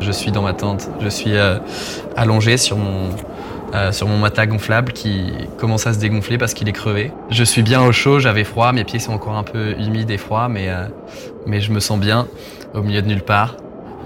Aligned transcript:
Je 0.00 0.12
suis 0.12 0.32
dans 0.32 0.42
ma 0.42 0.54
tente, 0.54 0.88
je 1.00 1.08
suis 1.08 1.36
euh, 1.36 1.58
allongé 2.16 2.56
sur 2.56 2.78
mon, 2.78 3.10
euh, 3.74 3.92
sur 3.92 4.08
mon 4.08 4.16
matelas 4.16 4.46
gonflable 4.46 4.92
qui 4.92 5.32
commence 5.58 5.86
à 5.86 5.92
se 5.92 5.98
dégonfler 5.98 6.38
parce 6.38 6.54
qu'il 6.54 6.68
est 6.68 6.72
crevé. 6.72 7.12
Je 7.30 7.44
suis 7.44 7.62
bien 7.62 7.82
au 7.82 7.92
chaud, 7.92 8.18
j'avais 8.18 8.44
froid, 8.44 8.72
mes 8.72 8.84
pieds 8.84 8.98
sont 8.98 9.12
encore 9.12 9.36
un 9.36 9.44
peu 9.44 9.72
humides 9.78 10.10
et 10.10 10.16
froids, 10.16 10.48
mais, 10.48 10.70
euh, 10.70 10.86
mais 11.46 11.60
je 11.60 11.70
me 11.70 11.80
sens 11.80 12.00
bien 12.00 12.26
au 12.74 12.82
milieu 12.82 13.02
de 13.02 13.08
nulle 13.08 13.22
part. 13.22 13.56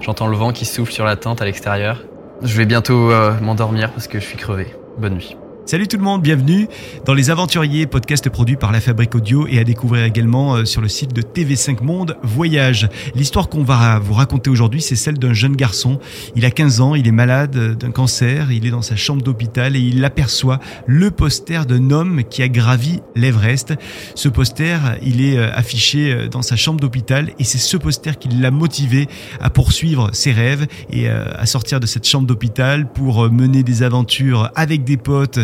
J'entends 0.01 0.27
le 0.27 0.35
vent 0.35 0.51
qui 0.51 0.65
souffle 0.65 0.91
sur 0.91 1.05
la 1.05 1.15
tente 1.15 1.41
à 1.41 1.45
l'extérieur. 1.45 2.03
Je 2.43 2.57
vais 2.57 2.65
bientôt 2.65 3.11
m'endormir 3.41 3.91
parce 3.91 4.07
que 4.09 4.19
je 4.19 4.25
suis 4.25 4.37
crevé. 4.37 4.75
Bonne 4.97 5.13
nuit. 5.13 5.37
Salut 5.67 5.87
tout 5.87 5.97
le 5.97 6.03
monde, 6.03 6.21
bienvenue 6.21 6.67
dans 7.05 7.15
Les 7.15 7.31
Aventuriers, 7.31 7.87
podcast 7.87 8.29
produit 8.29 8.55
par 8.55 8.71
La 8.71 8.79
Fabrique 8.79 9.15
Audio 9.15 9.47
et 9.47 9.57
à 9.57 9.63
découvrir 9.63 10.03
également 10.03 10.57
euh, 10.57 10.65
sur 10.65 10.79
le 10.79 10.87
site 10.87 11.11
de 11.11 11.23
TV5 11.23 11.81
Monde 11.81 12.17
Voyage. 12.21 12.87
L'histoire 13.15 13.49
qu'on 13.49 13.63
va 13.63 13.97
vous 13.97 14.13
raconter 14.13 14.51
aujourd'hui, 14.51 14.79
c'est 14.83 14.95
celle 14.95 15.17
d'un 15.17 15.33
jeune 15.33 15.55
garçon. 15.55 15.99
Il 16.35 16.45
a 16.45 16.51
15 16.51 16.81
ans, 16.81 16.93
il 16.93 17.07
est 17.07 17.11
malade 17.11 17.79
d'un 17.79 17.89
cancer, 17.89 18.51
il 18.51 18.67
est 18.67 18.69
dans 18.69 18.83
sa 18.83 18.95
chambre 18.95 19.23
d'hôpital 19.23 19.75
et 19.75 19.79
il 19.79 20.05
aperçoit 20.05 20.59
le 20.85 21.09
poster 21.09 21.65
d'un 21.65 21.89
homme 21.89 22.21
qui 22.29 22.43
a 22.43 22.47
gravi 22.47 22.99
l'Everest. 23.15 23.73
Ce 24.13 24.29
poster, 24.29 24.77
il 25.01 25.25
est 25.25 25.39
euh, 25.39 25.51
affiché 25.51 26.13
euh, 26.13 26.27
dans 26.27 26.43
sa 26.43 26.55
chambre 26.55 26.79
d'hôpital 26.79 27.31
et 27.39 27.43
c'est 27.43 27.57
ce 27.57 27.75
poster 27.75 28.19
qui 28.19 28.29
l'a 28.29 28.51
motivé 28.51 29.07
à 29.39 29.49
poursuivre 29.49 30.11
ses 30.13 30.31
rêves 30.31 30.67
et 30.91 31.09
à 31.09 31.45
sortir 31.47 31.79
de 31.79 31.87
cette 31.87 32.07
chambre 32.07 32.27
d'hôpital 32.27 32.87
pour 32.87 33.31
mener 33.31 33.63
des 33.63 33.81
aventures 33.81 34.51
avec 34.55 34.83
des 34.83 34.97
potes 34.97 35.39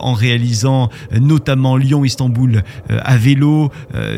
en 0.00 0.12
réalisant 0.12 0.90
euh, 1.12 1.18
notamment 1.18 1.76
Lyon-Istanbul 1.76 2.62
euh, 2.90 2.98
à 3.02 3.16
vélo, 3.16 3.70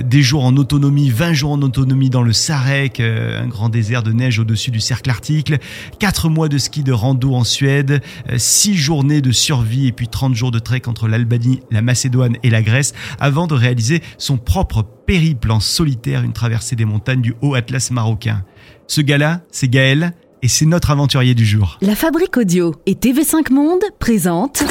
des 0.05 0.23
jours 0.23 0.45
en 0.45 0.56
autonomie, 0.56 1.11
20 1.11 1.33
jours 1.33 1.52
en 1.52 1.62
autonomie 1.62 2.11
dans 2.11 2.23
le 2.23 2.33
Sarek, 2.33 3.01
un 3.01 3.47
grand 3.47 3.69
désert 3.69 4.02
de 4.02 4.12
neige 4.12 4.39
au-dessus 4.39 4.70
du 4.70 4.80
cercle 4.80 5.11
arctique, 5.11 5.52
4 5.98 6.28
mois 6.28 6.48
de 6.48 6.59
ski 6.59 6.83
de 6.83 6.92
rando 6.92 7.34
en 7.34 7.44
Suède, 7.44 8.03
6 8.36 8.75
journées 8.75 9.20
de 9.20 9.33
survie 9.33 9.89
et 9.89 9.92
puis 9.92 10.09
30 10.09 10.34
jours 10.34 10.50
de 10.50 10.59
trek 10.59 10.83
entre 10.86 11.09
l'Albanie, 11.09 11.61
la 11.70 11.83
Macédoine 11.83 12.37
et 12.42 12.50
la 12.50 12.62
Grèce 12.62 12.94
avant 13.19 13.47
de 13.47 13.55
réaliser 13.55 14.03
son 14.19 14.37
propre 14.37 14.83
périple 15.06 15.50
en 15.50 15.61
solitaire, 15.61 16.22
une 16.22 16.33
traversée 16.33 16.77
des 16.77 16.84
montagnes 16.84 17.22
du 17.22 17.34
Haut 17.42 17.55
Atlas 17.55 17.91
marocain. 17.91 18.44
Ce 18.87 19.00
gars-là, 19.00 19.41
c'est 19.50 19.69
Gaël, 19.69 20.12
et 20.45 20.48
c'est 20.48 20.67
notre 20.67 20.91
aventurier 20.91 21.34
du 21.34 21.47
jour. 21.47 21.78
La 21.81 21.97
Fabrique 21.97 22.37
Audio 22.37 22.75
et 22.84 22.97
TV5 22.97 23.50
Monde 23.50 23.83
présentent 23.98 24.62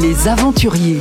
Les 0.00 0.26
Aventuriers. 0.26 1.00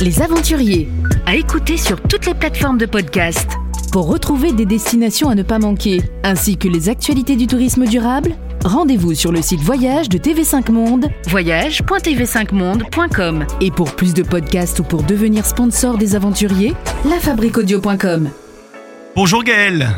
Les 0.00 0.22
Aventuriers, 0.22 0.88
à 1.26 1.36
écouter 1.36 1.76
sur 1.76 2.00
toutes 2.00 2.24
les 2.24 2.32
plateformes 2.32 2.78
de 2.78 2.86
podcast. 2.86 3.50
Pour 3.92 4.08
retrouver 4.08 4.54
des 4.54 4.64
destinations 4.64 5.28
à 5.28 5.34
ne 5.34 5.42
pas 5.42 5.58
manquer, 5.58 6.00
ainsi 6.22 6.56
que 6.56 6.68
les 6.68 6.88
actualités 6.88 7.36
du 7.36 7.46
tourisme 7.46 7.84
durable, 7.84 8.34
rendez-vous 8.64 9.12
sur 9.12 9.30
le 9.30 9.42
site 9.42 9.60
voyage 9.60 10.08
de 10.08 10.16
TV5 10.16 10.72
Monde, 10.72 11.08
voyage.tv5monde.com. 11.28 13.44
Et 13.60 13.70
pour 13.70 13.94
plus 13.94 14.14
de 14.14 14.22
podcasts 14.22 14.80
ou 14.80 14.84
pour 14.84 15.02
devenir 15.02 15.44
sponsor 15.44 15.98
des 15.98 16.16
aventuriers, 16.16 16.72
lafabriqueaudio.com. 17.04 18.30
Bonjour 19.14 19.44
Gaël 19.44 19.90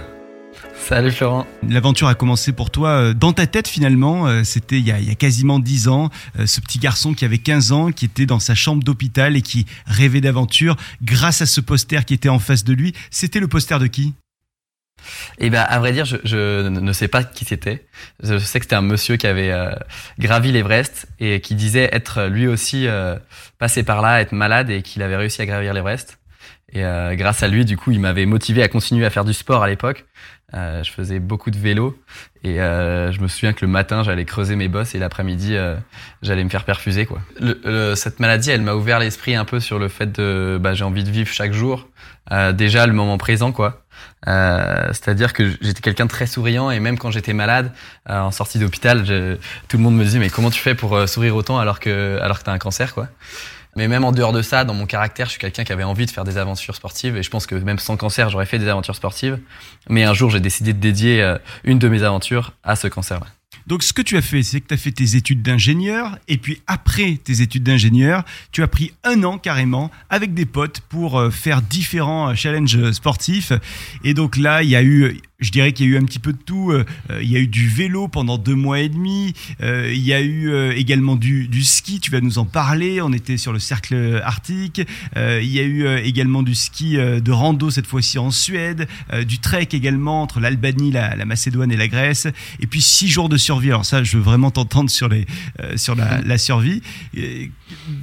Salut 0.89 1.11
Florent. 1.11 1.49
L'aventure 1.69 2.07
a 2.07 2.15
commencé 2.15 2.53
pour 2.53 2.71
toi 2.71 2.91
euh, 2.91 3.13
dans 3.13 3.33
ta 3.33 3.49
tête 3.49 3.67
finalement. 3.67 4.29
Euh, 4.29 4.45
c'était 4.45 4.79
il, 4.79 4.87
y 4.87 4.93
a 4.93 5.15
quasiment 5.17 5.59
10 5.59 5.89
ans. 5.89 6.11
Euh, 6.39 6.47
ce 6.47 6.61
petit 6.61 6.79
garçon 6.79 7.13
qui 7.13 7.25
avait 7.25 7.39
15 7.39 7.73
ans, 7.73 7.91
qui 7.91 8.05
était 8.05 8.25
dans 8.25 8.39
sa 8.39 8.55
chambre 8.55 8.85
d'hôpital 8.85 9.37
et 9.37 9.43
qui 9.43 9.67
rêvait 9.87 10.21
d'aventure 10.21 10.77
grâce 11.03 11.43
à 11.43 11.47
ce 11.47 11.61
poster 11.61 12.05
qui 12.05 12.15
était 12.15 12.29
en 12.29 12.39
face 12.39 12.63
de 12.63 12.73
lui. 12.73 12.93
C'était 13.11 13.41
le 13.41 13.49
poster 13.49 13.81
de 13.81 13.89
qui? 13.89 14.15
Eh 15.39 15.51
ben, 15.51 15.63
à 15.69 15.81
vrai 15.81 15.91
dire, 15.91 16.05
je, 16.05 16.69
ne 16.69 16.93
sais 16.93 17.09
pas 17.09 17.25
qui 17.25 17.45
c'était. 17.45 17.85
Je 18.23 18.39
sais 18.39 18.61
que 18.61 18.67
c'était 18.67 18.77
un 18.77 18.81
monsieur 18.81 19.17
qui 19.17 19.27
avait 19.27 19.53
gravi 20.21 20.53
l'Everest 20.53 21.09
et 21.19 21.41
qui 21.41 21.57
disait 21.57 21.89
être 21.93 22.27
lui 22.27 22.47
aussi 22.47 22.87
passé 23.59 23.83
par 23.83 24.03
là, 24.03 24.21
être 24.21 24.33
malade 24.33 24.71
et 24.71 24.83
qu'il 24.83 25.03
avait 25.03 25.17
réussi 25.17 25.43
à 25.43 25.47
gravir 25.47 25.75
l'Everest. 25.75 26.19
Et 26.73 26.83
grâce 27.13 27.43
à 27.43 27.49
lui, 27.49 27.65
du 27.65 27.77
coup, 27.77 27.91
il 27.91 28.01
m'avait 28.01 28.27
motivé 28.27 28.63
à 28.63 28.69
continuer 28.69 29.05
à 29.05 29.11
faire 29.11 29.25
du 29.25 29.35
sport 29.35 29.63
à 29.63 29.69
l'époque. 29.69 30.07
Euh, 30.55 30.85
je 30.85 30.93
faisais 30.93 31.19
beaucoup 31.19 31.51
de 31.51 31.59
vélo 31.59 31.99
et 32.45 32.61
euh, 32.61 33.11
je 33.11 33.21
me 33.21 33.27
souviens 33.27 33.53
que 33.53 33.65
le 33.65 33.71
matin 33.71 34.05
j'allais 34.05 34.25
creuser 34.25 34.55
mes 34.55 34.69
bosses 34.69 34.95
et 34.95 35.01
l'après-midi 35.01 35.57
euh, 35.57 35.75
j'allais 36.23 36.45
me 36.45 36.49
faire 36.49 36.65
perfuser 36.65 37.05
quoi. 37.05 37.19
cette 37.97 38.21
maladie 38.21 38.53
elle 38.53 38.63
m'a 38.63 38.75
ouvert 38.75 39.01
l'esprit 39.01 39.35
un 39.35 39.45
peu 39.45 39.59
sur 39.59 39.81
le 39.81 39.89
fait 39.89 40.13
de 40.13 40.57
bah, 40.63 40.73
j'ai 40.73 40.85
envie 40.85 41.03
de 41.03 41.11
vivre 41.11 41.33
chaque 41.33 41.53
jour 41.53 41.89
déjà 42.55 42.87
le 42.87 42.93
moment 42.93 43.19
présent 43.19 43.51
quoi. 43.51 43.83
C'est-à-dire 44.25 45.33
que 45.33 45.51
j'étais 45.61 45.81
quelqu'un 45.81 46.05
de 46.05 46.11
très 46.11 46.27
souriant 46.27 46.71
et 46.71 46.79
même 46.79 46.97
quand 46.97 47.11
j'étais 47.11 47.33
malade 47.33 47.73
en 48.09 48.31
sortie 48.31 48.61
d'hôpital 48.61 49.03
tout 49.67 49.77
le 49.79 49.83
monde 49.83 49.97
me 49.97 50.05
disait 50.05 50.21
mais 50.21 50.31
comment 50.31 50.51
tu 50.51 50.61
fais 50.61 50.77
pour 50.77 51.09
sourire 51.09 51.35
autant 51.35 51.59
alors 51.59 51.81
que 51.81 52.21
alors 52.21 52.39
que 52.39 52.45
t'as 52.45 52.53
un 52.53 52.59
cancer 52.59 52.95
quoi. 52.95 53.09
Mais 53.77 53.89
même 53.89 54.05
en 54.05 54.13
dehors 54.13 54.33
de 54.33 54.43
ça, 54.43 54.65
dans 54.65 54.75
mon 54.75 54.87
caractère, 54.87 55.27
je 55.27 55.33
suis 55.33 55.41
quelqu'un 55.41 55.65
qui 55.65 55.73
avait 55.73 55.85
envie 55.85 56.07
de 56.07 56.11
faire 56.11 56.25
des 56.25 56.39
aventures 56.39 56.75
sportives. 56.75 57.17
Et 57.17 57.23
je 57.23 57.31
pense 57.31 57.47
que 57.47 57.55
même 57.55 57.79
sans 57.79 57.97
cancer, 57.97 58.31
j'aurais 58.31 58.47
fait 58.47 58.59
des 58.59 58.69
aventures 58.69 58.97
sportives. 58.97 59.39
Mais 59.89 60.05
un 60.05 60.15
jour, 60.15 60.31
j'ai 60.31 60.41
décidé 60.41 60.73
de 60.73 60.79
dédier 60.79 61.23
euh, 61.23 61.39
une 61.65 61.79
de 61.79 61.89
mes 61.89 62.03
aventures 62.03 62.55
à 62.65 62.75
ce 62.75 62.89
cancer-là. 62.89 63.27
Donc 63.67 63.83
ce 63.83 63.93
que 63.93 64.03
tu 64.03 64.17
as 64.17 64.23
fait, 64.23 64.43
c'est 64.43 64.61
que 64.61 64.69
tu 64.69 64.75
as 64.75 64.77
fait 64.77 64.93
tes 64.93 65.17
études 65.17 65.43
d'ingénieur, 65.43 66.19
et 66.29 66.39
puis 66.39 66.63
après 66.69 67.19
tes 67.23 67.43
études 67.43 67.65
d'ingénieur, 67.65 68.23
tu 68.53 68.63
as 68.63 68.69
pris 68.69 68.93
un 69.03 69.25
an 69.25 69.39
carrément 69.39 69.91
avec 70.09 70.35
des 70.35 70.47
potes 70.47 70.81
pour 70.81 71.19
euh, 71.19 71.31
faire 71.31 71.63
différents 71.63 72.31
euh, 72.31 72.35
challenges 72.35 72.93
sportifs. 72.93 73.53
Et 74.05 74.15
donc 74.15 74.37
là, 74.37 74.63
il 74.63 74.71
y 74.71 74.77
a 74.77 74.83
eu 74.83 75.21
je 75.39 75.51
dirais 75.51 75.73
qu'il 75.73 75.87
y 75.87 75.89
a 75.91 75.93
eu 75.93 75.99
un 75.99 76.05
petit 76.05 76.19
peu 76.19 76.33
de 76.33 76.39
tout. 76.39 76.71
Euh, 76.71 76.85
euh, 77.11 77.23
il 77.23 77.31
y 77.31 77.37
a 77.37 77.41
eu 77.41 77.47
du 77.47 77.69
vélo 77.69 78.09
pendant 78.09 78.39
deux 78.39 78.55
mois 78.55 78.81
et 78.81 78.89
demi. 78.89 79.35
Euh, 79.63 79.93
il 79.93 80.01
y 80.01 80.15
a 80.15 80.23
eu 80.23 80.71
également 80.71 81.15
du, 81.17 81.63
ski. 81.63 82.01
Tu 82.01 82.11
vas 82.11 82.21
nous 82.21 82.39
en 82.39 82.45
parler. 82.45 83.03
On 83.03 83.13
était 83.13 83.37
sur 83.37 83.53
le 83.53 83.59
cercle 83.59 84.21
arctique. 84.25 84.81
il 85.17 85.49
y 85.49 85.59
a 85.59 85.63
eu 85.63 85.87
également 85.99 86.43
du 86.43 86.55
ski 86.55 86.97
de 86.97 87.33
rando 87.33 87.71
cette 87.71 87.87
fois-ci 87.87 88.19
en 88.19 88.31
Suède. 88.31 88.89
du 89.27 89.39
trek 89.39 89.69
également 89.73 90.23
entre 90.23 90.41
l'Albanie, 90.41 90.91
la, 90.91 91.25
Macédoine 91.25 91.73
et 91.73 91.77
la 91.77 91.89
Grèce. 91.89 92.27
Et 92.61 92.67
puis 92.67 92.81
six 92.81 93.09
jours 93.09 93.29
de 93.29 93.37
survie. 93.37 93.69
Alors 93.69 93.85
ça, 93.85 94.05
je 94.05 94.17
veux 94.17 94.23
vraiment 94.23 94.51
t'entendre 94.51 94.91
sur 94.91 95.09
les 95.09 95.27
sur 95.77 95.95
la, 95.95 96.21
la 96.23 96.39
survie. 96.39 96.83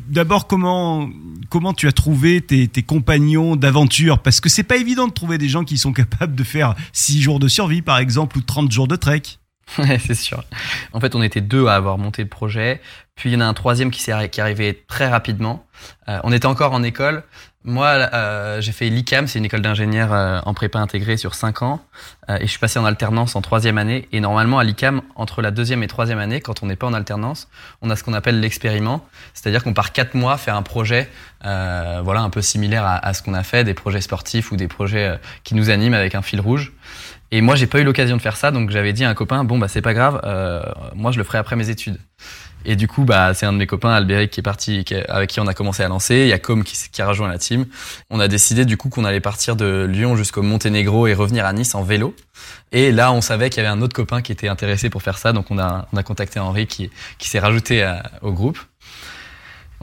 D'abord, 0.10 0.48
comment 0.48 1.10
comment 1.50 1.74
tu 1.74 1.88
as 1.88 1.92
trouvé 1.92 2.42
tes, 2.42 2.68
tes 2.68 2.84
compagnons 2.84 3.56
d'aventure? 3.56 4.20
Parce 4.20 4.42
que 4.42 4.50
c'est 4.50 4.64
pas 4.64 4.78
évident 4.78 5.08
de 5.08 5.14
trouver 5.14 5.38
des 5.38 5.50
gens 5.50 5.64
qui 5.64 5.78
sont 5.78 5.94
capables 5.94 6.36
de 6.36 6.44
faire 6.44 6.76
six 6.92 7.23
jours 7.24 7.40
de 7.40 7.48
survie, 7.48 7.82
par 7.82 7.98
exemple, 7.98 8.38
ou 8.38 8.42
30 8.42 8.72
jours 8.72 8.88
de 8.88 8.96
trek. 8.96 9.24
C'est 10.00 10.16
sûr. 10.16 10.44
En 10.92 11.00
fait, 11.00 11.16
on 11.16 11.24
était 11.24 11.42
deux 11.42 11.68
à 11.68 11.76
avoir 11.76 11.98
monté 11.98 12.22
le 12.22 12.30
projet. 12.30 12.82
Puis 13.16 13.30
il 13.30 13.34
y 13.34 13.36
en 13.36 13.42
a 13.42 13.46
un 13.46 13.54
troisième 13.54 13.92
qui, 13.92 14.10
est, 14.10 14.30
qui 14.30 14.42
arrivé 14.42 14.84
très 14.88 15.08
rapidement. 15.08 15.66
Euh, 16.10 16.20
on 16.24 16.32
était 16.32 16.48
encore 16.48 16.74
en 16.74 16.84
école. 16.84 17.24
Moi, 17.66 17.88
euh, 17.88 18.60
j'ai 18.60 18.74
fait 18.74 18.90
l'ICAM, 18.90 19.28
c'est 19.28 19.40
une 19.40 19.46
école 19.46 19.62
d'ingénieur 19.62 20.12
euh, 20.12 20.42
en 20.44 20.54
prépa 20.54 20.80
intégrée 20.80 21.16
sur 21.16 21.34
5 21.34 21.62
ans. 21.62 21.80
et 22.28 22.42
je 22.42 22.48
suis 22.48 22.60
passé 22.60 22.78
en 22.78 22.84
alternance 22.84 23.38
en 23.38 23.42
troisième 23.42 23.78
année. 23.78 24.10
Et 24.12 24.20
normalement, 24.20 24.60
à 24.60 24.66
l'ICAM, 24.66 25.02
entre 25.16 25.42
la 25.42 25.52
deuxième 25.52 25.82
et 25.82 25.88
troisième 25.88 26.20
année, 26.20 26.42
quand 26.42 26.62
on 26.62 26.66
n'est 26.66 26.76
pas 26.76 26.88
en 26.88 26.94
alternance, 26.94 27.48
on 27.82 27.90
a 27.90 27.96
ce 27.96 28.04
qu'on 28.04 28.14
appelle 28.14 28.42
l'expériment. 28.42 29.08
C'est-à-dire 29.34 29.64
qu'on 29.64 29.74
part 29.74 29.94
4 29.94 30.16
mois 30.16 30.38
faire 30.38 30.58
un 30.58 30.64
projet 30.64 31.10
voilà, 31.42 32.22
un 32.22 32.30
peu 32.30 32.42
similaire 32.42 32.86
à, 32.86 33.06
à 33.06 33.14
ce 33.14 33.22
qu'on 33.22 33.34
a 33.34 33.44
fait, 33.44 33.64
des 33.64 33.74
projets 33.74 34.02
sportifs 34.02 34.52
ou 34.52 34.56
des 34.56 34.68
projets 34.68 35.20
qui 35.44 35.56
nous 35.56 35.70
animent 35.70 35.94
avec 35.94 36.16
un 36.16 36.22
fil 36.22 36.42
rouge. 36.42 36.74
Et 37.36 37.42
moi, 37.42 37.56
j'ai 37.56 37.66
pas 37.66 37.80
eu 37.80 37.84
l'occasion 37.84 38.16
de 38.16 38.22
faire 38.22 38.38
ça, 38.38 38.52
donc 38.52 38.70
j'avais 38.70 38.94
dit 38.94 39.04
à 39.04 39.10
un 39.10 39.16
copain, 39.16 39.44
bon, 39.44 39.58
bah, 39.58 39.68
c'est 39.68 39.82
pas 39.82 39.96
grave, 39.96 40.22
moi, 40.96 41.12
je 41.12 41.18
le 41.18 41.24
ferai 41.24 41.40
après 41.40 41.56
mes 41.56 41.72
études. 41.72 41.98
Et 42.64 42.76
du 42.76 42.88
coup, 42.88 43.06
bah, 43.06 43.34
c'est 43.34 43.48
un 43.48 43.54
de 43.54 43.58
mes 43.58 43.66
copains, 43.66 43.90
Albéric, 43.90 44.30
qui 44.30 44.40
est 44.40 44.44
parti, 44.44 44.86
avec 45.10 45.32
qui 45.32 45.40
on 45.40 45.48
a 45.48 45.56
commencé 45.56 45.82
à 45.82 45.88
lancer. 45.88 46.16
Il 46.16 46.28
y 46.28 46.32
a 46.34 46.38
Com 46.38 46.64
qui, 46.64 47.02
a 47.02 47.08
rejoint 47.08 47.28
la 47.28 47.40
team. 47.40 47.66
On 48.12 48.20
a 48.20 48.28
décidé 48.28 48.66
du 48.66 48.78
coup 48.78 48.90
qu'on 48.90 49.04
allait 49.04 49.20
partir 49.20 49.56
de 49.56 49.88
Lyon 49.90 50.16
jusqu'au 50.16 50.44
Monténégro 50.44 51.08
et 51.08 51.16
revenir 51.16 51.48
à 51.48 51.54
Nice 51.54 51.74
en 51.74 51.82
vélo. 51.82 52.16
Et 52.72 52.92
là, 52.92 53.12
on 53.12 53.22
savait 53.22 53.50
qu'il 53.50 53.64
y 53.64 53.66
avait 53.66 53.76
un 53.76 53.82
autre 53.82 53.96
copain 53.96 54.22
qui 54.22 54.32
était 54.32 54.48
intéressé 54.48 54.92
pour 54.92 55.02
faire 55.02 55.18
ça, 55.18 55.34
donc 55.34 55.50
on 55.50 55.58
a, 55.58 55.88
on 55.92 55.98
a 55.98 56.04
contacté 56.04 56.40
Henri 56.40 56.68
qui, 56.68 56.92
qui 57.18 57.30
s'est 57.30 57.40
rajouté 57.40 57.84
au 58.22 58.32
groupe 58.32 58.60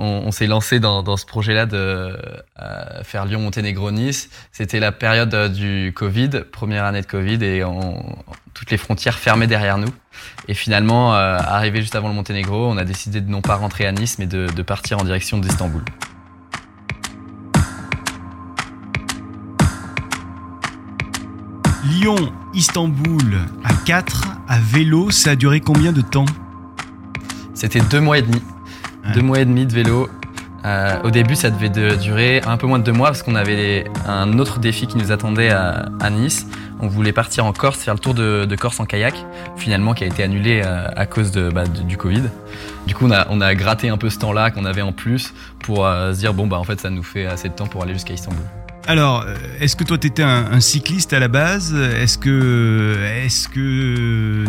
on, 0.01 0.31
s'est 0.31 0.47
lancé 0.47 0.81
dans, 0.81 1.17
ce 1.17 1.27
projet-là 1.27 1.67
de 1.67 1.77
euh, 1.77 3.05
faire 3.05 3.27
Lyon-Monténégro-Nice. 3.27 4.31
C'était 4.51 4.81
la 4.81 4.93
période 4.93 5.33
euh, 5.35 5.49
du 5.49 5.93
Covid, 5.95 6.31
première 6.51 6.85
année 6.85 7.03
de 7.03 7.07
Covid, 7.07 7.45
et 7.45 7.63
toutes 8.55 8.71
les 8.71 8.79
frontières 8.79 9.19
fermées 9.19 9.47
derrière 9.47 9.79
nous. 9.79 9.93
Et 10.49 10.55
finalement, 10.55 11.15
euh, 11.15 11.37
arrivé 11.39 11.81
juste 11.81 11.95
avant 11.97 12.09
le 12.09 12.15
Monténégro, 12.15 12.67
on 12.67 12.79
a 12.79 12.85
décidé 12.85 13.21
de 13.21 13.31
non 13.31 13.43
pas 13.43 13.57
rentrer 13.57 13.87
à 13.87 13.93
Nice, 13.93 14.19
mais 14.19 14.27
de, 14.27 14.47
de 14.47 14.63
partir 14.63 14.99
en 14.99 15.05
direction 15.05 15.39
d'Istanbul. 15.39 15.83
Lyon, 21.85 22.33
Istanbul 22.55 23.39
à 23.65 23.75
4, 23.85 24.29
à 24.49 24.59
vélo, 24.59 25.11
ça 25.11 25.31
a 25.31 25.37
duré 25.37 25.61
combien 25.61 25.93
de 25.93 26.01
temps? 26.01 26.27
C'était 27.53 27.81
deux 27.81 28.01
mois 28.01 28.17
et 28.17 28.23
demi. 28.23 28.41
Deux 29.15 29.23
mois 29.23 29.41
et 29.41 29.45
demi 29.45 29.67
de 29.67 29.73
vélo. 29.73 30.09
Euh, 30.65 31.01
au 31.05 31.11
début, 31.11 31.35
ça 31.35 31.51
devait 31.51 31.71
durer 31.97 32.43
un 32.47 32.57
peu 32.57 32.67
moins 32.67 32.79
de 32.79 32.85
deux 32.85 32.93
mois 32.93 33.09
parce 33.09 33.23
qu'on 33.23 33.35
avait 33.35 33.85
un 34.07 34.39
autre 34.39 34.61
défi 34.61 34.87
qui 34.87 34.99
nous 34.99 35.11
attendait 35.11 35.51
à, 35.51 36.11
Nice. 36.11 36.47
On 36.81 36.87
voulait 36.87 37.13
partir 37.13 37.45
en 37.45 37.53
Corse, 37.53 37.79
faire 37.79 37.95
le 37.95 38.01
tour 38.01 38.15
de, 38.15 38.45
de 38.45 38.57
Corse 38.57 38.79
en 38.79 38.85
kayak, 38.85 39.15
finalement 39.57 39.95
qui 39.95 40.05
a 40.05 40.07
été 40.07 40.23
annulé 40.23 40.63
à, 40.63 40.93
à 40.97 41.07
cause 41.07 41.31
de, 41.31 41.51
bah, 41.51 41.65
du 41.67 41.97
Covid. 41.97 42.23
Du 42.87 42.95
coup, 42.95 43.07
on 43.07 43.11
a, 43.11 43.27
on 43.31 43.41
a 43.41 43.55
gratté 43.55 43.89
un 43.89 43.97
peu 43.97 44.11
ce 44.11 44.19
temps-là 44.19 44.51
qu'on 44.51 44.65
avait 44.65 44.83
en 44.83 44.93
plus 44.93 45.35
pour 45.61 45.87
euh, 45.87 46.13
se 46.13 46.19
dire 46.19 46.35
bon 46.35 46.47
bah 46.47 46.59
en 46.59 46.65
fait 46.65 46.81
ça 46.81 46.91
nous 46.91 47.03
fait 47.03 47.27
assez 47.27 47.49
de 47.49 47.55
temps 47.55 47.67
pour 47.67 47.83
aller 47.83 47.95
jusqu'à 47.95 48.15
Istanbul. 48.15 48.45
Alors, 48.87 49.25
euh, 49.27 49.35
est-ce 49.61 49.77
que 49.77 49.85
toi 49.85 49.99
t'étais 49.99 50.23
un, 50.23 50.53
un 50.53 50.61
cycliste 50.61 51.13
à 51.13 51.21
la 51.21 51.29
base? 51.29 51.75
Est-ce 51.75 52.19
que 52.19 52.97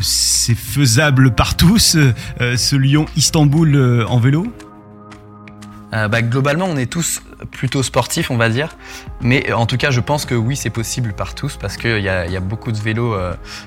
c'est 0.01 0.55
faisable 0.55 1.35
par 1.35 1.55
tous 1.55 1.95
euh, 1.95 2.57
ce 2.57 2.75
Lyon-Istanbul 2.75 3.75
euh, 3.75 4.05
en 4.07 4.19
vélo? 4.19 4.47
Bah, 5.91 6.21
globalement, 6.21 6.67
on 6.67 6.77
est 6.77 6.89
tous 6.89 7.21
plutôt 7.51 7.83
sportifs, 7.83 8.31
on 8.31 8.37
va 8.37 8.47
dire. 8.47 8.77
Mais 9.19 9.51
en 9.51 9.65
tout 9.65 9.75
cas, 9.75 9.91
je 9.91 9.99
pense 9.99 10.25
que 10.25 10.33
oui, 10.33 10.55
c'est 10.55 10.69
possible 10.69 11.11
par 11.11 11.35
tous 11.35 11.57
parce 11.57 11.75
qu'il 11.75 11.99
y 11.99 12.07
a, 12.07 12.39
beaucoup 12.39 12.71
de 12.71 12.77
vélos, 12.77 13.13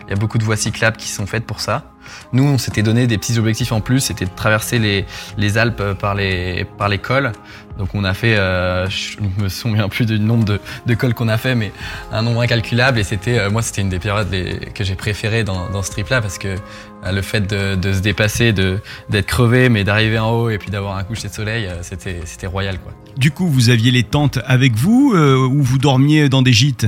il 0.06 0.10
y 0.10 0.12
a 0.14 0.16
beaucoup 0.16 0.38
de 0.38 0.44
voies 0.44 0.56
cyclables 0.56 0.96
qui 0.96 1.08
sont 1.08 1.26
faites 1.26 1.44
pour 1.44 1.60
ça. 1.60 1.92
Nous, 2.32 2.42
on 2.42 2.56
s'était 2.56 2.82
donné 2.82 3.06
des 3.06 3.18
petits 3.18 3.38
objectifs 3.38 3.72
en 3.72 3.82
plus, 3.82 4.00
c'était 4.00 4.24
de 4.24 4.34
traverser 4.34 4.78
les, 4.78 5.58
Alpes 5.58 5.82
par 6.00 6.14
les 6.14 6.98
cols. 7.02 7.32
Donc 7.78 7.88
on 7.94 8.04
a 8.04 8.14
fait, 8.14 8.36
euh, 8.36 8.88
je 8.88 9.16
me 9.42 9.48
souviens 9.48 9.88
plus 9.88 10.06
du 10.06 10.20
nombre 10.20 10.44
de, 10.44 10.60
de 10.86 10.94
cols 10.94 11.12
qu'on 11.12 11.26
a 11.28 11.36
fait, 11.38 11.54
mais 11.56 11.72
un 12.12 12.22
nombre 12.22 12.40
incalculable. 12.40 13.00
Et 13.00 13.02
c'était, 13.04 13.38
euh, 13.38 13.50
moi, 13.50 13.62
c'était 13.62 13.80
une 13.82 13.88
des 13.88 13.98
périodes 13.98 14.28
les- 14.30 14.58
que 14.74 14.84
j'ai 14.84 14.94
préférées 14.94 15.42
dans, 15.42 15.68
dans 15.70 15.82
ce 15.82 15.90
trip-là 15.90 16.20
parce 16.20 16.38
que 16.38 16.48
euh, 16.48 17.12
le 17.12 17.20
fait 17.20 17.40
de, 17.40 17.74
de 17.74 17.92
se 17.92 17.98
dépasser, 18.00 18.52
de 18.52 18.78
d'être 19.10 19.26
crevé, 19.26 19.68
mais 19.68 19.82
d'arriver 19.82 20.18
en 20.20 20.30
haut 20.30 20.50
et 20.50 20.58
puis 20.58 20.70
d'avoir 20.70 20.96
un 20.96 21.02
coucher 21.04 21.28
de 21.28 21.32
soleil, 21.34 21.68
c'était 21.82 22.20
c'était 22.24 22.46
royal 22.46 22.78
quoi. 22.78 22.92
Du 23.16 23.30
coup, 23.32 23.48
vous 23.48 23.70
aviez 23.70 23.90
les 23.90 24.04
tentes 24.04 24.38
avec 24.46 24.74
vous 24.76 25.12
ou 25.14 25.62
vous 25.62 25.78
dormiez 25.78 26.28
dans 26.28 26.42
des 26.42 26.52
gîtes? 26.52 26.86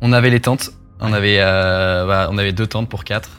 On 0.00 0.12
avait 0.12 0.30
les 0.30 0.40
tentes, 0.40 0.72
on 1.00 1.12
avait 1.12 1.38
bah, 1.38 2.28
on 2.30 2.36
avait 2.38 2.52
deux 2.52 2.66
tentes 2.66 2.88
pour 2.88 3.04
quatre. 3.04 3.30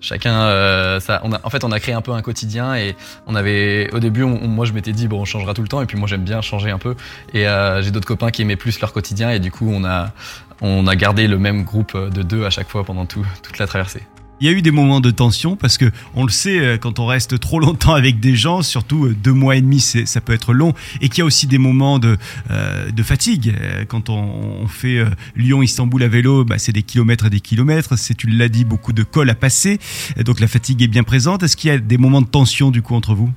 Chacun, 0.00 0.42
euh, 0.42 1.00
on 1.22 1.32
a, 1.32 1.40
en 1.42 1.50
fait, 1.50 1.64
on 1.64 1.72
a 1.72 1.80
créé 1.80 1.94
un 1.94 2.00
peu 2.00 2.12
un 2.12 2.22
quotidien 2.22 2.74
et 2.74 2.96
on 3.26 3.34
avait, 3.34 3.90
au 3.92 4.00
début, 4.00 4.24
moi, 4.24 4.64
je 4.64 4.72
m'étais 4.72 4.92
dit 4.92 5.08
bon, 5.08 5.20
on 5.20 5.24
changera 5.24 5.54
tout 5.54 5.62
le 5.62 5.68
temps 5.68 5.82
et 5.82 5.86
puis 5.86 5.98
moi, 5.98 6.08
j'aime 6.08 6.24
bien 6.24 6.40
changer 6.40 6.70
un 6.70 6.78
peu 6.78 6.94
et 7.34 7.46
euh, 7.46 7.82
j'ai 7.82 7.90
d'autres 7.90 8.08
copains 8.08 8.30
qui 8.30 8.42
aimaient 8.42 8.56
plus 8.56 8.80
leur 8.80 8.92
quotidien 8.92 9.30
et 9.30 9.38
du 9.38 9.50
coup, 9.50 9.70
on 9.70 9.84
a, 9.84 10.12
on 10.60 10.86
a 10.86 10.96
gardé 10.96 11.26
le 11.26 11.38
même 11.38 11.64
groupe 11.64 11.96
de 11.96 12.22
deux 12.22 12.44
à 12.44 12.50
chaque 12.50 12.68
fois 12.68 12.84
pendant 12.84 13.06
tout, 13.06 13.26
toute 13.42 13.58
la 13.58 13.66
traversée. 13.66 14.02
Il 14.40 14.46
y 14.46 14.48
a 14.48 14.56
eu 14.56 14.62
des 14.62 14.70
moments 14.70 15.00
de 15.00 15.10
tension 15.10 15.54
parce 15.54 15.76
que 15.76 15.90
on 16.14 16.24
le 16.24 16.30
sait 16.30 16.58
euh, 16.58 16.78
quand 16.78 16.98
on 16.98 17.04
reste 17.04 17.38
trop 17.38 17.60
longtemps 17.60 17.92
avec 17.94 18.20
des 18.20 18.34
gens, 18.34 18.62
surtout 18.62 19.04
euh, 19.04 19.14
deux 19.14 19.34
mois 19.34 19.56
et 19.56 19.60
demi, 19.60 19.80
ça 19.80 20.20
peut 20.22 20.32
être 20.32 20.54
long, 20.54 20.72
et 21.02 21.10
qu'il 21.10 21.18
y 21.18 21.22
a 21.22 21.24
aussi 21.26 21.46
des 21.46 21.58
moments 21.58 21.98
de, 21.98 22.16
euh, 22.50 22.90
de 22.90 23.02
fatigue 23.02 23.54
quand 23.88 24.08
on, 24.08 24.66
fait 24.66 25.04
Lyon-Istanbul 25.36 26.02
à 26.02 26.08
vélo. 26.08 26.44
Bah, 26.44 26.56
c'est 26.58 26.72
des 26.72 26.82
kilomètres 26.82 27.26
et 27.26 27.30
des 27.30 27.40
kilomètres. 27.40 27.98
C'est 27.98 28.14
tu 28.14 28.28
l'as 28.28 28.48
dit 28.48 28.64
beaucoup 28.64 28.92
de 28.92 29.02
cols 29.02 29.28
à 29.28 29.34
passer, 29.34 29.78
donc 30.24 30.40
la 30.40 30.48
fatigue 30.48 30.82
est 30.82 30.88
bien 30.88 31.02
présente. 31.02 31.42
Est-ce 31.42 31.56
qu'il 31.56 31.70
y 31.70 31.74
a 31.74 31.78
des 31.78 31.98
moments 31.98 32.22
de 32.22 32.28
tension 32.28 32.70
du 32.70 32.82
coup 32.82 32.94
entre 32.94 33.14
vous? 33.14 33.30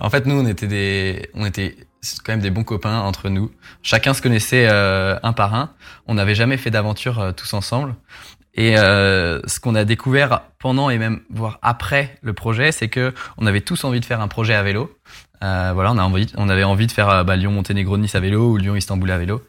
En 0.00 0.08
fait, 0.08 0.24
nous, 0.26 0.36
on 0.36 0.46
était 0.46 0.68
des, 0.68 1.28
on 1.34 1.44
était 1.44 1.76
quand 2.24 2.32
même 2.32 2.40
des 2.40 2.50
bons 2.50 2.64
copains 2.64 3.00
entre 3.00 3.28
nous. 3.28 3.50
Chacun 3.82 4.14
se 4.14 4.22
connaissait 4.22 4.68
un 4.68 5.32
par 5.32 5.54
un. 5.54 5.70
On 6.06 6.14
n'avait 6.14 6.34
jamais 6.34 6.56
fait 6.56 6.70
d'aventure 6.70 7.32
tous 7.36 7.52
ensemble. 7.54 7.96
Et 8.54 8.76
euh, 8.76 9.40
ce 9.46 9.60
qu'on 9.60 9.74
a 9.74 9.84
découvert 9.84 10.42
pendant 10.58 10.90
et 10.90 10.98
même 10.98 11.20
voire 11.30 11.58
après 11.62 12.16
le 12.20 12.34
projet, 12.34 12.70
c'est 12.70 12.88
que 12.88 13.14
on 13.38 13.46
avait 13.46 13.62
tous 13.62 13.84
envie 13.84 14.00
de 14.00 14.04
faire 14.04 14.20
un 14.20 14.28
projet 14.28 14.54
à 14.54 14.62
vélo. 14.62 14.94
Euh, 15.42 15.72
voilà, 15.74 15.92
on, 15.92 15.98
envie, 15.98 16.30
on 16.36 16.48
avait 16.48 16.62
envie 16.62 16.86
de 16.86 16.92
faire 16.92 17.08
euh, 17.08 17.24
bah, 17.24 17.36
Lyon-Monténégro-Nice 17.36 18.14
à 18.14 18.20
vélo 18.20 18.52
ou 18.52 18.56
Lyon-Istanbul 18.58 19.10
à 19.10 19.18
vélo. 19.18 19.42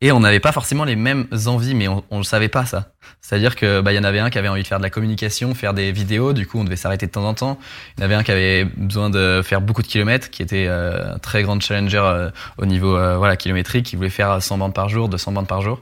Et 0.00 0.12
on 0.12 0.20
n'avait 0.20 0.40
pas 0.40 0.52
forcément 0.52 0.84
les 0.84 0.96
mêmes 0.96 1.26
envies, 1.46 1.74
mais 1.74 1.88
on, 1.88 2.04
on 2.10 2.18
le 2.18 2.24
savait 2.24 2.48
pas 2.48 2.66
ça. 2.66 2.92
C'est-à-dire 3.22 3.56
que 3.56 3.80
bah 3.80 3.92
y 3.92 3.98
en 3.98 4.04
avait 4.04 4.18
un 4.18 4.28
qui 4.28 4.38
avait 4.38 4.48
envie 4.48 4.62
de 4.62 4.66
faire 4.66 4.78
de 4.78 4.82
la 4.82 4.90
communication, 4.90 5.54
faire 5.54 5.72
des 5.72 5.90
vidéos. 5.90 6.34
Du 6.34 6.46
coup, 6.46 6.58
on 6.58 6.64
devait 6.64 6.76
s'arrêter 6.76 7.06
de 7.06 7.12
temps 7.12 7.24
en 7.24 7.34
temps. 7.34 7.58
Il 7.96 8.00
y 8.00 8.02
en 8.02 8.06
avait 8.06 8.14
un 8.14 8.22
qui 8.22 8.30
avait 8.30 8.64
besoin 8.64 9.08
de 9.08 9.40
faire 9.42 9.62
beaucoup 9.62 9.82
de 9.82 9.86
kilomètres, 9.86 10.30
qui 10.30 10.42
était 10.42 10.66
euh, 10.68 11.14
un 11.14 11.18
très 11.18 11.42
grand 11.42 11.58
challenger 11.60 12.02
euh, 12.04 12.30
au 12.58 12.66
niveau 12.66 12.96
euh, 12.96 13.16
voilà 13.16 13.36
kilométrique, 13.36 13.86
qui 13.86 13.96
voulait 13.96 14.10
faire 14.10 14.42
100 14.42 14.58
bandes 14.58 14.74
par 14.74 14.88
jour, 14.88 15.08
200 15.08 15.32
bandes 15.32 15.48
par 15.48 15.62
jour. 15.62 15.80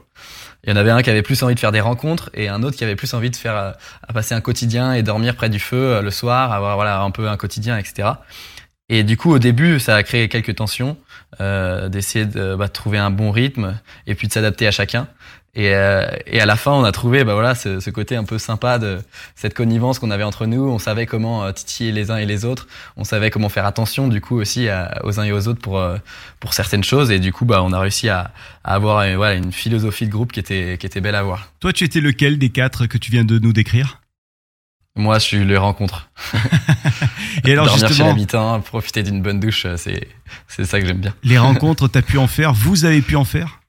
Il 0.65 0.71
y 0.71 0.73
en 0.73 0.77
avait 0.77 0.89
un 0.89 1.03
qui 1.03 1.11
avait 1.11 1.21
plus 1.21 1.41
envie 1.43 1.53
de 1.53 1.59
faire 1.59 1.71
des 1.71 1.79
rencontres 1.79 2.31
et 2.33 2.47
un 2.47 2.63
autre 2.63 2.75
qui 2.75 2.83
avait 2.83 2.95
plus 2.95 3.13
envie 3.13 3.29
de 3.29 3.35
faire 3.35 3.55
euh, 3.55 3.71
à 4.07 4.13
passer 4.13 4.33
un 4.33 4.41
quotidien 4.41 4.93
et 4.93 5.03
dormir 5.03 5.35
près 5.35 5.49
du 5.49 5.59
feu 5.59 5.77
euh, 5.77 6.01
le 6.01 6.09
soir, 6.09 6.51
avoir 6.51 6.75
voilà 6.75 7.01
un 7.01 7.11
peu 7.11 7.29
un 7.29 7.37
quotidien, 7.37 7.77
etc. 7.77 8.09
Et 8.87 9.03
du 9.03 9.17
coup, 9.17 9.31
au 9.31 9.39
début, 9.39 9.79
ça 9.79 9.95
a 9.95 10.03
créé 10.03 10.29
quelques 10.29 10.55
tensions, 10.55 10.95
euh, 11.41 11.89
d'essayer 11.89 12.25
de 12.25 12.55
bah, 12.55 12.67
de 12.67 12.71
trouver 12.71 12.99
un 12.99 13.09
bon 13.09 13.31
rythme 13.31 13.79
et 14.05 14.13
puis 14.15 14.27
de 14.27 14.33
s'adapter 14.33 14.67
à 14.67 14.71
chacun. 14.71 15.07
Et, 15.57 15.73
euh, 15.73 16.05
et 16.27 16.41
à 16.41 16.45
la 16.45 16.57
fin, 16.57 16.71
on 16.71 16.83
a 16.83 16.91
trouvé 16.91 17.23
bah 17.23 17.33
voilà 17.33 17.55
ce, 17.55 17.79
ce 17.79 17.89
côté 17.89 18.17
un 18.17 18.25
peu 18.25 18.37
sympa 18.37 18.77
de 18.77 18.99
cette 19.35 19.53
connivence 19.53 19.99
qu'on 19.99 20.11
avait 20.11 20.23
entre 20.23 20.45
nous. 20.45 20.67
On 20.69 20.79
savait 20.79 21.05
comment 21.05 21.45
euh, 21.45 21.51
titiller 21.53 21.93
les 21.93 22.11
uns 22.11 22.17
et 22.17 22.25
les 22.25 22.43
autres. 22.43 22.67
On 22.97 23.05
savait 23.05 23.29
comment 23.31 23.47
faire 23.47 23.65
attention 23.65 24.09
du 24.09 24.19
coup 24.19 24.37
aussi 24.37 24.67
aux 25.03 25.19
uns 25.19 25.23
et 25.23 25.31
aux 25.31 25.47
autres 25.47 25.61
pour 25.61 25.79
euh, 25.79 25.97
pour 26.41 26.53
certaines 26.53 26.83
choses. 26.83 27.09
Et 27.09 27.19
du 27.19 27.31
coup, 27.31 27.45
bah 27.45 27.63
on 27.63 27.71
a 27.71 27.79
réussi 27.79 28.09
à, 28.09 28.31
à 28.65 28.75
avoir 28.75 28.99
euh, 28.99 29.15
voilà 29.15 29.35
une 29.35 29.53
philosophie 29.53 30.05
de 30.05 30.11
groupe 30.11 30.33
qui 30.33 30.41
était 30.41 30.77
qui 30.77 30.85
était 30.85 31.01
belle 31.01 31.15
à 31.15 31.23
voir. 31.23 31.49
Toi, 31.61 31.71
tu 31.71 31.85
étais 31.85 32.01
lequel 32.01 32.37
des 32.37 32.49
quatre 32.49 32.85
que 32.85 32.97
tu 32.97 33.09
viens 33.09 33.23
de 33.23 33.39
nous 33.39 33.53
décrire? 33.53 34.01
Moi, 34.95 35.19
je 35.19 35.23
suis 35.23 35.45
les 35.45 35.57
rencontres. 35.57 36.09
Et 37.43 37.51
alors 37.51 37.65
Dormir 37.65 37.81
chez 37.81 37.87
justement, 37.87 38.09
l'habitant, 38.09 38.61
profiter 38.61 39.03
d'une 39.03 39.21
bonne 39.21 39.39
douche, 39.39 39.65
euh, 39.65 39.77
c'est 39.77 40.07
c'est 40.47 40.65
ça 40.65 40.79
que 40.79 40.87
j'aime 40.87 40.99
bien. 40.99 41.13
les 41.23 41.37
rencontres, 41.37 41.87
t'as 41.87 42.01
pu 42.01 42.17
en 42.17 42.27
faire 42.27 42.53
Vous 42.53 42.85
avez 42.85 43.01
pu 43.01 43.15
en 43.15 43.25
faire? 43.25 43.59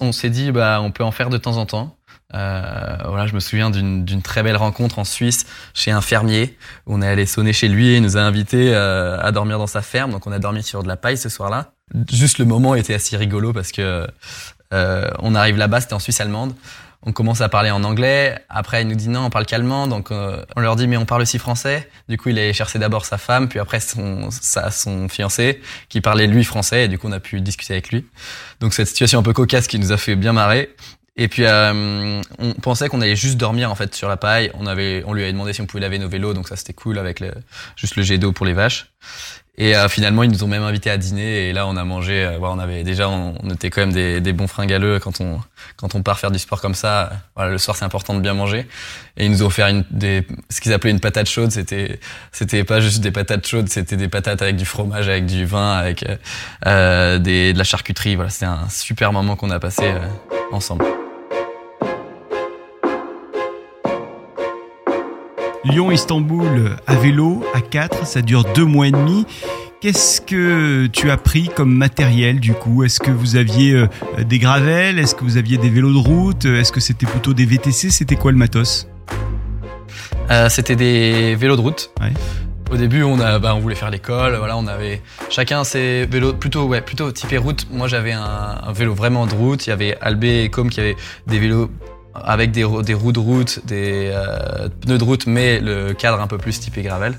On 0.00 0.12
s'est 0.12 0.30
dit, 0.30 0.52
bah, 0.52 0.80
on 0.82 0.90
peut 0.90 1.04
en 1.04 1.12
faire 1.12 1.30
de 1.30 1.38
temps 1.38 1.56
en 1.56 1.64
temps. 1.64 1.96
Euh, 2.34 2.96
voilà, 3.06 3.26
je 3.26 3.34
me 3.34 3.40
souviens 3.40 3.70
d'une 3.70 4.04
d'une 4.04 4.20
très 4.20 4.42
belle 4.42 4.56
rencontre 4.56 4.98
en 4.98 5.04
Suisse 5.04 5.46
chez 5.74 5.90
un 5.90 6.00
fermier. 6.00 6.58
On 6.86 7.00
est 7.00 7.06
allé 7.06 7.24
sonner 7.24 7.52
chez 7.52 7.68
lui 7.68 7.88
et 7.88 7.96
il 7.96 8.02
nous 8.02 8.16
a 8.16 8.20
invités 8.20 8.74
euh, 8.74 9.18
à 9.20 9.30
dormir 9.32 9.58
dans 9.58 9.68
sa 9.68 9.80
ferme. 9.80 10.10
Donc 10.10 10.26
on 10.26 10.32
a 10.32 10.38
dormi 10.38 10.62
sur 10.62 10.82
de 10.82 10.88
la 10.88 10.96
paille 10.96 11.16
ce 11.16 11.28
soir-là. 11.28 11.72
Juste 12.10 12.38
le 12.38 12.44
moment 12.44 12.74
était 12.74 12.94
assez 12.94 13.16
rigolo 13.16 13.52
parce 13.52 13.70
que 13.70 14.06
euh, 14.74 15.10
on 15.20 15.34
arrive 15.34 15.56
là-bas, 15.56 15.80
c'était 15.80 15.94
en 15.94 16.00
Suisse 16.00 16.20
allemande. 16.20 16.54
On 17.08 17.12
commence 17.12 17.40
à 17.40 17.48
parler 17.48 17.70
en 17.70 17.84
anglais. 17.84 18.36
Après, 18.48 18.82
il 18.82 18.88
nous 18.88 18.96
dit 18.96 19.08
non, 19.08 19.26
on 19.26 19.30
parle 19.30 19.46
qu'allemand. 19.46 19.86
Donc, 19.86 20.10
euh, 20.10 20.44
on 20.56 20.60
leur 20.60 20.74
dit 20.74 20.88
mais 20.88 20.96
on 20.96 21.06
parle 21.06 21.22
aussi 21.22 21.38
français. 21.38 21.88
Du 22.08 22.18
coup, 22.18 22.30
il 22.30 22.38
allait 22.38 22.52
chercher 22.52 22.80
d'abord 22.80 23.06
sa 23.06 23.16
femme, 23.16 23.48
puis 23.48 23.60
après 23.60 23.78
son, 23.78 24.28
sa, 24.32 24.72
son 24.72 25.08
fiancé, 25.08 25.62
qui 25.88 26.00
parlait 26.00 26.26
lui 26.26 26.42
français. 26.42 26.84
Et 26.84 26.88
du 26.88 26.98
coup, 26.98 27.06
on 27.06 27.12
a 27.12 27.20
pu 27.20 27.40
discuter 27.40 27.74
avec 27.74 27.90
lui. 27.90 28.04
Donc, 28.58 28.74
cette 28.74 28.88
situation 28.88 29.20
un 29.20 29.22
peu 29.22 29.32
cocasse 29.32 29.68
qui 29.68 29.78
nous 29.78 29.92
a 29.92 29.96
fait 29.96 30.16
bien 30.16 30.32
marrer. 30.32 30.74
Et 31.16 31.28
puis, 31.28 31.44
euh, 31.46 32.20
on 32.38 32.52
pensait 32.54 32.88
qu'on 32.88 33.00
allait 33.00 33.16
juste 33.16 33.36
dormir 33.36 33.70
en 33.70 33.74
fait 33.74 33.94
sur 33.94 34.08
la 34.08 34.16
paille. 34.16 34.50
On 34.54 34.66
avait, 34.66 35.02
on 35.06 35.14
lui 35.14 35.22
avait 35.22 35.32
demandé 35.32 35.52
si 35.52 35.62
on 35.62 35.66
pouvait 35.66 35.80
laver 35.80 35.98
nos 35.98 36.08
vélos, 36.08 36.34
donc 36.34 36.48
ça 36.48 36.56
c'était 36.56 36.74
cool 36.74 36.98
avec 36.98 37.20
le, 37.20 37.32
juste 37.76 37.96
le 37.96 38.02
jet 38.02 38.18
d'eau 38.18 38.32
pour 38.32 38.44
les 38.44 38.52
vaches. 38.52 38.92
Et 39.58 39.74
euh, 39.74 39.88
finalement, 39.88 40.22
ils 40.22 40.30
nous 40.30 40.44
ont 40.44 40.48
même 40.48 40.62
invités 40.62 40.90
à 40.90 40.98
dîner. 40.98 41.48
Et 41.48 41.52
là, 41.52 41.66
on 41.66 41.76
a 41.76 41.84
mangé. 41.84 42.24
euh, 42.24 42.38
on 42.40 42.58
avait 42.58 42.84
déjà, 42.84 43.08
on, 43.08 43.34
on 43.42 43.50
était 43.50 43.70
quand 43.70 43.80
même 43.80 43.92
des, 43.92 44.20
des 44.20 44.32
bons 44.32 44.48
fringaleux 44.48 44.98
quand 44.98 45.20
on 45.20 45.40
quand 45.76 45.94
on 45.94 46.02
part 46.02 46.18
faire 46.18 46.30
du 46.30 46.38
sport 46.38 46.60
comme 46.60 46.74
ça. 46.74 47.10
Voilà, 47.34 47.50
le 47.50 47.58
soir, 47.58 47.76
c'est 47.76 47.84
important 47.84 48.14
de 48.14 48.20
bien 48.20 48.34
manger. 48.34 48.66
Et 49.16 49.24
ils 49.24 49.30
nous 49.30 49.42
ont 49.42 49.46
offert 49.46 49.68
une, 49.68 49.84
des, 49.90 50.26
ce 50.50 50.60
qu'ils 50.60 50.72
appelaient 50.72 50.90
une 50.90 51.00
patate 51.00 51.28
chaude. 51.28 51.50
C'était 51.52 51.98
c'était 52.32 52.64
pas 52.64 52.80
juste 52.80 53.00
des 53.00 53.10
patates 53.10 53.46
chaudes, 53.46 53.68
c'était 53.68 53.96
des 53.96 54.08
patates 54.08 54.42
avec 54.42 54.56
du 54.56 54.66
fromage, 54.66 55.08
avec 55.08 55.26
du 55.26 55.46
vin, 55.46 55.72
avec 55.72 56.04
euh, 56.66 57.18
des, 57.18 57.52
de 57.52 57.58
la 57.58 57.64
charcuterie. 57.64 58.14
Voilà, 58.14 58.30
c'était 58.30 58.46
un 58.46 58.68
super 58.68 59.12
moment 59.12 59.36
qu'on 59.36 59.50
a 59.50 59.58
passé 59.58 59.84
euh, 59.84 59.98
ensemble. 60.52 60.84
Lyon-Istanbul 65.68 66.76
à 66.86 66.94
vélo, 66.94 67.44
à 67.52 67.60
4, 67.60 68.06
ça 68.06 68.22
dure 68.22 68.44
deux 68.54 68.64
mois 68.64 68.86
et 68.86 68.92
demi. 68.92 69.26
Qu'est-ce 69.80 70.20
que 70.20 70.86
tu 70.86 71.10
as 71.10 71.16
pris 71.16 71.48
comme 71.48 71.74
matériel 71.74 72.38
du 72.38 72.52
coup? 72.52 72.84
Est-ce 72.84 73.00
que 73.00 73.10
vous 73.10 73.36
aviez 73.36 73.74
euh, 73.74 73.88
des 74.24 74.38
gravels 74.38 74.98
Est-ce 74.98 75.14
que 75.14 75.24
vous 75.24 75.36
aviez 75.36 75.58
des 75.58 75.68
vélos 75.68 75.92
de 75.92 75.98
route? 75.98 76.44
Est-ce 76.44 76.70
que 76.72 76.80
c'était 76.80 77.06
plutôt 77.06 77.34
des 77.34 77.44
VTC 77.44 77.90
C'était 77.90 78.16
quoi 78.16 78.30
le 78.30 78.38
matos? 78.38 78.86
Euh, 80.30 80.48
c'était 80.48 80.76
des 80.76 81.34
vélos 81.34 81.56
de 81.56 81.60
route. 81.60 81.90
Ouais. 82.00 82.12
Au 82.70 82.76
début, 82.76 83.02
on 83.02 83.18
a, 83.20 83.38
bah, 83.38 83.54
on 83.54 83.60
voulait 83.60 83.74
faire 83.74 83.90
l'école. 83.90 84.36
Voilà, 84.36 84.56
on 84.56 84.66
avait 84.66 85.02
chacun 85.30 85.64
ses 85.64 86.06
vélos 86.06 86.32
plutôt, 86.32 86.64
ouais, 86.66 86.80
plutôt 86.80 87.10
typé 87.12 87.38
route. 87.38 87.66
Moi, 87.70 87.88
j'avais 87.88 88.12
un, 88.12 88.58
un 88.62 88.72
vélo 88.72 88.94
vraiment 88.94 89.26
de 89.26 89.34
route. 89.34 89.66
Il 89.66 89.70
y 89.70 89.72
avait 89.72 89.96
Albé 90.00 90.44
et 90.44 90.48
Com 90.48 90.70
qui 90.70 90.80
avaient 90.80 90.96
des 91.26 91.38
vélos 91.38 91.70
avec 92.24 92.50
des, 92.50 92.66
des 92.82 92.94
roues 92.94 93.12
de 93.12 93.18
route, 93.18 93.64
des 93.66 94.10
euh, 94.12 94.68
pneus 94.80 94.98
de 94.98 95.04
route, 95.04 95.26
mais 95.26 95.60
le 95.60 95.92
cadre 95.92 96.20
un 96.20 96.26
peu 96.26 96.38
plus 96.38 96.58
typé 96.60 96.82
gravel. 96.82 97.18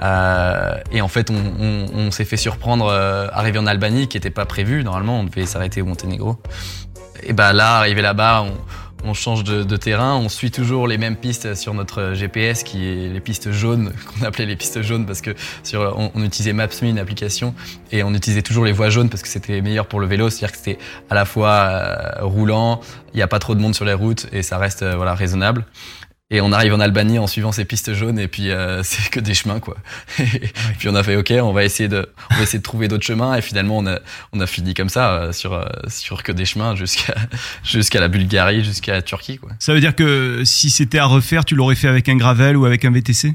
Euh, 0.00 0.76
et 0.92 1.00
en 1.00 1.08
fait, 1.08 1.30
on, 1.30 2.10
s'est 2.10 2.24
fait 2.24 2.36
surprendre 2.36 2.86
euh, 2.86 3.28
arrivé 3.32 3.58
en 3.58 3.66
Albanie, 3.66 4.08
qui 4.08 4.16
n'était 4.16 4.30
pas 4.30 4.46
prévu. 4.46 4.84
Normalement, 4.84 5.20
on 5.20 5.24
devait 5.24 5.46
s'arrêter 5.46 5.82
au 5.82 5.86
Monténégro. 5.86 6.36
Et 7.24 7.32
bah 7.32 7.52
là, 7.52 7.78
arrivé 7.78 8.00
là-bas, 8.00 8.46
on 9.04 9.14
change 9.14 9.44
de, 9.44 9.76
terrain, 9.76 10.16
on 10.16 10.28
suit 10.28 10.50
toujours 10.50 10.86
les 10.86 10.98
mêmes 10.98 11.16
pistes 11.16 11.54
sur 11.54 11.74
notre 11.74 12.14
GPS 12.14 12.62
qui 12.62 12.86
est 12.86 13.08
les 13.08 13.20
pistes 13.20 13.50
jaunes, 13.52 13.92
qu'on 14.06 14.24
appelait 14.24 14.46
les 14.46 14.56
pistes 14.56 14.82
jaunes 14.82 15.06
parce 15.06 15.20
que 15.20 15.30
sur, 15.62 15.96
on, 16.14 16.22
utilisait 16.22 16.52
Maps.me, 16.52 16.88
une 16.88 16.98
application, 16.98 17.54
et 17.92 18.02
on 18.02 18.12
utilisait 18.14 18.42
toujours 18.42 18.64
les 18.64 18.72
voies 18.72 18.90
jaunes 18.90 19.08
parce 19.08 19.22
que 19.22 19.28
c'était 19.28 19.60
meilleur 19.60 19.86
pour 19.86 20.00
le 20.00 20.06
vélo, 20.06 20.30
c'est-à-dire 20.30 20.52
que 20.52 20.58
c'était 20.58 20.78
à 21.10 21.14
la 21.14 21.24
fois 21.24 21.50
euh, 21.50 22.10
roulant, 22.20 22.80
il 23.12 23.16
n'y 23.16 23.22
a 23.22 23.28
pas 23.28 23.38
trop 23.38 23.54
de 23.54 23.60
monde 23.60 23.74
sur 23.74 23.84
les 23.84 23.94
routes 23.94 24.26
et 24.32 24.42
ça 24.42 24.58
reste 24.58 24.82
euh, 24.82 24.96
voilà 24.96 25.14
raisonnable. 25.14 25.64
Et 26.30 26.42
on 26.42 26.52
arrive 26.52 26.74
en 26.74 26.80
Albanie 26.80 27.18
en 27.18 27.26
suivant 27.26 27.52
ces 27.52 27.64
pistes 27.64 27.94
jaunes 27.94 28.18
et 28.18 28.28
puis 28.28 28.50
euh, 28.50 28.82
c'est 28.84 29.10
que 29.10 29.20
des 29.20 29.32
chemins 29.32 29.60
quoi. 29.60 29.76
et 30.18 30.50
puis 30.78 30.88
on 30.88 30.94
a 30.94 31.02
fait 31.02 31.16
ok, 31.16 31.32
on 31.42 31.52
va 31.52 31.64
essayer 31.64 31.88
de, 31.88 32.06
on 32.30 32.34
va 32.34 32.42
essayer 32.42 32.58
de 32.58 32.64
trouver 32.64 32.88
d'autres 32.88 33.06
chemins 33.06 33.34
et 33.34 33.40
finalement 33.40 33.78
on 33.78 33.86
a, 33.86 33.98
on 34.32 34.40
a 34.40 34.46
fini 34.46 34.74
comme 34.74 34.90
ça 34.90 35.12
euh, 35.12 35.32
sur 35.32 35.54
euh, 35.54 35.64
sur 35.88 36.22
que 36.22 36.32
des 36.32 36.44
chemins 36.44 36.74
jusqu'à 36.74 37.14
jusqu'à 37.64 38.00
la 38.00 38.08
Bulgarie, 38.08 38.62
jusqu'à 38.62 38.92
la 38.92 39.02
Turquie 39.02 39.38
quoi. 39.38 39.50
Ça 39.58 39.72
veut 39.72 39.80
dire 39.80 39.94
que 39.94 40.42
si 40.44 40.68
c'était 40.68 40.98
à 40.98 41.06
refaire, 41.06 41.46
tu 41.46 41.54
l'aurais 41.54 41.76
fait 41.76 41.88
avec 41.88 42.08
un 42.10 42.16
gravel 42.16 42.56
ou 42.56 42.66
avec 42.66 42.84
un 42.84 42.90
VTC 42.90 43.34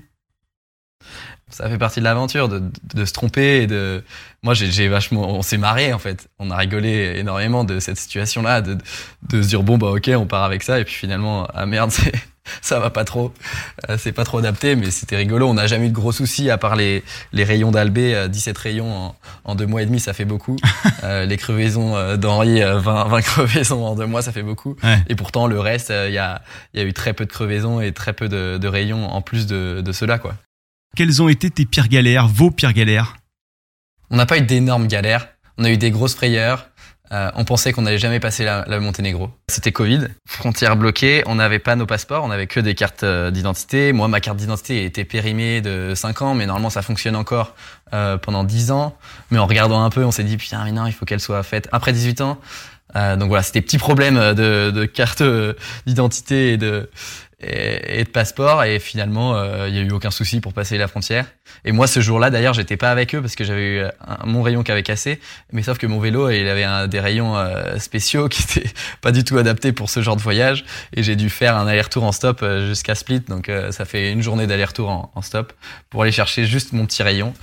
ça 1.49 1.69
fait 1.69 1.77
partie 1.77 1.99
de 1.99 2.05
l'aventure 2.05 2.49
de, 2.49 2.63
de, 2.95 3.05
se 3.05 3.13
tromper 3.13 3.61
et 3.61 3.67
de 3.67 4.03
moi 4.41 4.55
j'ai 4.55 4.87
vachement 4.87 5.29
on 5.29 5.43
s'est 5.43 5.59
marré 5.59 5.93
en 5.93 5.99
fait 5.99 6.27
on 6.39 6.49
a 6.49 6.57
rigolé 6.57 7.13
énormément 7.17 7.63
de 7.63 7.79
cette 7.79 7.97
situation 7.97 8.41
là 8.41 8.61
de, 8.61 8.75
de 9.29 9.41
se 9.43 9.49
dire 9.49 9.61
bon 9.61 9.77
bah 9.77 9.91
ok 9.91 10.09
on 10.15 10.25
part 10.25 10.43
avec 10.43 10.63
ça 10.63 10.79
et 10.79 10.83
puis 10.83 10.95
finalement 10.95 11.47
ah 11.53 11.67
merde 11.67 11.91
c'est 11.91 12.11
ça 12.61 12.79
va 12.79 12.89
pas 12.89 13.05
trop. 13.05 13.33
Euh, 13.89 13.97
c'est 13.97 14.11
pas 14.11 14.23
trop 14.23 14.39
adapté, 14.39 14.75
mais 14.75 14.91
c'était 14.91 15.15
rigolo. 15.15 15.47
On 15.47 15.53
n'a 15.53 15.67
jamais 15.67 15.87
eu 15.87 15.89
de 15.89 15.93
gros 15.93 16.11
soucis 16.11 16.49
à 16.49 16.57
part 16.57 16.75
les, 16.75 17.03
les 17.31 17.43
rayons 17.43 17.71
d'Albé. 17.71 18.27
17 18.29 18.55
euh, 18.55 18.59
rayons 18.61 18.93
en, 18.93 19.15
en, 19.45 19.55
deux 19.55 19.65
mois 19.65 19.81
et 19.81 19.85
demi, 19.85 19.99
ça 19.99 20.13
fait 20.13 20.25
beaucoup. 20.25 20.57
euh, 21.03 21.25
les 21.25 21.37
crevaisons 21.37 22.17
d'Henri, 22.17 22.61
20, 22.61 22.79
20 22.79 23.21
crevaisons 23.21 23.85
en 23.85 23.95
deux 23.95 24.05
mois, 24.05 24.21
ça 24.21 24.31
fait 24.31 24.43
beaucoup. 24.43 24.75
Et 25.07 25.15
pourtant, 25.15 25.47
le 25.47 25.59
reste, 25.59 25.91
il 26.07 26.13
y, 26.13 26.17
a, 26.17 26.41
y 26.73 26.79
a 26.79 26.83
eu 26.83 26.93
très 26.93 27.13
peu 27.13 27.25
de 27.25 27.31
crevaisons 27.31 27.81
et 27.81 27.91
très 27.91 28.13
peu 28.13 28.29
de, 28.29 28.57
de 28.57 28.67
rayons 28.67 29.05
en 29.09 29.21
plus 29.21 29.47
de, 29.47 29.81
de 29.81 29.91
cela, 29.91 30.17
quoi. 30.19 30.35
Quelles 30.95 31.23
ont 31.23 31.29
été 31.29 31.49
tes 31.49 31.65
pires 31.65 31.87
galères, 31.87 32.27
vos 32.27 32.51
pires 32.51 32.73
galères? 32.73 33.15
On 34.11 34.15
n'a 34.17 34.27
pas 34.27 34.37
eu 34.37 34.41
d'énormes 34.41 34.87
galères. 34.87 35.29
On 35.57 35.63
a 35.63 35.71
eu 35.71 35.77
des 35.77 35.89
grosses 35.89 36.13
frayeurs. 36.15 36.69
Euh, 37.13 37.29
on 37.35 37.45
pensait 37.45 37.73
qu'on 37.73 37.83
n'allait 37.83 37.99
jamais 37.99 38.19
passer 38.19 38.43
la, 38.43 38.65
la 38.67 38.79
Monténégro. 38.79 39.29
C'était 39.47 39.71
Covid, 39.71 40.07
frontières 40.25 40.75
bloquées, 40.75 41.21
on 41.27 41.35
n'avait 41.35 41.59
pas 41.59 41.75
nos 41.75 41.85
passeports, 41.85 42.23
on 42.23 42.29
n'avait 42.29 42.47
que 42.47 42.59
des 42.59 42.73
cartes 42.73 43.03
euh, 43.03 43.29
d'identité. 43.29 43.93
Moi, 43.93 44.07
ma 44.07 44.19
carte 44.19 44.37
d'identité 44.37 44.83
était 44.83 45.05
périmée 45.05 45.61
de 45.61 45.93
5 45.95 46.23
ans, 46.23 46.33
mais 46.33 46.47
normalement 46.47 46.71
ça 46.71 46.81
fonctionne 46.81 47.15
encore 47.15 47.53
euh, 47.93 48.17
pendant 48.17 48.43
10 48.43 48.71
ans. 48.71 48.97
Mais 49.29 49.37
en 49.37 49.45
regardant 49.45 49.83
un 49.83 49.91
peu, 49.91 50.03
on 50.03 50.11
s'est 50.11 50.23
dit 50.23 50.37
putain, 50.37 50.63
mais 50.63 50.71
non, 50.71 50.87
il 50.87 50.93
faut 50.93 51.05
qu'elle 51.05 51.19
soit 51.19 51.43
faite 51.43 51.69
après 51.71 51.93
18 51.93 52.21
ans. 52.21 52.39
donc 52.95 53.27
voilà, 53.27 53.43
c'était 53.43 53.61
petits 53.61 53.77
problèmes 53.77 54.33
de, 54.33 54.71
de 54.71 54.85
carte 54.85 55.23
d'identité 55.85 56.53
et 56.53 56.57
de 56.57 56.89
et, 57.45 58.03
de 58.03 58.09
passeport 58.09 58.63
et 58.63 58.79
finalement 58.79 59.35
euh, 59.35 59.67
il 59.67 59.75
y 59.75 59.79
a 59.79 59.81
eu 59.81 59.91
aucun 59.91 60.11
souci 60.11 60.41
pour 60.41 60.53
passer 60.53 60.77
la 60.77 60.87
frontière. 60.87 61.25
Et 61.65 61.71
moi 61.71 61.87
ce 61.87 61.99
jour-là 61.99 62.29
d'ailleurs 62.29 62.53
j'étais 62.53 62.77
pas 62.77 62.91
avec 62.91 63.13
eux 63.15 63.21
parce 63.21 63.35
que 63.35 63.43
j'avais 63.43 63.79
eu 63.79 63.83
mon 64.25 64.41
rayon 64.41 64.63
qui 64.63 64.71
avait 64.71 64.83
cassé. 64.83 65.19
Mais 65.51 65.63
sauf 65.63 65.77
que 65.77 65.87
mon 65.87 65.99
vélo 65.99 66.29
il 66.29 66.47
avait 66.47 66.63
un, 66.63 66.87
des 66.87 66.99
rayons 66.99 67.37
euh, 67.37 67.77
spéciaux 67.77 68.27
qui 68.29 68.43
étaient 68.43 68.69
pas 69.01 69.11
du 69.11 69.23
tout 69.23 69.37
adaptés 69.37 69.71
pour 69.71 69.89
ce 69.89 70.01
genre 70.01 70.15
de 70.15 70.21
voyage. 70.21 70.65
Et 70.95 71.03
j'ai 71.03 71.15
dû 71.15 71.29
faire 71.29 71.57
un 71.57 71.67
aller-retour 71.67 72.03
en 72.03 72.11
stop 72.11 72.41
euh, 72.43 72.67
jusqu'à 72.67 72.95
Split. 72.95 73.21
Donc 73.21 73.51
ça 73.71 73.85
fait 73.85 74.11
une 74.11 74.21
journée 74.21 74.47
d'aller-retour 74.47 74.89
en, 74.89 75.11
en, 75.15 75.21
stop 75.21 75.53
pour 75.89 76.03
aller 76.03 76.11
chercher 76.11 76.45
juste 76.45 76.73
mon 76.73 76.85
petit 76.85 77.03
rayon. 77.03 77.33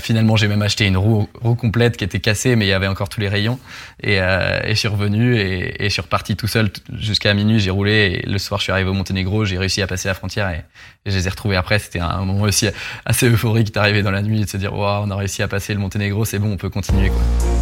Finalement 0.00 0.36
j'ai 0.36 0.48
même 0.48 0.62
acheté 0.62 0.86
une 0.86 0.96
roue, 0.96 1.28
roue 1.40 1.54
complète 1.54 1.96
qui 1.96 2.04
était 2.04 2.20
cassée 2.20 2.56
mais 2.56 2.66
il 2.66 2.68
y 2.68 2.72
avait 2.72 2.88
encore 2.88 3.08
tous 3.08 3.20
les 3.20 3.28
rayons. 3.28 3.58
Et, 4.02 4.16
et 4.16 4.70
je 4.70 4.74
suis 4.74 4.88
revenu 4.88 5.36
et, 5.36 5.84
et 5.84 5.88
je 5.88 5.92
suis 5.92 6.02
reparti 6.02 6.36
tout 6.36 6.48
seul 6.48 6.70
jusqu'à 6.92 7.32
minuit. 7.34 7.60
J'ai 7.60 7.70
roulé 7.70 8.22
et 8.22 8.26
le 8.26 8.38
soir 8.38 8.60
je 8.60 8.64
suis 8.64 8.72
arrivé 8.72 8.90
au 8.90 8.94
Monténégro 8.94 9.13
J'ai 9.44 9.58
réussi 9.58 9.82
à 9.82 9.86
passer 9.86 10.08
la 10.08 10.14
frontière 10.14 10.48
et, 10.50 10.64
je 11.06 11.16
les 11.16 11.26
ai 11.26 11.30
retrouvés 11.30 11.56
après. 11.56 11.78
C'était 11.78 12.00
un 12.00 12.24
moment 12.24 12.42
aussi 12.42 12.68
assez 13.04 13.28
euphorique 13.28 13.72
d'arriver 13.72 14.02
dans 14.02 14.10
la 14.10 14.22
nuit 14.22 14.40
et 14.40 14.44
de 14.44 14.50
se 14.50 14.56
dire, 14.56 14.74
waouh, 14.74 15.04
on 15.06 15.10
a 15.10 15.16
réussi 15.16 15.42
à 15.42 15.48
passer 15.48 15.74
le 15.74 15.80
Monténégro, 15.80 16.24
c'est 16.24 16.38
bon, 16.38 16.52
on 16.52 16.56
peut 16.56 16.70
continuer, 16.70 17.08
quoi. 17.08 17.53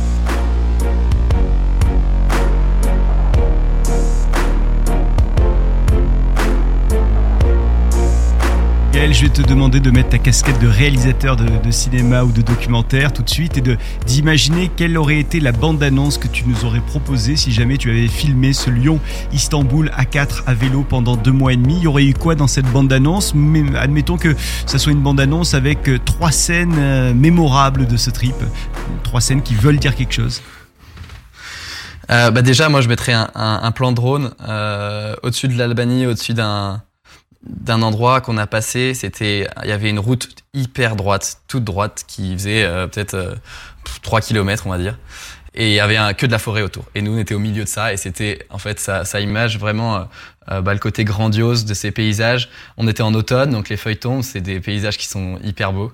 Je 9.10 9.22
vais 9.22 9.30
te 9.30 9.42
demander 9.42 9.80
de 9.80 9.90
mettre 9.90 10.10
ta 10.10 10.18
casquette 10.18 10.60
de 10.60 10.68
réalisateur 10.68 11.34
de, 11.34 11.70
cinéma 11.72 12.22
ou 12.22 12.30
de 12.30 12.40
documentaire 12.40 13.12
tout 13.12 13.24
de 13.24 13.28
suite 13.28 13.58
et 13.58 13.62
d'imaginer 14.06 14.70
quelle 14.74 14.96
aurait 14.96 15.18
été 15.18 15.40
la 15.40 15.50
bande-annonce 15.50 16.18
que 16.18 16.28
tu 16.28 16.44
nous 16.46 16.64
aurais 16.64 16.80
proposée 16.80 17.34
si 17.34 17.50
jamais 17.50 17.78
tu 17.78 17.90
avais 17.90 18.06
filmé 18.06 18.52
ce 18.52 18.70
Lyon-Istanbul 18.70 19.90
A4 19.98 20.44
à 20.46 20.54
vélo 20.54 20.86
pendant 20.88 21.16
deux 21.16 21.32
mois 21.32 21.52
et 21.52 21.56
demi. 21.56 21.78
Il 21.78 21.82
y 21.82 21.86
aurait 21.88 22.04
eu 22.04 22.14
quoi 22.14 22.36
dans 22.36 22.46
cette 22.46 22.66
bande-annonce? 22.66 23.34
Mais 23.34 23.64
admettons 23.76 24.16
que 24.16 24.36
ça 24.66 24.78
soit 24.78 24.92
une 24.92 25.02
bande-annonce 25.02 25.54
avec 25.54 25.88
euh, 25.88 25.98
trois 26.04 26.30
scènes 26.30 26.76
euh, 26.78 27.12
mémorables 27.12 27.88
de 27.88 27.96
ce 27.96 28.10
trip, 28.10 28.36
trois 29.02 29.20
scènes 29.20 29.42
qui 29.42 29.56
veulent 29.56 29.78
dire 29.78 29.96
quelque 29.96 30.14
chose. 30.14 30.42
Euh, 32.10 32.30
bah 32.30 32.42
déjà, 32.42 32.68
moi, 32.68 32.80
je 32.82 32.88
mettrais 32.88 33.14
un, 33.14 33.30
un, 33.34 33.72
plan 33.72 33.90
drone 33.90 34.32
au-dessus 35.22 35.48
de 35.48 35.58
l'Albanie, 35.58 36.06
au-dessus 36.06 36.34
d'un 36.34 36.82
d'un 37.44 37.82
endroit 37.82 38.20
qu'on 38.20 38.38
a 38.38 38.46
passé, 38.46 38.94
c'était 38.94 39.48
il 39.62 39.68
y 39.68 39.72
avait 39.72 39.90
une 39.90 39.98
route 39.98 40.28
hyper 40.54 40.96
droite, 40.96 41.40
toute 41.48 41.64
droite 41.64 42.04
qui 42.06 42.34
faisait 42.34 42.64
euh, 42.64 42.86
peut-être 42.86 43.14
euh, 43.14 43.34
3 44.02 44.20
km 44.20 44.66
on 44.66 44.70
va 44.70 44.78
dire 44.78 44.98
et 45.54 45.68
il 45.68 45.74
y 45.74 45.80
avait 45.80 45.96
un, 45.96 46.14
que 46.14 46.26
de 46.26 46.32
la 46.32 46.38
forêt 46.38 46.62
autour. 46.62 46.84
Et 46.94 47.02
nous, 47.02 47.14
on 47.14 47.18
était 47.18 47.34
au 47.34 47.38
milieu 47.38 47.64
de 47.64 47.68
ça, 47.68 47.92
et 47.92 47.96
c'était 47.96 48.46
en 48.50 48.58
fait 48.58 48.80
ça, 48.80 49.04
ça 49.04 49.20
image 49.20 49.58
vraiment 49.58 49.96
euh, 49.96 50.04
euh, 50.50 50.60
bah, 50.62 50.72
le 50.72 50.78
côté 50.78 51.04
grandiose 51.04 51.64
de 51.64 51.74
ces 51.74 51.90
paysages. 51.90 52.48
On 52.78 52.88
était 52.88 53.02
en 53.02 53.12
automne, 53.14 53.50
donc 53.50 53.68
les 53.68 53.76
feuilletons, 53.76 54.22
c'est 54.22 54.40
des 54.40 54.60
paysages 54.60 54.96
qui 54.96 55.06
sont 55.06 55.38
hyper 55.44 55.74
beaux, 55.74 55.92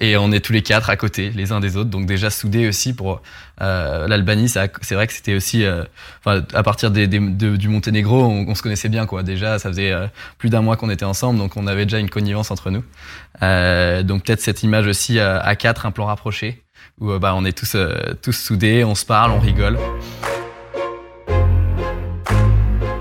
et 0.00 0.16
on 0.16 0.30
est 0.30 0.40
tous 0.40 0.52
les 0.52 0.62
quatre 0.62 0.88
à 0.88 0.96
côté, 0.96 1.30
les 1.30 1.50
uns 1.50 1.58
des 1.58 1.76
autres, 1.76 1.90
donc 1.90 2.06
déjà 2.06 2.30
soudés 2.30 2.68
aussi 2.68 2.94
pour 2.94 3.20
euh, 3.60 4.06
l'Albanie. 4.06 4.48
C'est 4.48 4.94
vrai 4.94 5.06
que 5.08 5.12
c'était 5.12 5.34
aussi, 5.34 5.64
euh, 5.64 5.84
à 6.24 6.62
partir 6.62 6.92
des, 6.92 7.08
des, 7.08 7.18
du 7.18 7.68
Monténégro, 7.68 8.22
on, 8.22 8.46
on, 8.48 8.54
se 8.54 8.62
connaissait 8.62 8.88
bien, 8.88 9.06
quoi. 9.06 9.24
Déjà, 9.24 9.58
ça 9.58 9.68
faisait 9.68 9.92
plus 10.38 10.48
d'un 10.48 10.62
mois 10.62 10.76
qu'on 10.76 10.90
était 10.90 11.04
ensemble, 11.04 11.38
donc 11.38 11.56
on 11.56 11.66
avait 11.66 11.86
déjà 11.86 11.98
une 11.98 12.10
connivence 12.10 12.52
entre 12.52 12.70
nous. 12.70 12.84
donc 14.04 14.24
peut-être 14.24 14.40
cette 14.40 14.62
image 14.62 14.86
aussi 14.86 15.18
à 15.18 15.56
quatre, 15.56 15.86
un 15.86 15.90
plan 15.90 16.06
rapproché 16.06 16.62
où 17.02 17.10
euh, 17.10 17.18
bah, 17.18 17.34
on 17.36 17.44
est 17.44 17.56
tous, 17.56 17.74
euh, 17.74 18.14
tous 18.22 18.32
soudés, 18.32 18.84
on 18.84 18.94
se 18.94 19.04
parle, 19.04 19.32
on 19.32 19.40
rigole. 19.40 19.78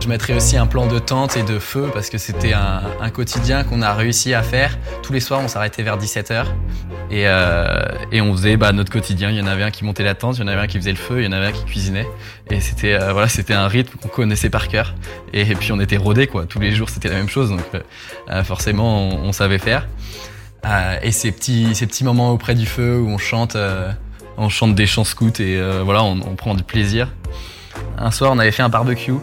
Je 0.01 0.07
mettrais 0.07 0.33
aussi 0.33 0.57
un 0.57 0.65
plan 0.65 0.87
de 0.87 0.97
tente 0.97 1.37
et 1.37 1.43
de 1.43 1.59
feu 1.59 1.87
parce 1.93 2.09
que 2.09 2.17
c'était 2.17 2.53
un, 2.53 3.09
quotidien 3.11 3.63
qu'on 3.63 3.83
a 3.83 3.93
réussi 3.93 4.33
à 4.33 4.41
faire. 4.41 4.77
Tous 5.03 5.13
les 5.13 5.19
soirs, 5.19 5.41
on 5.41 5.47
s'arrêtait 5.47 5.83
vers 5.83 5.99
17h 5.99 6.45
et, 7.11 7.27
euh, 7.27 7.83
et 8.11 8.19
on 8.19 8.33
faisait 8.33 8.57
bah, 8.57 8.71
notre 8.71 8.91
quotidien. 8.91 9.29
Il 9.29 9.37
y 9.37 9.41
en 9.41 9.45
avait 9.45 9.61
un 9.61 9.69
qui 9.69 9.85
montait 9.85 10.03
la 10.03 10.15
tente, 10.15 10.37
il 10.37 10.41
y 10.41 10.43
en 10.43 10.47
avait 10.47 10.61
un 10.61 10.67
qui 10.67 10.79
faisait 10.79 10.91
le 10.91 10.97
feu, 10.97 11.21
il 11.21 11.25
y 11.25 11.27
en 11.27 11.31
avait 11.31 11.45
un 11.45 11.51
qui 11.51 11.65
cuisinait. 11.65 12.07
Et 12.49 12.59
c'était 12.61 12.97
voilà, 13.11 13.27
c'était 13.27 13.53
un 13.53 13.67
rythme 13.67 13.95
qu'on 13.99 14.09
connaissait 14.09 14.49
par 14.49 14.69
cœur. 14.69 14.95
Et, 15.33 15.45
puis 15.53 15.71
on 15.71 15.79
était 15.79 15.97
rodés 15.97 16.25
quoi. 16.25 16.47
Tous 16.47 16.59
les 16.59 16.71
jours, 16.71 16.89
c'était 16.89 17.09
la 17.09 17.15
même 17.15 17.29
chose, 17.29 17.51
donc 17.51 17.61
forcément, 18.43 19.07
on 19.07 19.31
savait 19.31 19.59
faire. 19.59 19.85
Euh, 20.65 20.95
et 21.01 21.11
ces 21.11 21.31
petits, 21.31 21.73
ces 21.73 21.87
petits 21.87 22.03
moments 22.03 22.31
auprès 22.31 22.53
du 22.55 22.65
feu 22.65 22.99
où 22.99 23.09
on 23.09 23.17
chante, 23.17 23.55
euh, 23.55 23.91
on 24.37 24.49
chante 24.49 24.75
des 24.75 24.85
chants 24.85 25.03
scouts 25.03 25.39
et 25.39 25.57
euh, 25.57 25.81
voilà, 25.83 26.03
on, 26.03 26.19
on, 26.21 26.35
prend 26.35 26.53
du 26.53 26.63
plaisir. 26.63 27.11
Un 27.97 28.11
soir, 28.11 28.31
on 28.33 28.39
avait 28.39 28.51
fait 28.51 28.63
un 28.63 28.69
barbecue 28.69 29.15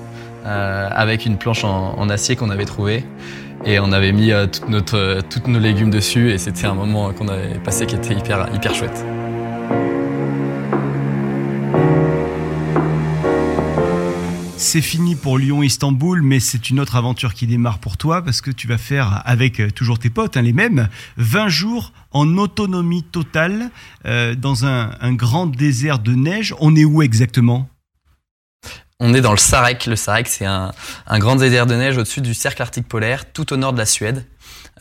avec 0.45 1.27
une 1.27 1.37
planche 1.37 1.63
en, 1.63 1.99
en 1.99 2.09
acier 2.09 2.35
qu'on 2.35 2.49
avait 2.49 2.65
trouvé 2.65 3.05
et 3.67 3.79
on 3.81 3.93
avait 3.93 4.13
mis 4.13 4.33
toute 4.51 4.71
notre, 4.71 5.21
toutes 5.29 5.47
nos 5.47 5.59
légumes 5.59 5.91
dessus 5.91 6.31
et 6.31 6.39
c'était 6.39 6.65
un 6.65 6.73
moment 6.73 7.13
qu'on 7.13 7.29
avait 7.29 7.59
passé 7.59 7.85
qui 7.85 7.97
était 7.97 8.15
hyper, 8.15 8.49
hyper 8.55 8.75
chouette. 8.75 9.05
C'est 14.59 14.83
fini 14.83 15.15
pour 15.15 15.39
Lyon-Istanbul, 15.39 16.21
mais 16.21 16.41
c'est 16.41 16.69
une 16.69 16.81
autre 16.81 16.97
aventure 16.97 17.33
qui 17.33 17.47
démarre 17.47 17.79
pour 17.79 17.97
toi 17.97 18.23
parce 18.23 18.41
que 18.41 18.51
tu 18.51 18.67
vas 18.67 18.77
faire 18.77 19.23
avec 19.25 19.61
euh, 19.61 19.71
toujours 19.71 20.01
tes 20.01 20.11
potes, 20.11 20.37
hein, 20.37 20.43
les 20.43 20.53
mêmes, 20.53 20.89
20 21.17 21.49
jours 21.49 21.93
en 22.11 22.37
autonomie 22.37 23.05
totale 23.05 23.71
euh, 24.05 24.35
dans 24.35 24.67
un, 24.67 24.91
grand 25.13 25.47
désert 25.47 26.01
de 26.01 26.13
neige. 26.13 26.57
On 26.59 26.75
est 26.75 26.85
où 26.85 27.03
exactement? 27.03 27.69
On 28.99 29.15
est 29.15 29.21
dans 29.21 29.31
le 29.31 29.39
Sarek. 29.39 29.87
Le 29.87 29.95
Sarek, 29.95 30.27
c'est 30.27 30.45
un, 30.45 30.73
un, 31.07 31.19
grand 31.21 31.37
désert 31.37 31.67
de 31.67 31.77
neige 31.77 31.97
au-dessus 31.97 32.21
du 32.21 32.35
cercle 32.35 32.61
arctique 32.61 32.89
polaire, 32.89 33.33
tout 33.33 33.53
au 33.53 33.57
nord 33.57 33.73
de 33.73 33.79
la 33.79 33.87
Suède. 33.87 34.27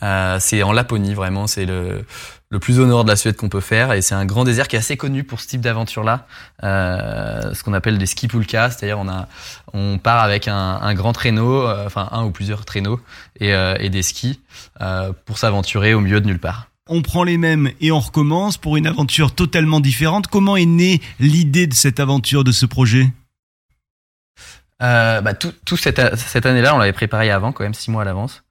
Euh, 0.02 0.38
c'est 0.40 0.64
en 0.64 0.72
Laponie, 0.72 1.14
vraiment. 1.14 1.46
C'est 1.46 1.66
le, 1.66 2.04
le 2.50 2.58
plus 2.58 2.80
au 2.80 2.86
nord 2.86 3.04
de 3.04 3.10
la 3.10 3.16
Suède 3.16 3.36
qu'on 3.36 3.48
peut 3.48 3.60
faire. 3.60 3.92
Et 3.92 4.02
c'est 4.02 4.14
un 4.14 4.24
grand 4.24 4.44
désert 4.44 4.68
qui 4.68 4.76
est 4.76 4.78
assez 4.78 4.96
connu 4.96 5.24
pour 5.24 5.40
ce 5.40 5.46
type 5.46 5.60
d'aventure 5.60 6.04
là 6.04 6.26
euh, 6.64 7.52
ce 7.54 7.62
qu'on 7.62 7.74
appelle 7.74 7.98
des 7.98 8.06
ski 8.06 8.28
pulka 8.28 8.70
c'est-à-dire 8.70 8.98
on 8.98 9.08
a 9.08 9.28
on 9.72 9.98
part 9.98 10.22
avec 10.22 10.48
un, 10.48 10.78
un 10.80 10.94
grand 10.94 11.12
traîneau 11.12 11.66
euh, 11.66 11.86
enfin 11.86 12.08
un 12.12 12.24
ou 12.24 12.30
plusieurs 12.30 12.64
traîneaux 12.64 13.00
et, 13.38 13.52
euh, 13.54 13.76
et 13.78 13.90
des 13.90 14.02
skis 14.02 14.40
euh, 14.80 15.12
pour 15.26 15.38
s'aventurer 15.38 15.94
au 15.94 16.00
milieu 16.00 16.20
de 16.20 16.26
nulle 16.26 16.40
part. 16.40 16.68
On 16.88 17.02
prend 17.02 17.22
les 17.22 17.36
mêmes 17.36 17.70
et 17.82 17.92
on 17.92 18.00
recommence 18.00 18.56
pour 18.56 18.78
une 18.78 18.86
aventure 18.86 19.34
totalement 19.34 19.80
différente. 19.80 20.26
Comment 20.26 20.56
est 20.56 20.64
née 20.64 21.02
l'idée 21.20 21.66
de 21.66 21.74
cette 21.74 22.00
aventure 22.00 22.44
de 22.44 22.52
ce 22.52 22.64
projet? 22.64 23.12
Euh, 24.82 25.20
bah, 25.20 25.34
tout, 25.34 25.52
tout 25.66 25.76
cette, 25.76 26.00
cette 26.16 26.46
année-là, 26.46 26.74
on 26.74 26.78
l'avait 26.78 26.94
préparé 26.94 27.30
avant, 27.30 27.52
quand 27.52 27.64
même 27.64 27.74
six 27.74 27.90
mois 27.90 28.02
à 28.02 28.04
l'avance. 28.06 28.42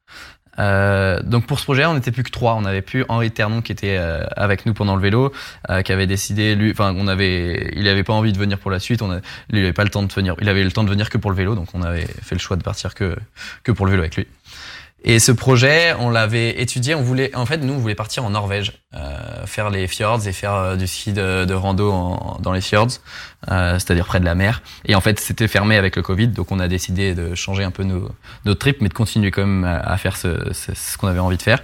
Euh, 0.59 1.21
donc 1.23 1.45
pour 1.45 1.59
ce 1.59 1.63
projet, 1.63 1.85
on 1.85 1.93
n'était 1.93 2.11
plus 2.11 2.23
que 2.23 2.31
trois. 2.31 2.55
On 2.55 2.65
avait 2.65 2.81
plus 2.81 3.05
Henri 3.09 3.31
Ternon 3.31 3.61
qui 3.61 3.71
était 3.71 3.97
euh, 3.97 4.25
avec 4.35 4.65
nous 4.65 4.73
pendant 4.73 4.95
le 4.95 5.01
vélo, 5.01 5.31
euh, 5.69 5.81
qui 5.81 5.91
avait 5.91 6.07
décidé, 6.07 6.55
lui, 6.55 6.71
enfin, 6.71 6.93
on 6.97 7.07
avait, 7.07 7.73
il 7.75 7.87
avait 7.87 8.03
pas 8.03 8.13
envie 8.13 8.33
de 8.33 8.37
venir 8.37 8.57
pour 8.57 8.71
la 8.71 8.79
suite. 8.79 9.01
On 9.01 9.11
a, 9.11 9.15
lui, 9.49 9.59
il 9.59 9.63
avait 9.63 9.73
pas 9.73 9.83
le 9.83 9.89
temps 9.89 10.03
de 10.03 10.11
venir. 10.11 10.35
Il 10.41 10.49
avait 10.49 10.63
le 10.63 10.71
temps 10.71 10.83
de 10.83 10.89
venir 10.89 11.09
que 11.09 11.17
pour 11.17 11.31
le 11.31 11.37
vélo, 11.37 11.55
donc 11.55 11.69
on 11.73 11.81
avait 11.81 12.07
fait 12.21 12.35
le 12.35 12.39
choix 12.39 12.57
de 12.57 12.63
partir 12.63 12.95
que 12.95 13.15
que 13.63 13.71
pour 13.71 13.85
le 13.85 13.91
vélo 13.91 14.03
avec 14.03 14.15
lui. 14.15 14.27
Et 15.09 15.19
ce 15.19 15.31
projet, 15.31 15.93
on 15.99 16.09
l'avait 16.09 16.59
étudié. 16.61 16.93
On 16.93 17.01
voulait, 17.01 17.33
en 17.33 17.45
fait, 17.45 17.59
nous, 17.59 17.73
on 17.73 17.77
voulait 17.77 17.95
partir 17.95 18.25
en 18.25 18.31
Norvège, 18.31 18.73
euh, 18.93 19.45
faire 19.45 19.69
les 19.69 19.87
fjords 19.87 20.27
et 20.27 20.33
faire 20.33 20.53
euh, 20.53 20.75
du 20.75 20.85
ski 20.85 21.13
de, 21.13 21.45
de 21.45 21.53
rando 21.53 21.89
en, 21.93 22.39
dans 22.41 22.51
les 22.51 22.59
fjords, 22.59 22.89
euh, 23.49 23.75
c'est-à-dire 23.75 24.05
près 24.05 24.19
de 24.19 24.25
la 24.25 24.35
mer. 24.35 24.61
Et 24.83 24.95
en 24.95 25.01
fait, 25.01 25.17
c'était 25.21 25.47
fermé 25.47 25.77
avec 25.77 25.95
le 25.95 26.01
Covid, 26.01 26.27
donc 26.27 26.51
on 26.51 26.59
a 26.59 26.67
décidé 26.67 27.15
de 27.15 27.35
changer 27.35 27.63
un 27.63 27.71
peu 27.71 27.83
nos, 27.83 28.11
notre 28.43 28.59
trip, 28.59 28.81
mais 28.81 28.89
de 28.89 28.93
continuer 28.93 29.31
quand 29.31 29.63
à, 29.63 29.77
à 29.77 29.95
faire 29.95 30.17
ce, 30.17 30.51
ce, 30.51 30.75
ce 30.75 30.97
qu'on 30.97 31.07
avait 31.07 31.19
envie 31.19 31.37
de 31.37 31.41
faire. 31.41 31.63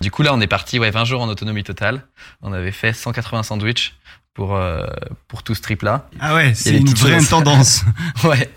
Du 0.00 0.10
coup, 0.10 0.22
là, 0.22 0.32
on 0.32 0.40
est 0.40 0.46
parti, 0.46 0.78
ouais, 0.78 0.90
20 0.90 1.04
jours 1.04 1.20
en 1.20 1.28
autonomie 1.28 1.64
totale. 1.64 2.02
On 2.40 2.54
avait 2.54 2.72
fait 2.72 2.94
180 2.94 3.42
sandwichs 3.42 3.94
pour 4.34 4.54
euh, 4.56 4.84
pour 5.28 5.42
tout 5.42 5.54
ce 5.54 5.62
trip-là. 5.62 6.08
Ah 6.20 6.34
ouais, 6.34 6.52
c'est 6.54 6.76
une 6.76 6.88
vraie 6.88 7.18
choses. 7.18 7.28
tendance. 7.30 7.84
Ouais. 8.24 8.50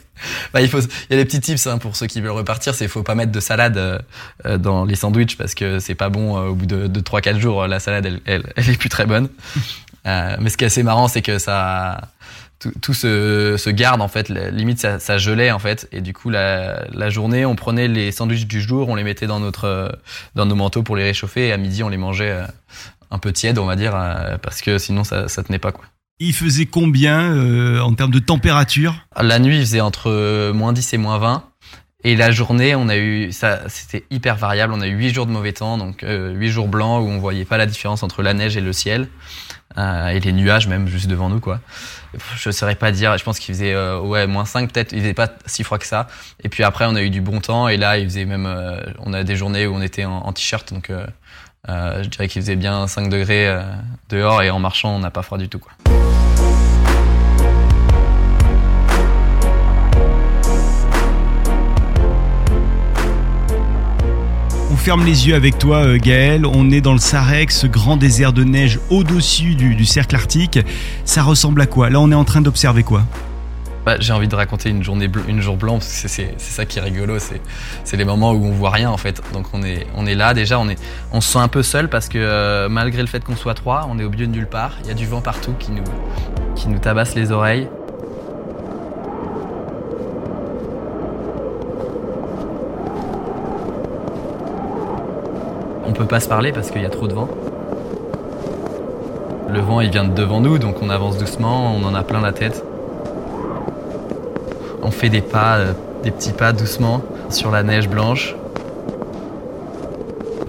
Bah, 0.52 0.62
il 0.62 0.70
faut, 0.70 0.80
il 0.80 1.12
y 1.12 1.14
a 1.14 1.18
des 1.18 1.26
petits 1.26 1.40
tips 1.40 1.68
hein, 1.68 1.78
pour 1.78 1.96
ceux 1.96 2.08
qui 2.08 2.22
veulent 2.22 2.32
repartir, 2.32 2.74
c'est 2.74 2.88
faut 2.88 3.04
pas 3.04 3.14
mettre 3.16 3.32
de 3.32 3.40
salade 3.40 3.78
euh, 3.78 4.00
euh, 4.46 4.58
dans 4.58 4.84
les 4.84 4.96
sandwichs 4.96 5.38
parce 5.38 5.54
que 5.54 5.78
c'est 5.80 5.94
pas 5.96 6.10
bon 6.10 6.38
euh, 6.38 6.48
au 6.48 6.56
bout 6.56 6.66
de, 6.66 6.88
de 6.88 7.00
3-4 7.00 7.38
jours 7.38 7.68
la 7.68 7.80
salade 7.80 8.06
elle, 8.08 8.22
elle, 8.26 8.52
elle 8.56 8.70
est 8.70 8.78
plus 8.78 8.90
très 8.90 9.06
bonne. 9.06 9.30
Euh, 10.06 10.38
mais 10.40 10.50
ce 10.50 10.56
qui 10.56 10.64
est 10.64 10.68
assez 10.68 10.84
marrant 10.84 11.10
c'est 11.10 11.22
que 11.22 11.38
ça 11.38 12.00
tout, 12.60 12.72
tout 12.82 12.94
se, 12.94 13.56
se 13.58 13.70
garde 13.70 14.00
en 14.02 14.08
fait, 14.08 14.30
limite 14.30 14.80
ça, 14.80 15.00
ça 15.00 15.18
gelait 15.18 15.52
en 15.52 15.60
fait 15.60 15.90
et 15.92 16.00
du 16.00 16.14
coup 16.14 16.30
la, 16.30 16.86
la 16.94 17.10
journée 17.10 17.46
on 17.46 17.56
prenait 17.56 17.90
les 17.90 18.14
sandwichs 18.14 18.48
du 18.48 18.62
jour, 18.62 18.88
on 18.88 18.96
les 18.96 19.04
mettait 19.04 19.28
dans 19.28 19.42
notre 19.42 19.66
euh, 19.66 19.90
dans 20.36 20.46
nos 20.46 20.56
manteaux 20.56 20.82
pour 20.82 20.96
les 20.96 21.04
réchauffer 21.04 21.48
et 21.48 21.52
à 21.52 21.58
midi 21.58 21.84
on 21.84 21.90
les 21.90 21.98
mangeait 21.98 22.32
euh, 22.32 22.46
un 23.12 23.20
peu 23.20 23.32
tièdes 23.32 23.58
on 23.58 23.66
va 23.66 23.76
dire 23.76 23.94
euh, 23.96 24.38
parce 24.38 24.62
que 24.62 24.78
sinon 24.78 25.04
ça, 25.04 25.28
ça 25.28 25.44
tenait 25.44 25.60
pas 25.60 25.72
quoi. 25.72 25.86
Il 26.20 26.34
faisait 26.34 26.66
combien 26.66 27.32
euh, 27.32 27.80
en 27.80 27.94
termes 27.94 28.12
de 28.12 28.18
température? 28.18 28.96
La 29.22 29.38
nuit, 29.38 29.58
il 29.58 29.62
faisait 29.62 29.82
entre 29.82 30.10
euh, 30.10 30.52
moins 30.52 30.74
10 30.74 30.94
et 30.96 30.98
moins 30.98 31.20
20. 31.20 31.44
Et 32.04 32.16
la 32.16 32.32
journée, 32.32 32.74
on 32.74 32.90
a 32.90 32.98
eu, 32.98 33.32
ça, 33.32 33.62
c'était 33.68 34.04
hyper 34.10 34.36
variable. 34.36 34.74
On 34.74 34.82
a 34.82 34.88
eu 34.88 34.96
8 34.96 35.14
jours 35.14 35.26
de 35.28 35.32
mauvais 35.32 35.54
temps, 35.54 35.78
donc 35.78 36.02
euh, 36.02 36.34
8 36.34 36.50
jours 36.50 36.68
blancs 36.68 37.04
où 37.04 37.08
on 37.08 37.20
voyait 37.20 37.46
pas 37.46 37.58
la 37.58 37.68
différence 37.68 38.02
entre 38.02 38.24
la 38.24 38.34
neige 38.34 38.58
et 38.58 38.62
le 38.62 38.74
ciel. 38.74 39.10
Euh, 39.78 40.08
et 40.08 40.20
les 40.20 40.32
nuages 40.32 40.68
même 40.68 40.88
juste 40.88 41.06
devant 41.06 41.30
nous, 41.30 41.40
quoi. 41.40 41.60
Je 42.36 42.50
saurais 42.50 42.74
pas 42.74 42.92
dire, 42.92 43.16
je 43.16 43.24
pense 43.24 43.38
qu'il 43.38 43.54
faisait, 43.54 43.76
ouais, 43.98 44.26
moins 44.26 44.46
5 44.46 44.72
peut-être. 44.74 44.94
Il 44.94 45.02
faisait 45.02 45.14
pas 45.14 45.30
si 45.46 45.64
froid 45.64 45.78
que 45.78 45.86
ça. 45.86 46.08
Et 46.44 46.50
puis 46.50 46.64
après, 46.64 46.86
on 46.86 46.96
a 46.96 47.04
eu 47.04 47.12
du 47.12 47.22
bon 47.22 47.42
temps. 47.42 47.68
Et 47.68 47.78
là, 47.78 48.00
il 48.00 48.06
faisait 48.06 48.26
même, 48.26 48.52
on 48.98 49.14
a 49.14 49.24
des 49.24 49.36
journées 49.36 49.68
où 49.68 49.76
on 49.76 49.82
était 49.82 50.06
en, 50.06 50.18
en 50.18 50.34
t-shirt, 50.34 50.74
donc 50.74 50.90
euh, 51.70 52.02
je 52.04 52.10
dirais 52.10 52.28
qu'il 52.28 52.42
faisait 52.42 52.56
bien 52.56 52.88
5 52.88 53.10
degrés 53.10 53.48
euh, 53.48 53.62
dehors. 54.10 54.42
Et 54.42 54.50
en 54.50 54.60
marchant, 54.60 54.96
on 54.96 55.00
n'a 55.00 55.12
pas 55.12 55.22
froid 55.22 55.38
du 55.38 55.50
tout. 55.50 55.62
On 64.72 64.76
ferme 64.76 65.06
les 65.06 65.28
yeux 65.28 65.36
avec 65.36 65.58
toi, 65.58 65.78
euh, 65.78 65.98
Gaël. 65.98 66.46
On 66.46 66.72
est 66.72 66.82
dans 66.82 66.94
le 66.94 67.00
Sarek, 67.00 67.52
ce 67.52 67.68
grand 67.68 67.98
désert 67.98 68.32
de 68.32 68.44
neige 68.44 68.80
au-dessus 68.90 69.56
du 69.56 69.86
cercle 69.86 70.16
arctique. 70.16 70.60
Ça 71.04 71.24
ressemble 71.24 71.62
à 71.62 71.66
quoi? 71.66 71.90
Là, 71.90 72.00
on 72.00 72.12
est 72.12 72.16
en 72.16 72.26
train 72.26 72.42
d'observer 72.42 72.84
quoi? 72.84 73.04
J'ai 74.00 74.12
envie 74.14 74.28
de 74.28 74.36
raconter 74.36 74.70
une 74.70 74.84
journée 74.84 75.10
une 75.28 75.40
jour 75.42 75.56
blanc 75.56 75.74
parce 75.80 76.02
que 76.02 76.08
c'est- 76.08 76.36
ça 76.38 76.66
qui 76.66 76.80
est 76.80 76.82
rigolo 76.82 77.20
c'est 77.20 77.42
c'est 77.86 77.96
les 77.98 78.06
moments 78.06 78.32
où 78.34 78.44
on 78.46 78.52
voit 78.52 78.72
rien 78.72 78.90
en 78.92 78.98
fait. 78.98 79.22
Donc 79.34 79.46
on 79.54 79.64
est 79.64 79.88
on 79.96 80.06
est 80.06 80.16
là 80.16 80.34
déjà 80.34 80.60
on 80.60 80.68
est 80.68 80.78
on 81.14 81.22
se 81.22 81.32
sent 81.34 81.40
un 81.40 81.48
peu 81.48 81.64
seul 81.64 81.88
parce 81.90 82.10
que 82.10 82.18
euh, 82.20 82.68
malgré 82.70 83.02
le 83.02 83.08
fait 83.08 83.24
qu'on 83.24 83.36
soit 83.36 83.54
trois 83.54 83.88
on 83.90 83.98
est 84.00 84.04
au 84.04 84.10
milieu 84.10 84.28
de 84.28 84.32
nulle 84.32 84.48
part. 84.48 84.74
Il 84.82 84.88
y 84.88 84.92
a 84.92 84.96
du 84.96 85.06
vent 85.06 85.22
partout 85.22 85.54
qui 85.60 85.72
nous 85.72 85.84
qui 86.56 86.68
nous 86.70 86.80
tabasse 86.80 87.16
les 87.16 87.32
oreilles. 87.32 87.68
On 95.86 95.94
peut 95.94 96.06
pas 96.06 96.20
se 96.20 96.28
parler 96.28 96.52
parce 96.52 96.70
qu'il 96.72 96.82
y 96.82 96.86
a 96.86 96.90
trop 96.90 97.08
de 97.08 97.14
vent. 97.14 97.30
Le 99.50 99.60
vent 99.62 99.80
il 99.82 99.90
vient 99.90 100.04
de 100.04 100.14
devant 100.14 100.42
nous 100.42 100.58
donc 100.58 100.82
on 100.82 100.90
avance 100.90 101.18
doucement 101.18 101.74
on 101.74 101.84
en 101.86 101.96
a 101.96 102.04
plein 102.04 102.20
la 102.22 102.34
tête 102.34 102.64
on 104.88 104.92
fait 104.92 105.10
des 105.10 105.22
pas, 105.22 105.58
euh, 105.58 105.74
des 106.04 106.12
petits 106.12 106.32
pas 106.32 106.54
doucement 106.54 107.02
sur 107.30 107.52
la 107.52 107.62
neige 107.62 107.90
blanche. 107.90 108.36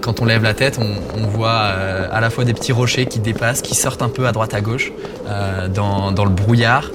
Quand 0.01 0.21
on 0.21 0.25
lève 0.25 0.43
la 0.43 0.53
tête, 0.53 0.79
on, 0.79 1.27
voit 1.27 1.49
euh, 1.49 2.07
à 2.09 2.21
la 2.21 2.29
fois 2.29 2.45
des 2.45 2.53
petits 2.53 2.71
rochers 2.71 3.05
qui 3.05 3.19
dépassent, 3.19 3.61
qui 3.61 3.75
sortent 3.75 4.01
un 4.01 4.07
peu 4.07 4.27
à 4.27 4.31
droite 4.31 4.53
à 4.53 4.61
gauche 4.61 4.93
euh, 5.27 5.67
dans, 5.67 6.23
le 6.23 6.31
brouillard. 6.31 6.89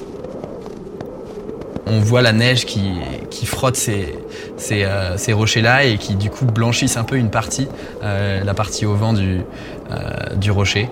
On 1.85 1.99
voit 1.99 2.23
la 2.23 2.33
neige 2.33 2.65
qui, 2.65 2.93
qui 3.29 3.45
frotte 3.45 3.75
ces, 3.75 4.17
rochers-là 5.31 5.85
et 5.85 5.97
qui 5.99 6.15
du 6.15 6.31
coup 6.31 6.45
blanchissent 6.45 6.97
un 6.97 7.03
peu 7.03 7.15
une 7.15 7.29
partie, 7.29 7.67
la 8.01 8.53
partie 8.55 8.87
au 8.87 8.95
vent 8.95 9.13
du 9.13 10.51
rocher. 10.51 10.89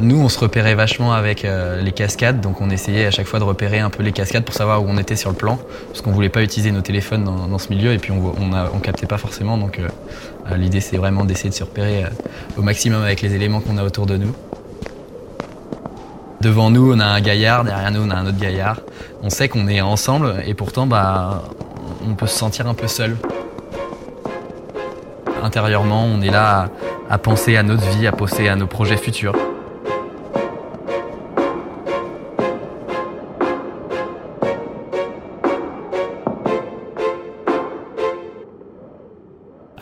Nous, 0.00 0.20
on 0.20 0.28
se 0.28 0.38
repérait 0.38 0.76
vachement 0.76 1.12
avec 1.12 1.44
euh, 1.44 1.82
les 1.82 1.90
cascades, 1.90 2.40
donc 2.40 2.60
on 2.60 2.70
essayait 2.70 3.06
à 3.06 3.10
chaque 3.10 3.26
fois 3.26 3.40
de 3.40 3.44
repérer 3.44 3.80
un 3.80 3.90
peu 3.90 4.04
les 4.04 4.12
cascades 4.12 4.44
pour 4.44 4.54
savoir 4.54 4.80
où 4.82 4.86
on 4.88 4.96
était 4.96 5.16
sur 5.16 5.30
le 5.30 5.34
plan, 5.36 5.58
parce 5.88 6.02
qu'on 6.02 6.12
voulait 6.12 6.28
pas 6.28 6.42
utiliser 6.42 6.70
nos 6.70 6.82
téléphones 6.82 7.24
dans, 7.24 7.58
ce 7.58 7.70
milieu 7.70 7.92
et 7.92 7.98
puis 7.98 8.12
on, 8.12 8.32
on, 8.72 8.78
captait 8.78 9.06
pas 9.06 9.18
forcément. 9.18 9.58
Donc 9.58 9.80
euh, 9.80 9.88
euh, 10.52 10.56
l'idée, 10.56 10.80
c'est 10.80 10.98
vraiment 10.98 11.24
d'essayer 11.24 11.50
de 11.50 11.54
se 11.54 11.64
repérer 11.64 12.04
au 12.56 12.62
maximum 12.62 13.02
avec 13.02 13.22
les 13.22 13.34
éléments 13.34 13.60
qu'on 13.60 13.76
a 13.76 13.82
autour 13.82 14.06
de 14.06 14.16
nous. 14.16 14.32
Devant 16.40 16.70
nous, 16.70 16.92
on 16.94 17.00
a 17.00 17.06
un 17.06 17.20
gaillard, 17.20 17.64
derrière 17.64 17.90
nous, 17.90 18.02
on 18.06 18.10
a 18.10 18.14
un 18.14 18.26
autre 18.26 18.38
gaillard. 18.38 18.80
On 19.24 19.30
sait 19.30 19.48
qu'on 19.48 19.66
est 19.66 19.80
ensemble 19.80 20.36
et 20.46 20.54
pourtant, 20.54 20.86
bah, 20.86 21.42
on 22.08 22.14
peut 22.14 22.28
se 22.28 22.38
sentir 22.38 22.68
un 22.68 22.74
peu 22.74 22.86
seul. 22.86 23.16
Intérieurement, 25.42 26.04
on 26.04 26.20
est 26.20 26.30
là 26.30 26.70
à, 27.08 27.14
à 27.14 27.18
penser 27.18 27.56
à 27.56 27.64
notre 27.64 27.82
vie, 27.88 28.06
à 28.06 28.12
penser 28.12 28.46
à 28.46 28.54
nos 28.54 28.68
projets 28.68 28.96
futurs. 28.96 29.34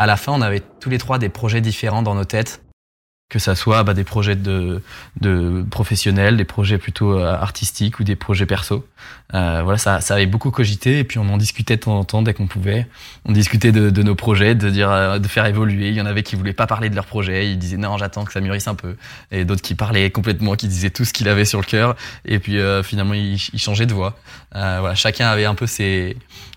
À 0.07 0.09
la 0.09 0.16
fin, 0.16 0.33
on 0.33 0.40
avait 0.40 0.62
tous 0.79 0.88
les 0.88 0.99
trois 0.99 1.19
des 1.19 1.29
projets 1.29 1.61
différents 1.61 2.03
dans 2.03 2.14
nos 2.14 2.25
têtes. 2.25 2.62
Que 3.29 3.40
ça 3.40 3.57
soit 3.57 3.83
bah, 3.83 3.92
des 3.92 4.05
projets 4.05 4.37
de, 4.37 4.81
professionnels, 5.69 6.37
des 6.37 6.45
projets 6.45 6.79
plutôt 6.79 7.19
euh, 7.19 7.35
artistiques 7.35 7.99
ou 7.99 8.05
des 8.05 8.14
projets 8.14 8.47
perso. 8.47 8.87
Euh, 9.35 9.62
voilà, 9.64 9.79
ça, 9.79 10.01
ça 10.01 10.14
avait 10.14 10.27
beaucoup 10.27 10.53
cogité 10.53 11.01
et 11.01 11.05
puis 11.05 11.19
on 11.19 11.29
en 11.29 11.37
discutait 11.37 11.75
de 11.75 11.81
temps 11.81 11.99
en 11.99 12.05
temps 12.05 12.23
dès 12.23 12.35
qu'on 12.35 12.47
pouvait. 12.47 12.87
On 13.25 13.33
discutait 13.33 13.73
de, 13.73 14.03
nos 14.03 14.14
projets, 14.14 14.55
de 14.55 14.71
dire, 14.71 14.92
euh, 14.92 15.19
de 15.19 15.27
faire 15.27 15.45
évoluer. 15.47 15.88
Il 15.88 15.97
y 15.97 16.01
en 16.01 16.07
avait 16.07 16.23
qui 16.23 16.37
voulaient 16.37 16.53
pas 16.53 16.69
parler 16.69 16.88
de 16.88 16.95
leurs 16.95 17.07
projets, 17.07 17.51
ils 17.51 17.59
disaient 17.59 17.79
non, 17.79 17.99
j'attends 17.99 18.25
que 18.25 18.33
ça 18.33 18.40
mûrisse 18.40 18.69
un 18.69 18.77
peu. 18.77 18.95
Et 19.33 19.45
d'autres 19.45 19.62
qui 19.62 19.75
parlaient 19.75 20.12
complètement, 20.12 20.55
qui 20.55 20.69
disaient 20.69 20.90
tout 20.90 21.05
ce 21.05 21.12
qu'il 21.12 21.29
avait 21.29 21.45
sur 21.45 21.59
le 21.59 21.66
cœur. 21.66 21.97
Et 22.27 22.38
puis 22.38 22.61
finalement, 22.85 23.14
ils, 23.14 23.40
changeaient 23.57 23.87
de 23.87 23.95
voix. 23.95 24.16
Voilà, 24.53 24.95
chacun 24.95 25.27
avait 25.27 25.47
un 25.47 25.57
peu 25.57 25.66
ses 25.66 26.16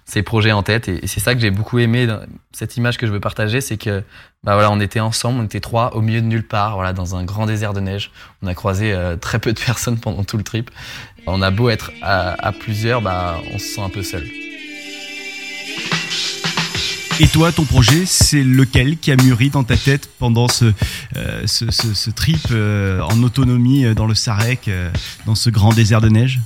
ses 0.09 0.23
projets 0.23 0.51
en 0.51 0.63
tête. 0.63 0.87
Et, 0.87 1.07
c'est 1.07 1.19
ça 1.19 1.35
que 1.35 1.41
j'ai 1.41 1.51
beaucoup 1.51 1.79
aimé 1.79 2.07
cette 2.51 2.77
image 2.77 2.97
que 2.97 3.05
je 3.05 3.11
veux 3.11 3.19
partager 3.19 3.61
c'est 3.61 3.77
que 3.77 4.03
bah 4.43 4.53
voilà 4.53 4.71
on 4.71 4.79
était 4.79 4.99
ensemble 4.99 5.39
on 5.39 5.45
était 5.45 5.59
trois 5.59 5.95
au 5.95 6.01
milieu 6.01 6.21
de 6.21 6.25
nulle 6.25 6.47
part 6.47 6.75
voilà 6.75 6.93
dans 6.93 7.15
un 7.15 7.23
grand 7.23 7.45
désert 7.45 7.73
de 7.73 7.79
neige. 7.79 8.11
On 8.41 8.47
a 8.47 8.55
croisé 8.55 8.91
euh, 8.91 9.15
très 9.15 9.39
peu 9.39 9.53
de 9.53 9.59
personnes 9.65 9.99
pendant 9.99 10.23
tout 10.23 10.37
le 10.37 10.43
trip. 10.43 10.71
On 11.27 11.41
a 11.41 11.51
beau 11.51 11.69
être 11.69 11.91
à, 12.01 12.51
plusieurs 12.59 13.01
bah 13.01 13.37
on 13.53 13.59
se 13.59 13.65
sent 13.65 13.81
un 13.81 13.89
peu 13.89 14.03
seul. 14.03 14.25
Et 17.21 17.27
toi, 17.27 17.51
ton 17.51 17.65
projet, 17.65 18.05
c'est 18.05 18.43
lequel 18.43 18.97
qui 18.97 19.11
a 19.11 19.17
mûri 19.17 19.49
dans 19.49 19.65
ta 19.65 19.75
tête 19.75 20.09
pendant 20.19 20.47
ce, 20.47 20.71
euh, 21.17 22.11
trip 22.15 22.39
euh, 22.51 23.01
en 23.01 23.21
autonomie 23.23 23.93
dans 23.93 24.07
le 24.07 24.15
Sarek, 24.15 24.69
dans 25.25 25.35
ce 25.35 25.49
grand 25.49 25.73
désert 25.73 25.99
de 25.99 26.07
neige? 26.07 26.39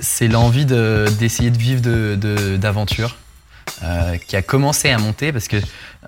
C'est 0.00 0.28
l'envie 0.28 0.66
de- 0.66 1.06
d'essayer 1.18 1.50
de, 1.50 1.58
vivre 1.58 1.80
de- 1.80 2.16
de- 2.20 2.56
d'aventure 2.56 3.16
euh, 3.82 4.16
qui 4.18 4.36
a 4.36 4.42
commencé 4.42 4.90
à 4.90 4.98
monter 4.98 5.32
parce 5.32 5.48
que 5.48 5.56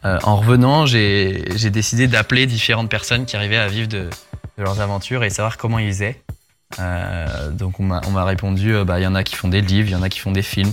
euh, 0.05 0.19
en 0.23 0.37
revenant, 0.37 0.87
j'ai 0.87 1.43
décidé 1.71 2.07
d'appeler 2.07 2.47
différentes 2.47 2.91
personnes 2.91 3.27
qui 3.27 3.37
arrivaient 3.37 3.57
à 3.57 3.69
vivre 3.69 3.89
de, 3.89 4.09
leurs 4.59 4.81
aventures 4.81 5.23
et 5.25 5.31
savoir 5.31 5.57
comment 5.57 5.79
ils 5.79 5.89
faisaient. 5.93 6.23
Euh, 6.81 7.51
donc 7.51 7.79
on 7.79 7.85
m'a 7.85 8.25
répondu, 8.25 8.75
euh, 8.75 8.85
bah 8.85 8.99
il 8.99 9.03
y 9.03 9.07
en 9.07 9.15
a 9.15 9.23
qui 9.23 9.37
font 9.37 9.49
des 9.49 9.61
livres, 9.61 9.89
il 9.89 9.93
y 9.93 9.97
en 9.97 10.03
a 10.03 10.09
qui 10.09 10.19
font 10.19 10.33
des 10.33 10.43
films, 10.43 10.73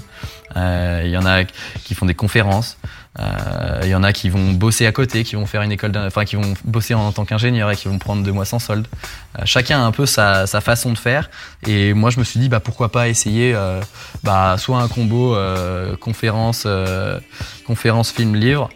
il 0.55 1.09
y 1.09 1.17
en 1.17 1.25
a 1.25 1.43
qui 1.43 1.93
font 1.93 2.05
des 2.05 2.15
conférences, 2.15 2.77
il 3.19 3.89
y 3.89 3.95
en 3.95 4.03
a 4.03 4.11
qui 4.13 4.29
vont 4.29 4.53
bosser 4.53 4.85
à 4.85 4.91
côté, 4.91 5.23
qui 5.23 5.35
vont 5.35 5.45
faire 5.45 5.61
une 5.61 5.71
école, 5.71 5.91
enfin 5.97 6.25
qui 6.25 6.35
vont 6.35 6.53
bosser 6.63 6.93
en, 6.93 7.11
tant 7.11 7.25
qu'ingénieur 7.25 7.69
et 7.69 7.75
qui 7.75 7.87
vont 7.87 7.99
prendre 7.99 8.23
deux 8.23 8.31
mois 8.31 8.45
sans 8.45 8.59
solde. 8.59 8.87
chacun 9.45 9.81
a 9.81 9.85
un 9.85 9.91
peu 9.91 10.05
sa, 10.05 10.47
sa, 10.47 10.61
façon 10.61 10.91
de 10.91 10.97
faire. 10.97 11.29
Et 11.67 11.93
moi 11.93 12.09
je 12.09 12.19
me 12.19 12.23
suis 12.23 12.39
dit 12.39 12.49
bah 12.49 12.59
pourquoi 12.59 12.91
pas 12.91 13.09
essayer 13.09 13.55
bah 14.23 14.55
soit 14.57 14.79
un 14.79 14.87
combo 14.87 15.35
conférence, 15.99 16.67
conférence 17.65 18.11
film 18.11 18.35
livre 18.35 18.69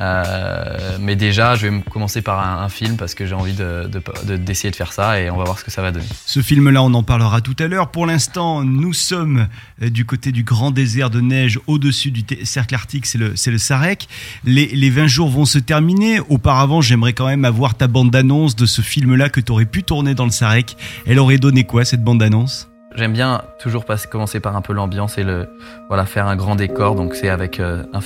euh, 0.00 0.96
mais 0.98 1.14
déjà, 1.14 1.54
je 1.56 1.66
vais 1.66 1.80
commencer 1.90 2.22
par 2.22 2.62
un, 2.62 2.68
film 2.70 2.96
parce 2.96 3.14
que 3.14 3.26
j'ai 3.26 3.34
envie 3.34 3.52
d'essayer 3.52 4.70
de, 4.70 4.72
de, 4.72 4.76
faire 4.76 4.92
ça 4.92 5.20
et 5.20 5.28
on 5.28 5.36
va 5.36 5.44
voir 5.44 5.58
ce 5.58 5.64
que 5.64 5.70
ça 5.70 5.82
va 5.82 5.90
donner. 5.92 6.06
Ce 6.24 6.40
film-là, 6.40 6.82
on 6.82 6.94
en 6.94 7.02
parlera 7.02 7.40
tout 7.40 7.56
à 7.58 7.66
l'heure. 7.66 7.90
Pour 7.90 8.06
l'instant, 8.06 8.64
nous 8.64 8.92
sommes 8.92 9.48
euh, 9.82 9.90
du 9.90 10.04
côté 10.04 10.32
du 10.32 10.44
grand 10.44 10.70
désert 10.70 11.10
de 11.10 11.20
neige 11.20 11.58
au-dessus 11.66 12.10
du 12.10 12.22
cercle 12.44 12.74
arctique, 12.74 13.06
c'est 13.06 13.18
le, 13.18 13.34
le 13.34 13.58
Sarek. 13.58 14.08
Les, 14.44 14.66
les 14.66 14.90
20 14.90 15.06
jours 15.06 15.28
vont 15.28 15.44
se 15.44 15.58
terminer. 15.58 16.20
Auparavant, 16.28 16.80
j'aimerais 16.80 17.12
quand 17.12 17.26
même 17.26 17.44
avoir 17.44 17.74
ta 17.74 17.88
bande-annonce 17.88 18.56
de 18.56 18.66
ce 18.66 18.82
film-là 18.82 19.28
que 19.28 19.40
tu 19.40 19.52
aurais 19.52 19.66
pu 19.66 19.82
tourner 19.82 20.14
dans 20.14 20.24
le 20.24 20.30
Sarek. 20.30 20.76
Elle 21.06 21.18
aurait 21.18 21.38
donné 21.38 21.64
quoi 21.64 21.84
cette 21.84 22.04
bande-annonce? 22.04 22.70
J'aime 22.96 23.12
bien 23.12 23.42
toujours 23.60 23.84
passer, 23.84 24.08
commencer 24.08 24.40
par 24.40 24.56
un 24.56 24.62
peu 24.62 24.72
l'ambiance 24.72 25.16
et 25.16 25.22
le 25.22 25.48
voilà 25.88 26.06
faire 26.06 26.26
un 26.26 26.36
grand 26.36 26.56
décor. 26.56 26.96
Donc 26.96 27.14
c'est 27.14 27.28
avec 27.28 27.60
euh, 27.60 27.84
un, 27.92 28.00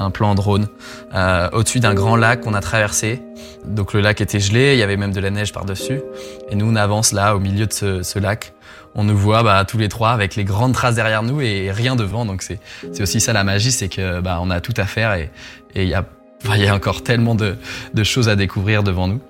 un 0.00 0.10
plan 0.10 0.34
drone 0.34 0.66
euh, 1.14 1.48
au-dessus 1.52 1.78
d'un 1.78 1.94
grand 1.94 2.16
lac 2.16 2.40
qu'on 2.40 2.54
a 2.54 2.60
traversé. 2.60 3.22
Donc 3.64 3.92
le 3.92 4.00
lac 4.00 4.20
était 4.20 4.40
gelé, 4.40 4.72
il 4.72 4.78
y 4.78 4.82
avait 4.82 4.96
même 4.96 5.12
de 5.12 5.20
la 5.20 5.30
neige 5.30 5.52
par-dessus. 5.52 6.00
Et 6.50 6.56
nous, 6.56 6.66
on 6.66 6.74
avance 6.74 7.12
là, 7.12 7.36
au 7.36 7.38
milieu 7.38 7.66
de 7.66 7.72
ce, 7.72 8.18
lac. 8.18 8.54
On 8.94 9.04
nous 9.04 9.16
voit 9.16 9.42
bah, 9.42 9.64
tous 9.64 9.78
les 9.78 9.88
trois 9.88 10.10
avec 10.10 10.34
les 10.34 10.44
grandes 10.44 10.72
traces 10.72 10.96
derrière 10.96 11.22
nous 11.22 11.40
et 11.40 11.70
rien 11.70 11.94
devant. 11.94 12.24
Donc 12.24 12.42
c'est 12.42 12.58
aussi 13.00 13.20
ça 13.20 13.32
la 13.32 13.44
magie, 13.44 13.70
c'est 13.70 13.88
que 13.88 14.20
bah, 14.20 14.38
on 14.42 14.50
a 14.50 14.60
tout 14.60 14.74
à 14.76 14.86
faire 14.86 15.14
et 15.14 15.30
il 15.76 15.84
y, 15.84 15.94
a, 15.94 16.04
encore 16.74 17.04
tellement 17.04 17.34
de, 17.34 17.56
de, 17.94 18.02
choses 18.02 18.28
à 18.28 18.34
découvrir 18.34 18.82
devant 18.82 19.06
nous. 19.06 19.20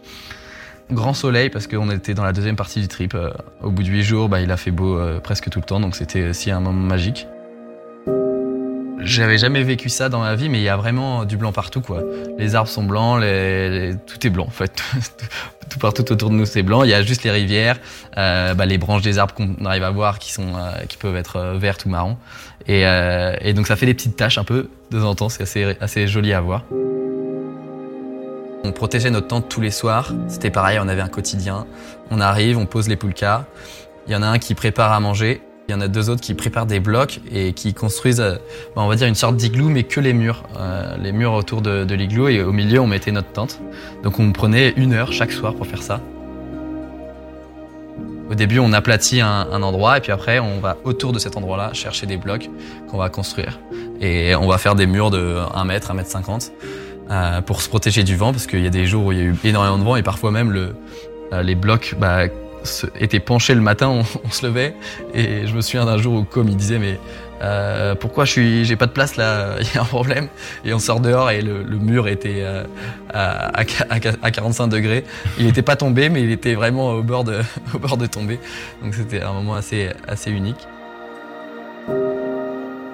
Grand 0.92 1.12
soleil 1.12 1.50
parce 1.50 1.66
qu'on 1.66 1.90
était 1.90 2.14
dans 2.14 2.24
la 2.24 2.32
deuxième 2.32 2.56
partie 2.56 2.80
du 2.80 2.88
trip. 2.88 3.14
Euh, 3.14 3.30
au 3.62 3.70
bout 3.70 3.82
de 3.82 3.88
huit 3.88 4.02
jours, 4.02 4.28
bah, 4.28 4.40
il 4.40 4.50
a 4.50 4.56
fait 4.56 4.70
beau 4.70 4.96
euh, 4.96 5.20
presque 5.20 5.50
tout 5.50 5.58
le 5.58 5.64
temps, 5.64 5.80
donc 5.80 5.94
c'était 5.94 6.30
aussi 6.30 6.50
un 6.50 6.60
moment 6.60 6.86
magique. 6.86 7.26
J'avais 9.02 9.38
jamais 9.38 9.62
vécu 9.62 9.88
ça 9.88 10.08
dans 10.08 10.20
ma 10.20 10.34
vie, 10.34 10.48
mais 10.48 10.58
il 10.58 10.64
y 10.64 10.68
a 10.68 10.76
vraiment 10.76 11.24
du 11.24 11.36
blanc 11.36 11.52
partout, 11.52 11.80
quoi. 11.80 12.02
Les 12.38 12.54
arbres 12.54 12.68
sont 12.68 12.84
blancs, 12.84 13.20
les... 13.20 13.94
tout 14.06 14.26
est 14.26 14.30
blanc, 14.30 14.46
en 14.46 14.50
fait. 14.50 14.82
tout 15.70 15.78
partout 15.78 16.12
autour 16.12 16.28
de 16.30 16.34
nous, 16.34 16.44
c'est 16.44 16.62
blanc. 16.62 16.82
Il 16.82 16.90
y 16.90 16.94
a 16.94 17.02
juste 17.02 17.22
les 17.22 17.30
rivières, 17.30 17.78
euh, 18.18 18.54
bah, 18.54 18.66
les 18.66 18.76
branches 18.76 19.02
des 19.02 19.18
arbres 19.18 19.34
qu'on 19.34 19.64
arrive 19.64 19.84
à 19.84 19.90
voir 19.90 20.18
qui 20.18 20.32
sont, 20.32 20.54
euh, 20.54 20.84
qui 20.88 20.96
peuvent 20.96 21.16
être 21.16 21.36
euh, 21.36 21.58
vertes 21.58 21.86
ou 21.86 21.88
marron. 21.88 22.18
Et, 22.66 22.86
euh, 22.86 23.34
et, 23.40 23.54
donc 23.54 23.66
ça 23.66 23.76
fait 23.76 23.86
des 23.86 23.94
petites 23.94 24.16
taches 24.16 24.38
un 24.38 24.44
peu 24.44 24.68
de 24.90 25.00
temps 25.00 25.08
en 25.08 25.14
temps. 25.14 25.28
C'est 25.28 25.42
assez, 25.42 25.76
assez 25.80 26.06
joli 26.06 26.32
à 26.32 26.40
voir. 26.40 26.64
On 28.62 28.72
protégeait 28.72 29.10
notre 29.10 29.28
tente 29.28 29.48
tous 29.48 29.62
les 29.62 29.70
soirs. 29.70 30.12
C'était 30.28 30.50
pareil, 30.50 30.78
on 30.78 30.88
avait 30.88 31.00
un 31.00 31.08
quotidien. 31.08 31.66
On 32.10 32.20
arrive, 32.20 32.58
on 32.58 32.66
pose 32.66 32.88
les 32.88 32.96
poulkas. 32.96 33.44
Il 34.06 34.12
y 34.12 34.16
en 34.16 34.22
a 34.22 34.26
un 34.26 34.38
qui 34.38 34.54
prépare 34.54 34.92
à 34.92 35.00
manger 35.00 35.40
il 35.70 35.74
y 35.74 35.76
en 35.76 35.80
a 35.80 35.86
deux 35.86 36.10
autres 36.10 36.20
qui 36.20 36.34
préparent 36.34 36.66
des 36.66 36.80
blocs 36.80 37.20
et 37.32 37.52
qui 37.52 37.74
construisent, 37.74 38.20
euh, 38.20 38.34
bah, 38.74 38.82
on 38.82 38.88
va 38.88 38.96
dire, 38.96 39.06
une 39.06 39.14
sorte 39.14 39.36
d'igloo, 39.36 39.68
mais 39.68 39.84
que 39.84 40.00
les 40.00 40.12
murs. 40.12 40.42
Euh, 40.58 40.96
les 41.00 41.12
murs 41.12 41.32
autour 41.32 41.62
de, 41.62 41.84
de 41.84 41.94
l'igloo 41.94 42.26
et 42.26 42.42
au 42.42 42.50
milieu, 42.50 42.80
on 42.80 42.88
mettait 42.88 43.12
notre 43.12 43.30
tente. 43.30 43.60
Donc 44.02 44.18
on 44.18 44.32
prenait 44.32 44.70
une 44.76 44.94
heure 44.94 45.12
chaque 45.12 45.30
soir 45.30 45.54
pour 45.54 45.68
faire 45.68 45.82
ça. 45.82 46.00
Au 48.28 48.34
début, 48.34 48.58
on 48.58 48.72
aplatit 48.72 49.20
un, 49.20 49.62
endroit 49.62 49.98
et 49.98 50.00
puis 50.00 50.10
après, 50.10 50.40
on 50.40 50.58
va 50.58 50.76
autour 50.82 51.12
de 51.12 51.20
cet 51.20 51.36
endroit-là 51.36 51.72
chercher 51.72 52.06
des 52.06 52.16
blocs 52.16 52.50
qu'on 52.88 52.98
va 52.98 53.08
construire. 53.08 53.60
Et 54.00 54.34
on 54.34 54.48
va 54.48 54.58
faire 54.58 54.74
des 54.74 54.86
murs 54.86 55.10
de 55.10 55.38
1 55.54 55.64
mètre, 55.64 55.92
1 55.92 55.94
mètre 55.94 56.10
50 56.10 56.52
euh, 57.10 57.40
pour 57.42 57.62
se 57.62 57.68
protéger 57.68 58.02
du 58.02 58.16
vent 58.16 58.32
parce 58.32 58.48
qu'il 58.48 58.62
y 58.62 58.66
a 58.66 58.70
des 58.70 58.86
jours 58.86 59.06
où 59.06 59.12
il 59.12 59.18
y 59.18 59.20
a 59.20 59.24
eu 59.24 59.36
énormément 59.44 59.78
de 59.78 59.84
vent 59.84 59.96
et 59.96 60.02
parfois 60.02 60.30
même 60.32 60.50
le, 60.50 60.74
les 61.42 61.54
blocs 61.54 61.96
bah, 61.98 62.26
était 62.98 63.20
penché 63.20 63.54
le 63.54 63.60
matin, 63.60 63.88
on, 63.88 64.30
se 64.30 64.46
levait 64.46 64.74
et 65.14 65.46
je 65.46 65.54
me 65.54 65.60
souviens 65.60 65.86
d'un 65.86 65.98
jour 65.98 66.14
où 66.14 66.24
comme 66.24 66.48
il 66.48 66.56
disait 66.56 66.78
mais 66.78 66.98
euh, 67.42 67.94
pourquoi 67.94 68.24
je 68.26 68.32
suis 68.32 68.64
j'ai 68.64 68.76
pas 68.76 68.86
de 68.86 68.92
place 68.92 69.16
là 69.16 69.56
il 69.60 69.74
y 69.74 69.78
a 69.78 69.82
un 69.82 69.86
problème 69.86 70.28
et 70.64 70.74
on 70.74 70.78
sort 70.78 71.00
dehors 71.00 71.30
et 71.30 71.40
le, 71.40 71.64
mur 71.64 72.06
était 72.06 72.40
euh, 72.42 72.64
à, 73.12 73.50
à, 73.58 74.30
45 74.30 74.68
degrés. 74.68 75.04
Il 75.38 75.46
n'était 75.46 75.62
pas 75.62 75.76
tombé 75.76 76.08
mais 76.08 76.22
il 76.22 76.30
était 76.30 76.54
vraiment 76.54 76.90
au 76.92 77.02
bord 77.02 77.24
de 77.24 77.40
au 77.74 77.78
bord 77.78 77.96
de 77.96 78.06
tomber. 78.06 78.38
Donc 78.82 78.94
c'était 78.94 79.22
un 79.22 79.32
moment 79.32 79.54
assez 79.54 79.88
assez 80.06 80.30
unique. 80.30 80.68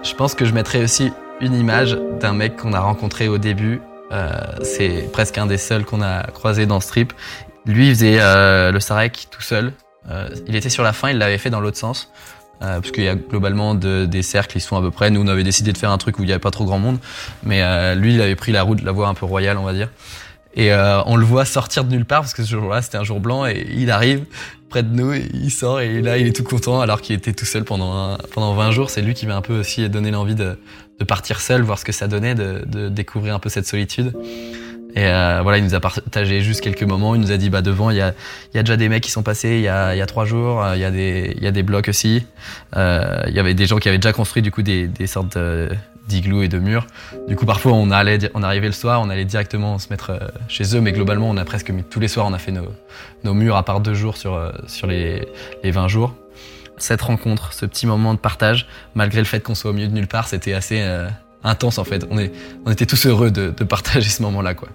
Je 0.02 0.14
pense 0.14 0.34
que 0.34 0.44
je 0.44 0.52
mettrais 0.52 0.82
aussi 0.82 1.12
une 1.40 1.54
image 1.54 1.98
d'un 2.20 2.32
mec 2.32 2.56
qu'on 2.56 2.72
a 2.72 2.80
rencontré 2.80 3.28
au 3.28 3.38
début. 3.38 3.80
Euh, 4.12 4.30
c'est 4.62 5.10
presque 5.12 5.36
un 5.36 5.46
des 5.46 5.58
seuls 5.58 5.84
qu'on 5.84 6.00
a 6.00 6.22
croisé 6.28 6.64
dans 6.64 6.80
ce 6.80 6.88
lui, 7.66 7.88
il 7.88 7.94
faisait 7.94 8.18
euh, 8.20 8.72
le 8.72 8.80
Sarek 8.80 9.28
tout 9.30 9.42
seul. 9.42 9.72
Euh, 10.10 10.28
il 10.46 10.54
était 10.54 10.68
sur 10.68 10.82
la 10.82 10.92
fin, 10.92 11.10
il 11.10 11.18
l'avait 11.18 11.38
fait 11.38 11.50
dans 11.50 11.60
l'autre 11.60 11.78
sens. 11.78 12.10
Euh, 12.62 12.80
parce 12.80 12.90
qu'il 12.90 13.04
y 13.04 13.08
a 13.08 13.14
globalement 13.14 13.74
de, 13.74 14.06
des 14.06 14.22
cercles, 14.22 14.56
ils 14.56 14.60
sont 14.60 14.76
à 14.76 14.80
peu 14.80 14.90
près. 14.90 15.10
Nous, 15.10 15.20
on 15.20 15.28
avait 15.28 15.44
décidé 15.44 15.72
de 15.72 15.78
faire 15.78 15.90
un 15.90 15.98
truc 15.98 16.18
où 16.18 16.22
il 16.22 16.26
n'y 16.26 16.32
avait 16.32 16.40
pas 16.40 16.50
trop 16.50 16.64
grand 16.64 16.78
monde. 16.78 16.98
Mais 17.42 17.62
euh, 17.62 17.94
lui, 17.94 18.14
il 18.14 18.20
avait 18.20 18.36
pris 18.36 18.52
la 18.52 18.62
route, 18.62 18.82
la 18.82 18.92
voie 18.92 19.08
un 19.08 19.14
peu 19.14 19.26
royale, 19.26 19.58
on 19.58 19.64
va 19.64 19.74
dire. 19.74 19.90
Et 20.54 20.72
euh, 20.72 21.02
on 21.04 21.16
le 21.16 21.24
voit 21.24 21.44
sortir 21.44 21.84
de 21.84 21.90
nulle 21.90 22.06
part, 22.06 22.22
parce 22.22 22.32
que 22.32 22.42
ce 22.42 22.48
jour-là, 22.48 22.80
c'était 22.80 22.96
un 22.96 23.04
jour 23.04 23.20
blanc, 23.20 23.44
et 23.44 23.66
il 23.76 23.90
arrive 23.90 24.24
près 24.70 24.82
de 24.82 24.88
nous, 24.88 25.12
et 25.12 25.28
il 25.34 25.50
sort, 25.50 25.80
et 25.80 26.00
là, 26.00 26.16
il 26.16 26.26
est 26.26 26.34
tout 26.34 26.44
content, 26.44 26.80
alors 26.80 27.02
qu'il 27.02 27.14
était 27.14 27.34
tout 27.34 27.44
seul 27.44 27.64
pendant, 27.64 28.16
pendant 28.32 28.54
20 28.54 28.70
jours. 28.70 28.88
C'est 28.88 29.02
lui 29.02 29.12
qui 29.12 29.26
m'a 29.26 29.36
un 29.36 29.42
peu 29.42 29.58
aussi 29.58 29.86
donné 29.90 30.10
l'envie 30.10 30.34
de, 30.34 30.58
de 30.98 31.04
partir 31.04 31.40
seul, 31.40 31.60
voir 31.60 31.78
ce 31.78 31.84
que 31.84 31.92
ça 31.92 32.08
donnait, 32.08 32.34
de, 32.34 32.64
de 32.66 32.88
découvrir 32.88 33.34
un 33.34 33.38
peu 33.38 33.50
cette 33.50 33.66
solitude. 33.66 34.14
Et 34.96 35.04
euh, 35.04 35.40
voilà, 35.42 35.58
il 35.58 35.64
nous 35.64 35.74
a 35.74 35.80
partagé 35.80 36.40
juste 36.40 36.62
quelques 36.62 36.82
moments. 36.82 37.14
Il 37.14 37.20
nous 37.20 37.30
a 37.30 37.36
dit, 37.36 37.50
bah 37.50 37.62
devant, 37.62 37.90
il 37.90 37.96
y 37.96 38.00
a, 38.00 38.14
déjà 38.54 38.76
des 38.76 38.88
mecs 38.88 39.02
qui 39.02 39.10
sont 39.10 39.22
passés 39.22 39.56
il 39.56 39.60
y 39.60 39.68
a, 39.68 40.06
trois 40.06 40.24
jours. 40.24 40.64
Il 40.74 40.80
y 40.80 40.84
a 40.84 40.90
des, 40.90 41.34
il 41.36 41.44
y 41.44 41.46
a 41.46 41.52
des 41.52 41.62
blocs 41.62 41.88
aussi. 41.88 42.26
Euh, 42.76 43.22
il 43.28 43.34
y 43.34 43.38
avait 43.38 43.54
des 43.54 43.66
gens 43.66 43.78
qui 43.78 43.88
avaient 43.88 43.98
déjà 43.98 44.12
construit 44.12 44.42
du 44.42 44.50
coup 44.50 44.62
des, 44.62 44.90
sortes 45.06 45.38
d'igloo 46.06 46.42
et 46.42 46.48
de 46.48 46.58
murs. 46.58 46.86
Du 47.28 47.36
coup, 47.36 47.46
parfois, 47.46 47.72
on 47.72 47.90
allait, 47.90 48.18
on 48.34 48.42
arrivait 48.42 48.66
le 48.66 48.72
soir, 48.72 49.00
on 49.00 49.10
allait 49.10 49.24
directement 49.24 49.78
se 49.78 49.88
mettre 49.90 50.10
euh, 50.10 50.18
chez 50.48 50.76
eux, 50.76 50.80
mais 50.80 50.92
globalement, 50.92 51.28
on 51.28 51.36
a 51.36 51.44
presque 51.44 51.72
tous 51.90 52.00
les 52.00 52.08
soirs, 52.08 52.26
on 52.26 52.32
a 52.32 52.38
fait 52.38 52.52
nos, 52.52 53.34
murs 53.34 53.56
à 53.56 53.64
part 53.64 53.80
deux 53.80 53.94
jours 53.94 54.16
sur, 54.16 54.34
euh, 54.34 54.50
les, 54.86 55.26
les 55.62 55.70
20 55.70 55.88
jours. 55.88 56.14
Cette 56.78 57.02
rencontre, 57.02 57.52
ce 57.52 57.66
petit 57.66 57.86
moment 57.86 58.14
de 58.14 58.18
partage, 58.18 58.66
malgré 58.94 59.20
le 59.20 59.24
fait 59.24 59.40
qu'on 59.40 59.54
soit 59.54 59.70
au 59.70 59.74
milieu 59.74 59.88
de 59.88 59.94
nulle 59.94 60.08
part, 60.08 60.28
c'était 60.28 60.52
assez 60.52 60.80
euh, 60.80 61.08
intense 61.42 61.78
en 61.78 61.84
fait. 61.84 62.06
On 62.10 62.70
était 62.70 62.86
tous 62.86 63.06
heureux 63.06 63.30
de, 63.30 63.52
de 63.56 63.64
partager 63.64 64.08
ce 64.08 64.22
moment-là, 64.22 64.54
quoi. 64.54 64.68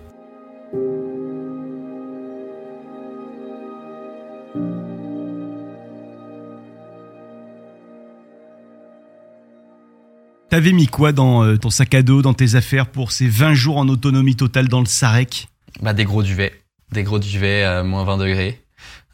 T'avais 10.51 10.73
mis 10.73 10.87
quoi 10.87 11.13
dans 11.13 11.45
euh, 11.45 11.55
ton 11.55 11.69
sac 11.69 11.93
à 11.93 12.01
dos, 12.01 12.21
dans 12.21 12.33
tes 12.33 12.55
affaires 12.55 12.87
pour 12.87 13.13
ces 13.13 13.25
20 13.29 13.53
jours 13.53 13.77
en 13.77 13.87
autonomie 13.87 14.35
totale 14.35 14.67
dans 14.67 14.81
le 14.81 14.85
Sarek? 14.85 15.47
Bah, 15.81 15.93
Des 15.93 16.03
gros 16.03 16.23
duvets. 16.23 16.51
Des 16.91 17.03
gros 17.03 17.19
duvets 17.19 17.63
à 17.63 17.83
moins 17.83 18.03
20 18.03 18.17
degrés. 18.17 18.61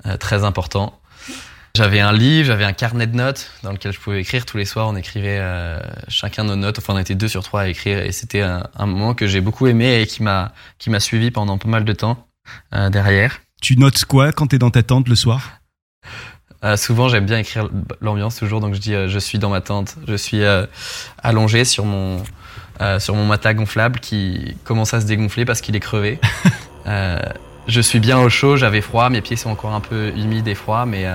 Euh, 0.07 0.17
très 0.17 0.43
important. 0.43 0.99
J'avais 1.75 1.99
un 1.99 2.11
livre, 2.11 2.47
j'avais 2.47 2.63
un 2.63 2.73
carnet 2.73 3.05
de 3.05 3.15
notes 3.15 3.51
dans 3.61 3.71
lequel 3.71 3.93
je 3.93 3.99
pouvais 3.99 4.19
écrire. 4.19 4.47
Tous 4.47 4.57
les 4.57 4.65
soirs, 4.65 4.87
on 4.87 4.95
écrivait 4.95 5.37
euh, 5.39 5.79
chacun 6.07 6.43
nos 6.43 6.55
notes. 6.55 6.79
Enfin, 6.79 6.95
on 6.95 6.97
était 6.97 7.13
deux 7.13 7.27
sur 7.27 7.43
trois 7.43 7.61
à 7.61 7.67
écrire. 7.67 7.99
Et 7.99 8.11
c'était 8.11 8.41
un, 8.41 8.85
moment 8.87 9.13
que 9.13 9.27
j'ai 9.27 9.39
beaucoup 9.39 9.67
aimé 9.67 10.01
et 10.01 10.07
qui 10.07 10.23
m'a 10.23 10.55
qui 10.79 10.89
m'a 10.89 10.99
suivi 10.99 11.29
pendant 11.29 11.59
pas 11.59 11.69
mal 11.69 11.85
de 11.85 11.93
temps 11.93 12.27
derrière. 12.71 13.41
Tu 13.61 13.77
notes 13.77 14.05
quoi 14.05 14.31
quand 14.31 14.47
t'es 14.47 14.57
dans 14.57 14.71
ta 14.71 14.81
tente 14.81 15.07
le 15.07 15.15
soir? 15.15 15.51
Euh, 16.63 16.75
souvent, 16.75 17.07
j'aime 17.07 17.25
bien 17.25 17.37
écrire 17.37 17.69
l'ambiance 18.01 18.37
toujours, 18.37 18.61
donc 18.61 18.73
je 18.73 18.79
dis 18.79 18.95
euh, 18.95 19.07
je 19.07 19.19
suis 19.19 19.37
dans 19.37 19.49
ma 19.49 19.61
tente, 19.61 19.95
je 20.07 20.15
suis 20.15 20.43
euh, 20.43 20.65
allongé 21.21 21.65
sur 21.65 21.85
mon 21.85 22.23
sur 22.99 23.15
mon 23.15 23.25
matelas 23.25 23.55
gonflable 23.55 23.99
qui 23.99 24.55
commence 24.63 24.93
à 24.93 25.01
se 25.01 25.07
dégonfler 25.07 25.45
parce 25.45 25.61
qu'il 25.61 25.75
est 25.75 25.79
crevé. 25.79 26.19
je 27.67 27.81
suis 27.81 27.99
bien 27.99 28.19
au 28.19 28.29
chaud, 28.29 28.55
j'avais 28.55 28.81
froid, 28.81 29.09
mes 29.09 29.21
pieds 29.21 29.35
sont 29.35 29.49
encore 29.49 29.73
un 29.73 29.79
peu 29.79 30.09
humides 30.15 30.47
et 30.47 30.53
froids, 30.53 30.85
mais 30.85 31.07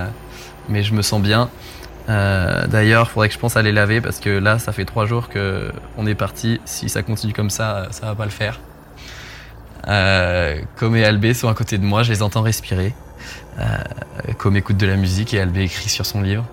mais 0.69 0.83
je 0.83 0.93
me 0.93 1.03
sens 1.03 1.23
bien. 1.23 1.51
D'ailleurs, 2.09 3.13
faudrait 3.13 3.29
que 3.29 3.35
je 3.35 3.39
pense 3.39 3.57
à 3.57 3.63
les 3.63 3.71
laver 3.71 4.01
parce 4.01 4.19
que 4.19 4.31
là, 4.31 4.59
ça 4.59 4.73
fait 4.73 4.85
trois 4.85 5.07
jours 5.07 5.29
que 5.29 5.71
on 5.97 6.05
est 6.05 6.17
parti. 6.17 6.61
Si 6.65 6.89
ça 6.89 7.05
continue 7.05 7.33
comme 7.33 7.51
ça, 7.51 7.87
ça 7.93 8.07
va 8.07 8.17
pas 8.17 8.25
le 8.25 8.33
faire. 8.33 8.59
Comme 10.75 10.97
et 10.97 11.05
Albé 11.05 11.33
sont 11.33 11.49
à 11.49 11.55
côté 11.55 11.79
de 11.79 11.85
moi, 11.85 12.03
je 12.03 12.11
les 12.11 12.23
entends 12.23 12.43
respirer. 12.43 12.93
Euh, 13.61 13.79
comme 14.39 14.57
écoute 14.57 14.77
de 14.77 14.87
la 14.87 14.97
musique 14.97 15.35
et 15.35 15.41
Albé 15.41 15.63
écrit 15.63 15.89
sur 15.89 16.07
son 16.07 16.23
livre. 16.23 16.45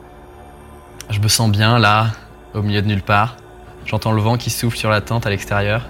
Je 1.10 1.20
me 1.20 1.28
sens 1.28 1.50
bien 1.50 1.80
là, 1.80 2.08
au 2.54 2.62
milieu 2.62 2.82
de 2.82 2.88
nulle 2.88 3.02
part. 3.02 3.38
J'entends 3.86 4.12
le 4.12 4.22
vent 4.22 4.38
qui 4.38 4.50
souffle 4.50 4.78
sur 4.78 4.90
la 4.90 5.02
tente 5.02 5.26
à 5.26 5.30
l'extérieur 5.30 5.88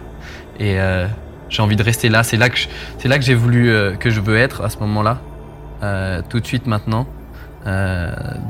et 0.59 0.79
euh, 0.79 1.07
j'ai 1.49 1.61
envie 1.61 1.75
de 1.75 1.83
rester 1.83 2.09
là. 2.09 2.23
C'est 2.23 2.37
là 2.37 2.49
que 2.49 2.59
c'est 2.97 3.07
là 3.07 3.17
que 3.17 3.25
j'ai 3.25 3.33
voulu 3.33 3.69
euh, 3.69 3.95
que 3.95 4.09
je 4.09 4.21
veux 4.21 4.37
être 4.37 4.63
à 4.63 4.69
ce 4.69 4.77
moment-là, 4.79 5.19
tout 6.29 6.39
de 6.39 6.45
suite 6.45 6.67
maintenant. 6.67 7.07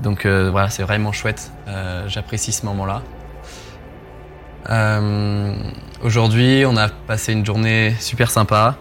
donc 0.04 0.26
voilà, 0.26 0.70
c'est 0.70 0.84
vraiment 0.84 1.12
chouette. 1.12 1.52
J'apprécie 2.08 2.52
ce 2.52 2.66
moment-là. 2.66 3.02
Aujourd'hui, 6.04 6.66
on 6.68 6.78
a 6.78 6.90
passé 6.90 7.34
une 7.34 7.46
journée 7.46 7.96
super 8.00 8.30
sympa. 8.30 8.78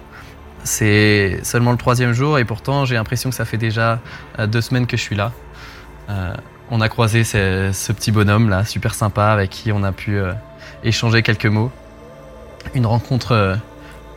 C'est 0.65 1.41
seulement 1.43 1.73
le 1.73 1.79
troisième 1.79 2.13
jour 2.13 2.39
et 2.39 2.45
pourtant 2.45 2.85
j'ai 2.85 2.95
l'impression 2.97 3.31
que 3.31 3.37
ça 3.37 3.45
fait 3.45 3.57
déjà 3.57 4.01
deux 4.47 4.61
semaines 4.61 4.87
que 4.87 4.97
je 4.97 5.03
suis 5.03 5.17
là. 5.17 5.33
on 6.71 6.81
a 6.81 6.89
croisé 6.89 7.25
ce, 7.25 7.93
petit 7.93 8.13
bonhomme 8.13 8.49
là, 8.51 8.65
super 8.65 8.95
sympa, 8.95 9.27
avec 9.29 9.51
qui 9.51 9.73
on 9.73 9.83
a 9.83 9.93
pu 9.93 10.19
échanger 10.85 11.23
quelques 11.23 11.47
mots. 11.47 11.71
Une 12.75 12.87
rencontre 12.87 13.59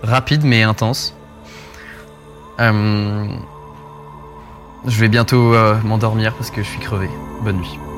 rapide 0.04 0.44
mais 0.44 0.64
intense. 0.64 1.16
Euh, 2.60 3.28
je 4.86 5.00
vais 5.00 5.08
bientôt 5.08 5.54
euh, 5.54 5.76
m'endormir 5.84 6.34
parce 6.34 6.52
que 6.52 6.62
je 6.62 6.68
suis 6.68 6.80
crevé. 6.80 7.10
Bonne 7.44 7.58
nuit.« 7.58 7.80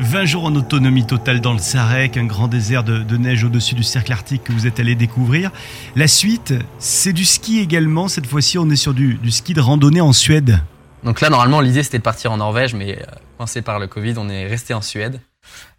20 0.00 0.24
jours 0.24 0.44
en 0.44 0.54
autonomie 0.54 1.06
totale 1.06 1.40
dans 1.40 1.52
le 1.52 1.58
Sarek, 1.58 2.16
un 2.16 2.24
grand 2.24 2.48
désert 2.48 2.84
de, 2.84 3.16
neige 3.16 3.44
au-dessus 3.44 3.74
du 3.74 3.82
cercle 3.82 4.12
arctique 4.12 4.44
que 4.44 4.52
vous 4.52 4.66
êtes 4.66 4.80
allé 4.80 4.94
découvrir. 4.94 5.50
La 5.94 6.08
suite, 6.08 6.54
c'est 6.78 7.12
du 7.12 7.24
ski 7.24 7.58
également. 7.58 8.08
Cette 8.08 8.26
fois-ci, 8.26 8.58
on 8.58 8.68
est 8.70 8.76
sur 8.76 8.94
du, 8.94 9.14
du 9.14 9.30
ski 9.30 9.52
de 9.52 9.60
randonnée 9.60 10.00
en 10.00 10.12
Suède. 10.12 10.60
Donc 11.04 11.20
là, 11.20 11.30
normalement, 11.30 11.60
l'idée 11.60 11.82
c'était 11.82 11.98
de 11.98 12.02
partir 12.02 12.32
en 12.32 12.38
Norvège, 12.38 12.74
mais 12.74 12.98
euh, 12.98 13.04
coincé 13.36 13.62
par 13.62 13.78
le 13.78 13.86
Covid, 13.86 14.14
on 14.16 14.28
est 14.28 14.46
resté 14.46 14.74
en 14.74 14.82
Suède. 14.82 15.20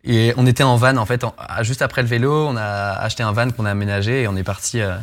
Et 0.04 0.34
on 0.38 0.48
était 0.48 0.64
en 0.64 0.76
van, 0.76 0.98
en 0.98 1.06
fait, 1.06 1.24
juste 1.62 1.82
après 1.82 2.02
le 2.02 2.08
vélo, 2.08 2.48
on 2.48 2.58
a 2.58 2.94
acheté 2.94 3.22
un 3.24 3.32
van 3.32 3.52
qu'on 3.52 3.66
a 3.66 3.72
aménagé 3.72 4.24
et 4.24 4.28
on 4.28 4.36
est 4.36 4.44
parti, 4.44 4.82
euh, 4.82 4.96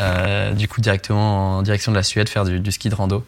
euh, 0.00 0.52
du 0.52 0.68
coup, 0.68 0.80
directement 0.80 1.58
en 1.58 1.62
direction 1.62 1.92
de 1.92 1.96
la 1.96 2.02
Suède 2.02 2.28
faire 2.28 2.44
du, 2.44 2.72
ski 2.72 2.90
de 2.90 2.94
rando. 2.94 3.24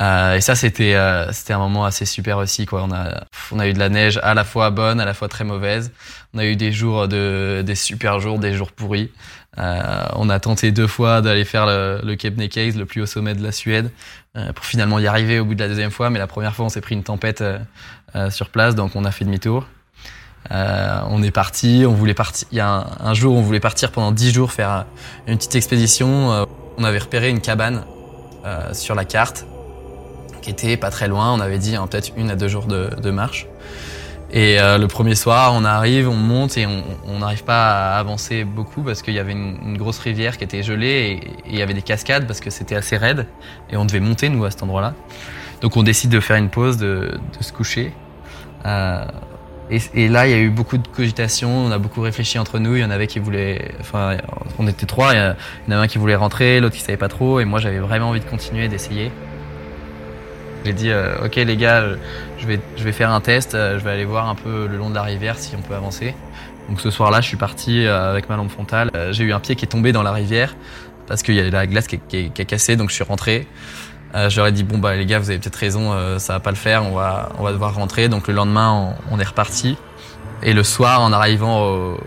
Euh, 0.00 0.36
et 0.36 0.40
ça, 0.40 0.54
c'était 0.54 0.94
euh, 0.94 1.30
c'était 1.32 1.52
un 1.52 1.58
moment 1.58 1.84
assez 1.84 2.04
super 2.04 2.38
aussi, 2.38 2.66
quoi. 2.66 2.82
On 2.82 2.92
a 2.92 3.24
on 3.52 3.58
a 3.58 3.68
eu 3.68 3.72
de 3.72 3.78
la 3.78 3.88
neige 3.88 4.18
à 4.22 4.34
la 4.34 4.44
fois 4.44 4.70
bonne, 4.70 5.00
à 5.00 5.04
la 5.04 5.14
fois 5.14 5.28
très 5.28 5.44
mauvaise. 5.44 5.92
On 6.34 6.38
a 6.38 6.44
eu 6.44 6.56
des 6.56 6.72
jours 6.72 7.08
de 7.08 7.62
des 7.64 7.74
super 7.74 8.20
jours, 8.20 8.38
des 8.38 8.54
jours 8.54 8.72
pourris. 8.72 9.10
Euh, 9.58 10.06
on 10.14 10.28
a 10.30 10.40
tenté 10.40 10.72
deux 10.72 10.88
fois 10.88 11.22
d'aller 11.22 11.44
faire 11.44 11.66
le, 11.66 12.00
le 12.02 12.16
Kebnekaise, 12.16 12.76
le 12.76 12.86
plus 12.86 13.02
haut 13.02 13.06
sommet 13.06 13.34
de 13.34 13.42
la 13.42 13.52
Suède, 13.52 13.90
pour 14.56 14.64
finalement 14.64 14.98
y 14.98 15.06
arriver 15.06 15.38
au 15.38 15.44
bout 15.44 15.54
de 15.54 15.60
la 15.60 15.68
deuxième 15.68 15.92
fois. 15.92 16.10
Mais 16.10 16.18
la 16.18 16.26
première 16.26 16.56
fois, 16.56 16.66
on 16.66 16.68
s'est 16.68 16.80
pris 16.80 16.96
une 16.96 17.04
tempête 17.04 17.44
sur 18.30 18.48
place, 18.50 18.74
donc 18.74 18.96
on 18.96 19.04
a 19.04 19.12
fait 19.12 19.24
demi-tour. 19.24 19.68
on 20.50 21.22
est 21.22 21.30
parti, 21.30 21.84
on 21.86 21.94
voulait 21.94 22.14
partir. 22.14 22.48
Il 22.50 22.58
y 22.58 22.60
a 22.60 22.68
un, 22.68 22.86
un, 22.98 23.14
jour, 23.14 23.36
on 23.36 23.42
voulait 23.42 23.60
partir 23.60 23.92
pendant 23.92 24.10
dix 24.10 24.32
jours 24.32 24.50
faire 24.50 24.86
une 25.28 25.36
petite 25.36 25.54
expédition. 25.54 26.46
on 26.76 26.82
avait 26.82 26.98
repéré 26.98 27.30
une 27.30 27.40
cabane 27.40 27.84
sur 28.72 28.96
la 28.96 29.04
carte 29.04 29.46
qui 30.44 30.50
était 30.50 30.76
pas 30.76 30.90
très 30.90 31.08
loin. 31.08 31.32
On 31.32 31.40
avait 31.40 31.58
dit 31.58 31.74
hein, 31.74 31.86
peut-être 31.86 32.12
une 32.18 32.30
à 32.30 32.36
deux 32.36 32.48
jours 32.48 32.66
de, 32.66 33.10
marche. 33.10 33.46
Et 34.30 34.60
euh, 34.60 34.76
le 34.76 34.88
premier 34.88 35.14
soir, 35.14 35.52
on 35.54 35.64
arrive, 35.64 36.08
on 36.08 36.16
monte 36.16 36.58
et 36.58 36.66
on 36.66 37.18
n'arrive 37.18 37.44
pas 37.44 37.94
à 37.94 37.98
avancer 37.98 38.44
beaucoup 38.44 38.82
parce 38.82 39.00
qu'il 39.00 39.14
y 39.14 39.18
avait 39.18 39.32
une, 39.32 39.78
grosse 39.78 39.98
rivière 39.98 40.36
qui 40.36 40.44
était 40.44 40.62
gelée 40.62 41.22
et, 41.46 41.50
il 41.50 41.56
y 41.56 41.62
avait 41.62 41.72
des 41.72 41.82
cascades 41.82 42.26
parce 42.26 42.40
que 42.40 42.50
c'était 42.50 42.74
assez 42.74 42.96
raide 42.96 43.26
et 43.70 43.76
on 43.76 43.86
devait 43.86 44.00
monter 44.00 44.28
nous 44.28 44.44
à 44.44 44.50
cet 44.50 44.62
endroit-là. 44.62 44.92
Donc 45.62 45.78
on 45.78 45.82
décide 45.82 46.10
de 46.10 46.20
faire 46.20 46.36
une 46.36 46.50
pause, 46.50 46.76
de, 46.76 47.18
se 47.40 47.52
coucher. 47.52 47.94
Euh, 48.66 49.06
et, 49.70 50.08
là, 50.08 50.26
il 50.26 50.30
y 50.30 50.34
a 50.34 50.38
eu 50.38 50.50
beaucoup 50.50 50.76
de 50.76 50.86
cogitation, 50.86 51.48
on 51.48 51.70
a 51.70 51.78
beaucoup 51.78 52.02
réfléchi 52.02 52.38
entre 52.38 52.58
nous. 52.58 52.76
Il 52.76 52.82
y 52.82 52.84
en 52.84 52.90
avait 52.90 53.06
qui 53.06 53.18
voulaient, 53.18 53.72
enfin, 53.80 54.18
on 54.58 54.66
était 54.66 54.84
trois. 54.84 55.14
Il 55.14 55.16
y 55.16 55.20
en 55.20 55.76
avait 55.76 55.84
un 55.84 55.86
qui 55.86 55.96
voulait 55.96 56.16
rentrer, 56.16 56.60
l'autre 56.60 56.74
qui 56.74 56.82
savait 56.82 56.98
pas 56.98 57.08
trop, 57.08 57.40
et 57.40 57.46
moi 57.46 57.60
j'avais 57.60 57.78
vraiment 57.78 58.10
envie 58.10 58.20
de 58.20 58.26
continuer, 58.26 58.68
d'essayer. 58.68 59.10
J'ai 60.64 60.72
dit, 60.72 60.90
euh, 60.90 61.26
ok 61.26 61.36
les 61.36 61.56
gars, 61.56 61.84
je 62.38 62.46
vais, 62.46 62.60
je 62.76 62.84
vais 62.84 62.92
faire 62.92 63.10
un 63.10 63.20
test, 63.20 63.54
euh, 63.54 63.78
je 63.78 63.84
vais 63.84 63.90
aller 63.90 64.04
voir 64.04 64.28
un 64.28 64.34
peu 64.34 64.66
le 64.66 64.78
long 64.78 64.88
de 64.88 64.94
la 64.94 65.02
rivière 65.02 65.38
si 65.38 65.54
on 65.56 65.60
peut 65.60 65.74
avancer. 65.74 66.14
Donc 66.68 66.80
ce 66.80 66.90
soir-là, 66.90 67.20
je 67.20 67.26
suis 67.26 67.36
parti 67.36 67.84
euh, 67.84 68.10
avec 68.10 68.28
ma 68.30 68.36
lampe 68.36 68.50
frontale. 68.50 68.90
J'ai 69.10 69.24
eu 69.24 69.32
un 69.32 69.40
pied 69.40 69.56
qui 69.56 69.66
est 69.66 69.68
tombé 69.68 69.92
dans 69.92 70.02
la 70.02 70.12
rivière 70.12 70.56
parce 71.06 71.22
qu'il 71.22 71.34
y 71.34 71.40
a 71.40 71.50
la 71.50 71.66
glace 71.66 71.86
qui, 71.86 71.98
qui, 71.98 72.30
qui, 72.30 72.42
a 72.42 72.44
cassé, 72.46 72.76
donc 72.76 72.88
je 72.88 72.94
suis 72.94 73.04
rentré. 73.04 73.46
Euh, 74.14 74.30
je 74.30 74.36
leur 74.36 74.46
ai 74.46 74.52
dit 74.52 74.64
bon 74.64 74.78
bah 74.78 74.94
les 74.96 75.04
gars, 75.04 75.18
vous 75.18 75.28
avez 75.28 75.38
peut-être 75.38 75.56
raison, 75.56 76.18
ça 76.18 76.34
va 76.34 76.40
pas 76.40 76.50
le 76.50 76.56
faire, 76.56 76.84
on 76.84 76.94
va, 76.94 77.30
on 77.38 77.42
va 77.42 77.52
devoir 77.52 77.74
rentrer. 77.74 78.08
Donc 78.08 78.28
le 78.28 78.34
lendemain, 78.34 78.94
on, 79.10 79.16
on 79.16 79.20
est 79.20 79.28
reparti. 79.28 79.76
Et 80.42 80.54
le 80.54 80.62
soir, 80.62 81.02
en 81.02 81.12
arrivant 81.12 81.62
au, 81.62 82.00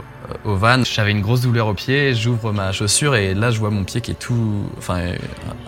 au 0.46 0.56
van, 0.56 0.84
j'avais 0.84 1.12
une 1.12 1.22
grosse 1.22 1.42
douleur 1.42 1.68
au 1.68 1.74
pied, 1.74 2.16
j'ouvre 2.16 2.54
ma 2.54 2.72
chaussure 2.72 3.16
et 3.16 3.34
là 3.34 3.52
je 3.52 3.60
vois 3.60 3.70
mon 3.70 3.84
pied 3.84 4.02
qui 4.02 4.12
est 4.12 4.20
tout, 4.20 4.66
enfin 4.78 5.02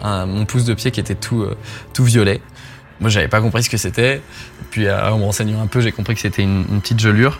mon 0.03 0.45
pouce 0.45 0.65
de 0.65 0.73
pied 0.73 0.89
qui 0.91 0.99
était 0.99 1.15
tout, 1.15 1.45
tout 1.93 2.03
violet. 2.03 2.41
Moi, 2.99 3.09
j'avais 3.09 3.27
pas 3.27 3.41
compris 3.41 3.63
ce 3.63 3.69
que 3.69 3.77
c'était. 3.77 4.21
Puis, 4.71 4.87
euh, 4.87 5.11
en 5.11 5.17
me 5.17 5.23
renseignant 5.23 5.61
un 5.61 5.67
peu, 5.67 5.79
j'ai 5.79 5.91
compris 5.91 6.15
que 6.15 6.21
c'était 6.21 6.43
une, 6.43 6.65
une, 6.69 6.81
petite 6.81 6.99
gelure. 6.99 7.39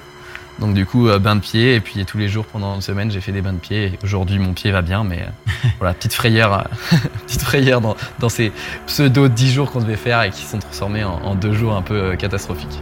Donc, 0.60 0.74
du 0.74 0.86
coup, 0.86 1.10
euh, 1.10 1.19
bain 1.19 1.36
de 1.36 1.41
pied. 1.41 1.76
Et 1.76 1.80
puis, 1.82 2.06
tous 2.06 2.17
les 2.17 2.30
jours 2.30 2.45
pendant 2.45 2.76
une 2.76 2.82
semaine, 2.82 3.12
j'ai 3.12 3.19
fait 3.19 3.34
des 3.34 3.41
bains 3.41 3.54
de 3.54 3.60
pied. 3.60 4.00
Aujourd'hui, 4.04 4.39
mon 4.39 4.54
pied 4.54 4.72
va 4.72 4.82
bien, 4.82 5.04
mais 5.04 5.22
euh, 5.22 5.67
voilà, 5.80 5.93
petite 5.93 6.13
frayeur, 6.13 6.69
petite 7.28 7.41
frayeur 7.41 7.82
dans, 7.82 7.98
dans 8.19 8.30
ces 8.30 8.54
pseudo 8.88 9.28
10 9.28 9.52
jours 9.52 9.72
qu'on 9.72 9.82
devait 9.82 9.98
faire 9.98 10.24
et 10.24 10.32
qui 10.32 10.43
sont 10.43 10.60
transformés 10.60 11.04
en, 11.04 11.15
en 11.15 11.36
deux 11.36 11.54
jours 11.54 11.76
un 11.76 11.82
peu 11.82 12.15
catastrophiques. 12.15 12.82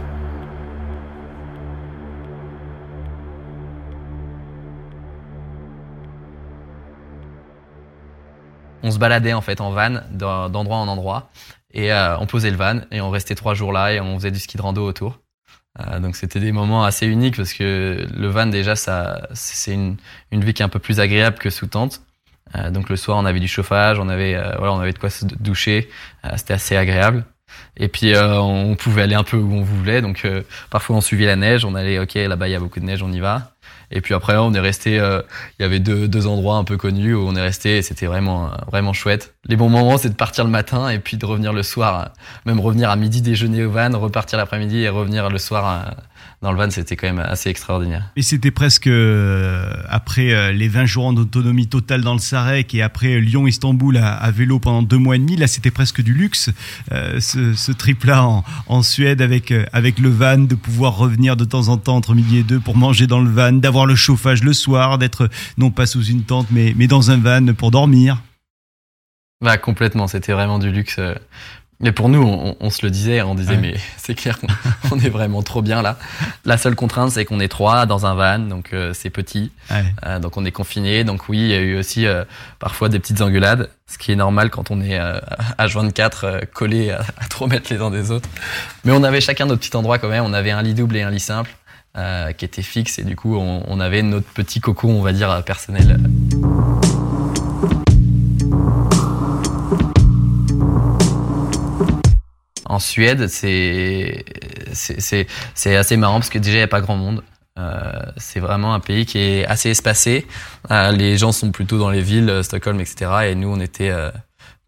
on 8.82 8.90
se 8.90 8.98
baladait 8.98 9.32
en 9.32 9.40
fait 9.40 9.60
en 9.60 9.70
van 9.70 10.00
d'endroit 10.10 10.78
en 10.78 10.88
endroit 10.88 11.30
et 11.72 11.92
euh, 11.92 12.18
on 12.18 12.26
posait 12.26 12.50
le 12.50 12.56
van 12.56 12.80
et 12.90 13.00
on 13.00 13.10
restait 13.10 13.34
trois 13.34 13.54
jours 13.54 13.72
là 13.72 13.92
et 13.92 14.00
on 14.00 14.18
faisait 14.18 14.30
du 14.30 14.38
ski 14.38 14.56
de 14.56 14.62
rando 14.62 14.86
autour. 14.86 15.20
Euh, 15.80 16.00
donc 16.00 16.16
c'était 16.16 16.40
des 16.40 16.52
moments 16.52 16.84
assez 16.84 17.06
uniques 17.06 17.36
parce 17.36 17.52
que 17.52 18.06
le 18.16 18.28
van 18.28 18.46
déjà 18.46 18.74
ça 18.74 19.28
c'est 19.32 19.74
une, 19.74 19.96
une 20.32 20.42
vie 20.44 20.54
qui 20.54 20.62
est 20.62 20.64
un 20.64 20.70
peu 20.70 20.78
plus 20.78 21.00
agréable 21.00 21.38
que 21.38 21.50
sous 21.50 21.66
tente. 21.66 22.00
Euh, 22.56 22.70
donc 22.70 22.88
le 22.88 22.96
soir 22.96 23.18
on 23.18 23.26
avait 23.26 23.40
du 23.40 23.48
chauffage, 23.48 23.98
on 23.98 24.08
avait 24.08 24.34
euh, 24.34 24.52
voilà 24.56 24.72
on 24.72 24.80
avait 24.80 24.92
de 24.92 24.98
quoi 24.98 25.10
se 25.10 25.24
doucher, 25.24 25.88
euh, 26.24 26.30
c'était 26.36 26.54
assez 26.54 26.76
agréable. 26.76 27.24
Et 27.76 27.88
puis 27.88 28.14
euh, 28.14 28.38
on 28.40 28.74
pouvait 28.76 29.02
aller 29.02 29.14
un 29.14 29.24
peu 29.24 29.36
où 29.36 29.52
on 29.52 29.62
voulait. 29.62 30.02
Donc 30.02 30.26
parfois 30.70 30.96
on 30.96 31.00
suivait 31.00 31.26
la 31.26 31.36
neige, 31.36 31.64
on 31.64 31.74
allait 31.74 31.98
ok 31.98 32.14
là-bas 32.14 32.48
il 32.48 32.52
y 32.52 32.54
a 32.54 32.60
beaucoup 32.60 32.80
de 32.80 32.84
neige, 32.84 33.02
on 33.02 33.12
y 33.12 33.20
va. 33.20 33.52
Et 33.90 34.00
puis 34.00 34.14
après, 34.14 34.36
on 34.36 34.52
est 34.52 34.60
resté. 34.60 34.98
Euh, 34.98 35.22
il 35.58 35.62
y 35.62 35.64
avait 35.64 35.80
deux, 35.80 36.08
deux 36.08 36.26
endroits 36.26 36.56
un 36.56 36.64
peu 36.64 36.76
connus 36.76 37.14
où 37.14 37.26
on 37.26 37.34
est 37.34 37.40
resté. 37.40 37.78
et 37.78 37.82
C'était 37.82 38.06
vraiment 38.06 38.50
vraiment 38.70 38.92
chouette. 38.92 39.34
Les 39.46 39.56
bons 39.56 39.68
moments, 39.68 39.98
c'est 39.98 40.10
de 40.10 40.14
partir 40.14 40.44
le 40.44 40.50
matin 40.50 40.88
et 40.88 40.98
puis 40.98 41.16
de 41.16 41.24
revenir 41.26 41.52
le 41.52 41.62
soir. 41.62 42.10
Même 42.44 42.60
revenir 42.60 42.90
à 42.90 42.96
midi 42.96 43.22
déjeuner 43.22 43.64
au 43.64 43.70
van, 43.70 43.90
repartir 43.98 44.38
l'après-midi 44.38 44.78
et 44.78 44.88
revenir 44.88 45.30
le 45.30 45.38
soir 45.38 45.86
euh, 45.88 45.90
dans 46.40 46.52
le 46.52 46.58
van, 46.58 46.70
c'était 46.70 46.94
quand 46.94 47.08
même 47.08 47.18
assez 47.18 47.50
extraordinaire. 47.50 48.12
Et 48.14 48.22
c'était 48.22 48.52
presque 48.52 48.86
euh, 48.86 49.72
après 49.88 50.32
euh, 50.32 50.52
les 50.52 50.68
20 50.68 50.86
jours 50.86 51.06
en 51.06 51.16
autonomie 51.16 51.66
totale 51.66 52.02
dans 52.02 52.12
le 52.12 52.20
Sarek 52.20 52.76
et 52.76 52.82
après 52.82 53.20
Lyon-Istanbul 53.20 53.96
à, 53.96 54.14
à, 54.14 54.30
vélo 54.30 54.60
pendant 54.60 54.82
deux 54.82 54.98
mois 54.98 55.16
et 55.16 55.18
demi. 55.18 55.34
Là, 55.36 55.48
c'était 55.48 55.72
presque 55.72 56.00
du 56.00 56.14
luxe, 56.14 56.50
euh, 56.92 57.18
ce, 57.18 57.54
ce 57.54 57.72
trip-là 57.72 58.24
en, 58.24 58.44
en, 58.68 58.82
Suède 58.82 59.20
avec, 59.20 59.52
avec 59.72 59.98
le 59.98 60.10
van, 60.10 60.38
de 60.38 60.54
pouvoir 60.54 60.96
revenir 60.96 61.36
de 61.36 61.44
temps 61.44 61.68
en 61.68 61.76
temps 61.76 61.96
entre 61.96 62.14
midi 62.14 62.38
et 62.38 62.42
deux 62.44 62.60
pour 62.60 62.76
manger 62.76 63.08
dans 63.08 63.20
le 63.20 63.30
van, 63.30 63.52
d'avoir 63.52 63.84
le 63.84 63.96
chauffage 63.96 64.44
le 64.44 64.52
soir, 64.52 64.98
d'être 64.98 65.28
non 65.56 65.72
pas 65.72 65.86
sous 65.86 66.04
une 66.04 66.22
tente 66.22 66.46
mais, 66.52 66.72
mais 66.76 66.86
dans 66.86 67.10
un 67.10 67.16
van 67.18 67.52
pour 67.54 67.72
dormir. 67.72 68.22
Bah 69.40 69.58
complètement, 69.58 70.06
c'était 70.06 70.32
vraiment 70.32 70.60
du 70.60 70.70
luxe. 70.70 71.00
Mais 71.80 71.92
pour 71.92 72.08
nous, 72.08 72.22
on, 72.22 72.56
on, 72.58 72.70
se 72.70 72.84
le 72.84 72.90
disait, 72.90 73.22
on 73.22 73.36
disait, 73.36 73.52
ouais. 73.52 73.60
mais 73.60 73.74
c'est 73.96 74.14
clair 74.14 74.38
qu'on 74.40 74.98
est 75.00 75.08
vraiment 75.08 75.42
trop 75.42 75.62
bien 75.62 75.80
là. 75.80 75.96
La 76.44 76.58
seule 76.58 76.74
contrainte, 76.74 77.12
c'est 77.12 77.24
qu'on 77.24 77.38
est 77.38 77.48
trois 77.48 77.86
dans 77.86 78.04
un 78.04 78.14
van, 78.14 78.40
donc 78.40 78.72
euh, 78.72 78.92
c'est 78.94 79.10
petit, 79.10 79.52
ouais. 79.70 79.84
euh, 80.04 80.18
donc 80.18 80.36
on 80.36 80.44
est 80.44 80.50
confiné. 80.50 81.04
Donc 81.04 81.28
oui, 81.28 81.38
il 81.38 81.48
y 81.48 81.54
a 81.54 81.60
eu 81.60 81.78
aussi 81.78 82.06
euh, 82.06 82.24
parfois 82.58 82.88
des 82.88 82.98
petites 82.98 83.20
engueulades, 83.20 83.70
ce 83.86 83.96
qui 83.96 84.10
est 84.10 84.16
normal 84.16 84.50
quand 84.50 84.70
on 84.70 84.80
est 84.80 84.98
euh, 84.98 85.20
à 85.56 85.66
24 85.68 86.46
collés 86.52 86.90
à, 86.90 87.00
à 87.18 87.26
3 87.28 87.46
mètres 87.46 87.72
les 87.72 87.80
uns 87.80 87.90
des 87.90 88.10
autres. 88.10 88.28
Mais 88.84 88.92
on 88.92 89.04
avait 89.04 89.20
chacun 89.20 89.46
notre 89.46 89.60
petit 89.60 89.76
endroit 89.76 89.98
quand 89.98 90.08
même. 90.08 90.24
On 90.24 90.32
avait 90.32 90.50
un 90.50 90.62
lit 90.62 90.74
double 90.74 90.96
et 90.96 91.02
un 91.02 91.10
lit 91.10 91.20
simple 91.20 91.54
euh, 91.96 92.32
qui 92.32 92.44
était 92.44 92.62
fixe 92.62 92.98
et 92.98 93.04
du 93.04 93.16
coup, 93.16 93.36
on, 93.36 93.62
on 93.66 93.80
avait 93.80 94.02
notre 94.02 94.28
petit 94.28 94.60
cocon, 94.60 94.90
on 94.90 95.02
va 95.02 95.12
dire 95.12 95.42
personnel. 95.44 95.98
En 102.68 102.78
Suède, 102.78 103.28
c'est 103.28 104.24
c'est 104.72 105.76
assez 105.76 105.96
marrant 105.96 106.20
parce 106.20 106.30
que 106.30 106.38
déjà 106.38 106.56
il 106.56 106.60
n'y 106.60 106.64
a 106.64 106.68
pas 106.68 106.80
grand 106.80 106.96
monde. 106.96 107.22
Euh, 107.58 107.82
c'est 108.16 108.40
vraiment 108.40 108.72
un 108.74 108.80
pays 108.80 109.04
qui 109.04 109.18
est 109.18 109.46
assez 109.46 109.70
espacé. 109.70 110.26
Euh, 110.70 110.92
les 110.92 111.16
gens 111.16 111.32
sont 111.32 111.50
plutôt 111.50 111.78
dans 111.78 111.90
les 111.90 112.02
villes, 112.02 112.40
Stockholm, 112.42 112.80
etc. 112.80 113.10
Et 113.30 113.34
nous, 113.34 113.48
on 113.48 113.58
était 113.58 113.90
euh, 113.90 114.10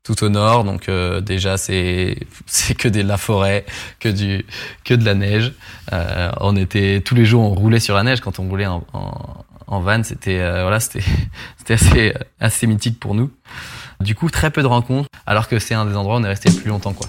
tout 0.03 0.25
au 0.25 0.29
nord, 0.29 0.65
donc 0.65 0.89
euh, 0.89 1.21
déjà 1.21 1.57
c'est 1.57 2.19
c'est 2.47 2.75
que 2.75 2.89
de 2.89 3.03
la 3.03 3.17
forêt, 3.17 3.65
que 4.01 4.09
du 4.09 4.45
que 4.85 4.95
de 4.95 5.05
la 5.05 5.15
neige. 5.15 5.53
Euh, 5.93 6.33
on 6.41 6.57
était 6.57 7.01
tous 7.05 7.15
les 7.15 7.25
jours, 7.25 7.43
on 7.43 7.55
roulait 7.55 7.81
sur 7.81 7.95
la 7.95 8.03
neige 8.03 8.21
quand 8.21 8.39
on 8.41 8.49
roulait 8.49 8.67
en, 8.67 8.85
en, 8.93 9.45
en 9.69 9.81
van, 9.81 10.03
c'était 10.03 10.39
voilà, 10.39 10.81
c'était 10.81 11.05
c'était 11.59 11.75
assez 11.75 12.15
assez 12.41 12.67
mythique 12.67 12.99
pour 12.99 13.15
nous. 13.15 13.31
Du 14.01 14.15
coup, 14.15 14.31
très 14.31 14.51
peu 14.51 14.63
de 14.63 14.67
rencontres, 14.67 15.11
alors 15.27 15.47
que 15.47 15.59
c'est 15.59 15.75
un 15.75 15.85
des 15.85 15.95
endroits 15.95 16.17
où 16.17 16.21
on 16.21 16.25
est 16.25 16.29
resté 16.29 16.49
le 16.49 16.57
plus 16.57 16.71
longtemps, 16.71 16.95
quoi. 16.95 17.07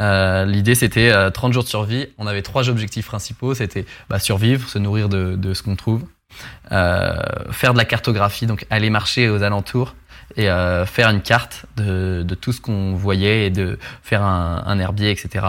Euh, 0.00 0.44
L'idée 0.44 0.74
c'était 0.74 1.12
30 1.30 1.52
jours 1.52 1.64
de 1.64 1.68
survie. 1.68 2.06
On 2.18 2.26
avait 2.26 2.42
trois 2.42 2.68
objectifs 2.68 3.06
principaux. 3.06 3.54
C'était 3.54 3.84
bah, 4.08 4.18
survivre, 4.18 4.68
se 4.68 4.78
nourrir 4.78 5.08
de, 5.08 5.54
ce 5.54 5.62
qu'on 5.62 5.76
trouve, 5.76 6.04
euh, 6.72 7.14
faire 7.50 7.72
de 7.72 7.78
la 7.78 7.84
cartographie, 7.84 8.46
donc 8.46 8.66
aller 8.70 8.90
marcher 8.90 9.28
aux 9.28 9.42
alentours 9.42 9.94
et 10.36 10.50
euh, 10.50 10.84
faire 10.86 11.08
une 11.10 11.22
carte 11.22 11.66
de, 11.76 12.24
tout 12.40 12.52
ce 12.52 12.60
qu'on 12.60 12.94
voyait 12.94 13.46
et 13.46 13.50
de 13.50 13.78
faire 14.02 14.22
un 14.22 14.78
herbier, 14.78 15.10
etc. 15.10 15.46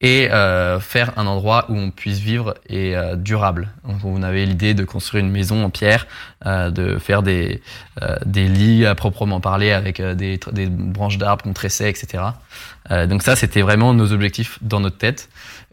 Et 0.00 0.30
euh, 0.30 0.78
faire 0.78 1.18
un 1.18 1.26
endroit 1.26 1.66
où 1.68 1.74
on 1.74 1.90
puisse 1.90 2.20
vivre 2.20 2.54
et 2.68 2.96
euh, 2.96 3.16
durable. 3.16 3.68
Donc, 3.84 4.04
on 4.04 4.22
avait 4.22 4.46
l'idée 4.46 4.72
de 4.72 4.84
construire 4.84 5.24
une 5.24 5.30
maison 5.30 5.64
en 5.64 5.70
pierre, 5.70 6.06
euh, 6.46 6.70
de 6.70 6.98
faire 6.98 7.24
des, 7.24 7.60
des 8.24 8.46
lits 8.46 8.86
à 8.86 8.94
proprement 8.94 9.40
parler 9.40 9.72
avec 9.72 10.00
des, 10.00 10.38
des 10.52 10.66
branches 10.66 11.18
d'arbres 11.18 11.42
qu'on 11.42 11.52
tressait, 11.52 11.90
etc. 11.90 12.22
donc 13.08 13.22
ça, 13.22 13.34
c'était 13.34 13.60
vraiment 13.60 13.92
nos 13.92 14.12
objectifs 14.12 14.58
dans 14.62 14.78
notre 14.78 14.98
tête. 14.98 15.28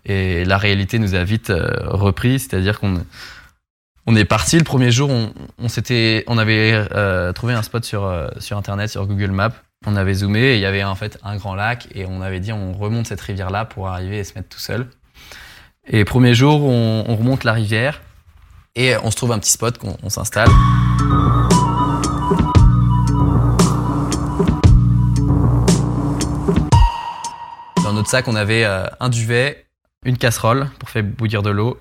Et 0.06 0.44
la 0.44 0.58
réalité 0.58 0.98
nous 0.98 1.14
a 1.14 1.24
vite 1.24 1.54
repris, 1.86 2.40
c'est-à-dire 2.40 2.80
qu'on 2.80 3.02
on 4.08 4.16
est 4.16 4.26
parti 4.26 4.58
le 4.58 4.64
premier 4.64 4.92
jour, 4.92 5.10
on, 5.10 5.34
on 5.58 5.68
s'était, 5.68 6.24
on 6.28 6.38
avait 6.38 6.74
euh, 6.74 7.34
trouvé 7.34 7.54
un 7.54 7.64
spot 7.64 7.84
sur 7.84 8.06
euh, 8.06 8.28
sur 8.40 8.58
internet, 8.58 8.90
sur 8.90 9.06
Google 9.08 9.32
Maps. 9.32 9.54
On 9.86 9.96
avait 9.96 10.16
zoomé 10.16 10.40
et 10.40 10.56
il 10.56 10.62
y 10.62 10.66
avait 10.66 10.84
en 10.84 10.96
fait 10.96 11.20
un 11.24 11.36
grand 11.36 11.56
lac 11.56 11.88
et 11.94 12.06
on 12.06 12.22
avait 12.22 12.40
dit 12.40 12.52
on 12.52 12.74
remonte 12.74 13.08
cette 13.08 13.22
rivière 13.22 13.50
là 13.50 13.66
pour 13.66 13.88
arriver 13.88 14.20
et 14.20 14.24
se 14.24 14.34
mettre 14.34 14.50
tout 14.50 14.60
seul. 14.60 14.88
Et 15.88 16.04
premier 16.06 16.34
jour, 16.34 16.64
on, 16.64 17.04
on 17.08 17.16
remonte 17.16 17.44
la 17.44 17.54
rivière 17.54 18.02
et 18.76 18.96
on 18.98 19.12
se 19.12 19.16
trouve 19.16 19.32
un 19.32 19.40
petit 19.40 19.52
spot 19.52 19.78
qu'on 19.78 19.98
on, 20.04 20.10
s'installe. 20.10 20.50
Dans 27.84 27.94
notre 27.94 28.10
sac, 28.10 28.28
on 28.28 28.36
avait 28.36 28.66
euh, 28.66 28.86
un 29.00 29.10
duvet, 29.10 29.66
une 30.04 30.18
casserole 30.18 30.70
pour 30.80 30.90
faire 30.90 31.04
bouillir 31.04 31.42
de 31.42 31.50
l'eau, 31.50 31.80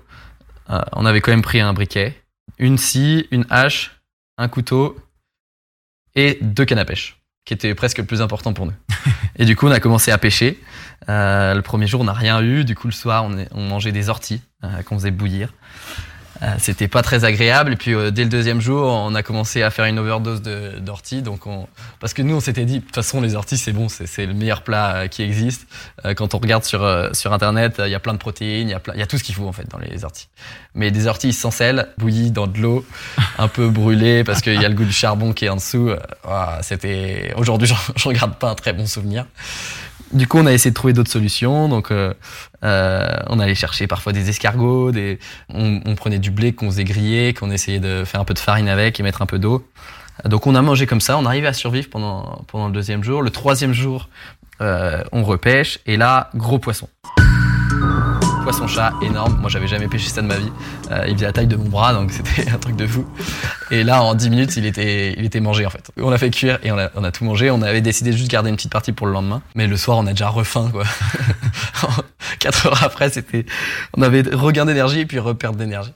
euh, 0.69 0.81
on 0.93 1.05
avait 1.05 1.21
quand 1.21 1.31
même 1.31 1.41
pris 1.41 1.59
un 1.59 1.73
briquet, 1.73 2.21
une 2.57 2.77
scie, 2.77 3.27
une 3.31 3.45
hache, 3.49 3.99
un 4.37 4.47
couteau 4.47 4.97
et 6.15 6.37
deux 6.41 6.65
cannes 6.65 6.79
à 6.79 6.85
pêche, 6.85 7.19
qui 7.45 7.53
étaient 7.53 7.73
presque 7.75 7.99
le 7.99 8.05
plus 8.05 8.21
important 8.21 8.53
pour 8.53 8.65
nous. 8.65 8.73
et 9.37 9.45
du 9.45 9.55
coup, 9.55 9.67
on 9.67 9.71
a 9.71 9.79
commencé 9.79 10.11
à 10.11 10.17
pêcher. 10.17 10.59
Euh, 11.09 11.53
le 11.53 11.61
premier 11.61 11.87
jour, 11.87 12.01
on 12.01 12.05
n'a 12.05 12.13
rien 12.13 12.41
eu. 12.41 12.65
Du 12.65 12.75
coup, 12.75 12.87
le 12.87 12.93
soir, 12.93 13.23
on, 13.23 13.45
on 13.51 13.61
mangeait 13.61 13.91
des 13.91 14.09
orties 14.09 14.41
euh, 14.63 14.81
qu'on 14.83 14.97
faisait 14.97 15.11
bouillir. 15.11 15.53
Euh, 16.43 16.55
c'était 16.59 16.87
pas 16.87 17.01
très 17.01 17.23
agréable. 17.23 17.73
Et 17.73 17.75
puis 17.75 17.93
euh, 17.93 18.11
dès 18.11 18.23
le 18.23 18.29
deuxième 18.29 18.61
jour, 18.61 18.85
on 18.87 19.15
a 19.15 19.23
commencé 19.23 19.63
à 19.63 19.69
faire 19.69 19.85
une 19.85 19.99
overdose 19.99 20.41
d'orties. 20.41 21.21
Donc 21.21 21.47
on... 21.47 21.67
parce 21.99 22.13
que 22.13 22.21
nous, 22.21 22.35
on 22.35 22.39
s'était 22.39 22.65
dit, 22.65 22.79
de 22.79 22.85
toute 22.85 22.95
façon, 22.95 23.21
les 23.21 23.35
orties, 23.35 23.57
c'est 23.57 23.71
bon, 23.71 23.87
c'est 23.89 24.25
le 24.25 24.33
meilleur 24.33 24.61
plat 24.61 24.95
euh, 24.95 25.07
qui 25.07 25.23
existe. 25.23 25.67
quand 26.15 26.33
on 26.35 26.37
regarde 26.37 26.63
sur 26.63 26.85
sur 27.13 27.33
internet, 27.33 27.81
il 27.83 27.91
y 27.91 27.95
a 27.95 27.99
plein 27.99 28.13
de 28.13 28.19
protéines, 28.19 28.67
il 28.67 28.71
y 28.71 28.75
a 28.75 28.81
il 28.93 28.99
y 28.99 29.03
a 29.03 29.07
tout 29.07 29.17
ce 29.17 29.23
qu'il 29.23 29.35
faut 29.35 29.47
en 29.47 29.53
fait 29.53 29.67
dans 29.69 29.79
les 29.79 30.03
orties. 30.03 30.27
Mais 30.73 30.91
des 30.91 31.07
orties 31.07 31.33
sans 31.33 31.51
sel, 31.51 31.87
bouillies 31.97 32.31
dans 32.31 32.47
de 32.47 32.59
l'eau, 32.59 32.85
un 33.37 33.47
peu 33.47 33.69
brûlées 33.69 34.23
parce 34.23 34.41
qu'il 34.41 34.61
y 34.61 34.65
a 34.65 34.69
le 34.69 34.75
goût 34.75 34.85
du 34.85 34.91
charbon 34.91 35.33
qui 35.33 35.45
est 35.45 35.49
en 35.49 35.55
dessous. 35.55 35.91
C'était 36.61 37.33
aujourd'hui, 37.37 37.71
je 37.95 38.07
regarde 38.07 38.35
pas 38.35 38.49
un 38.49 38.55
très 38.55 38.73
bon 38.73 38.85
souvenir. 38.85 39.25
Du 40.13 40.27
coup, 40.27 40.37
on 40.37 40.45
a 40.45 40.53
essayé 40.53 40.71
de 40.71 40.75
trouver 40.75 40.93
d'autres 40.93 41.11
solutions. 41.11 41.67
Donc, 41.67 41.91
euh, 41.91 42.13
euh, 42.63 43.07
on 43.27 43.39
allait 43.39 43.55
chercher 43.55 43.87
parfois 43.87 44.13
des 44.13 44.29
escargots, 44.29 44.91
des... 44.91 45.19
On, 45.49 45.81
on 45.85 45.95
prenait 45.95 46.19
du 46.19 46.31
blé 46.31 46.53
qu'on 46.53 46.67
faisait 46.67 46.83
griller, 46.83 47.33
qu'on 47.33 47.51
essayait 47.51 47.79
de 47.79 48.03
faire 48.05 48.21
un 48.21 48.25
peu 48.25 48.33
de 48.33 48.39
farine 48.39 48.69
avec 48.69 48.99
et 48.99 49.03
mettre 49.03 49.21
un 49.21 49.25
peu 49.25 49.39
d'eau. 49.39 49.67
Donc, 50.23 50.47
on 50.47 50.55
a 50.55 50.61
mangé 50.61 50.85
comme 50.85 51.01
ça. 51.01 51.17
On 51.17 51.25
arrivait 51.25 51.47
à 51.47 51.53
survivre 51.53 51.89
pendant 51.89 52.45
pendant 52.47 52.67
le 52.67 52.73
deuxième 52.73 53.03
jour. 53.03 53.21
Le 53.21 53.29
troisième 53.31 53.73
jour, 53.73 54.09
euh, 54.61 55.03
on 55.11 55.23
repêche 55.23 55.79
et 55.85 55.97
là, 55.97 56.29
gros 56.35 56.59
poisson 56.59 56.87
poisson-chat 58.45 58.93
énorme. 59.01 59.39
Moi, 59.41 59.49
j'avais 59.49 59.65
jamais 59.65 59.87
pêché 59.87 60.07
ça 60.07 60.21
de 60.21 60.27
ma 60.27 60.37
vie. 60.37 60.51
Euh, 60.91 61.05
il 61.07 61.15
faisait 61.15 61.25
la 61.25 61.33
taille 61.33 61.47
de 61.47 61.55
mon 61.55 61.67
bras, 61.67 61.93
donc 61.93 62.11
c'était 62.11 62.47
un 62.47 62.59
truc 62.59 62.75
de 62.75 62.85
fou. 62.85 63.03
Et 63.71 63.83
là, 63.83 64.03
en 64.03 64.13
10 64.13 64.29
minutes, 64.29 64.55
il 64.55 64.67
était, 64.67 65.13
il 65.17 65.25
était 65.25 65.39
mangé 65.39 65.65
en 65.65 65.71
fait. 65.71 65.89
On 65.97 66.11
l'a 66.11 66.19
fait 66.19 66.29
cuire 66.29 66.59
et 66.61 66.71
on 66.71 66.77
a, 66.77 67.11
tout 67.11 67.25
mangé. 67.25 67.49
On 67.49 67.63
avait 67.63 67.81
décidé 67.81 68.11
de 68.11 68.17
juste 68.17 68.29
garder 68.29 68.51
une 68.51 68.55
petite 68.55 68.71
partie 68.71 68.91
pour 68.91 69.07
le 69.07 69.13
lendemain. 69.13 69.41
Mais 69.55 69.65
le 69.65 69.75
soir, 69.77 69.97
on 69.97 70.05
a 70.05 70.11
déjà 70.11 70.29
refaim, 70.29 70.69
quoi. 70.69 70.83
Quatre 72.39 72.67
heures 72.67 72.83
après, 72.83 73.09
c'était, 73.09 73.47
on 73.97 74.03
avait 74.03 74.21
regain 74.21 74.65
d'énergie 74.65 74.99
et 74.99 75.05
puis 75.07 75.17
reperte 75.17 75.57
d'énergie. 75.57 75.93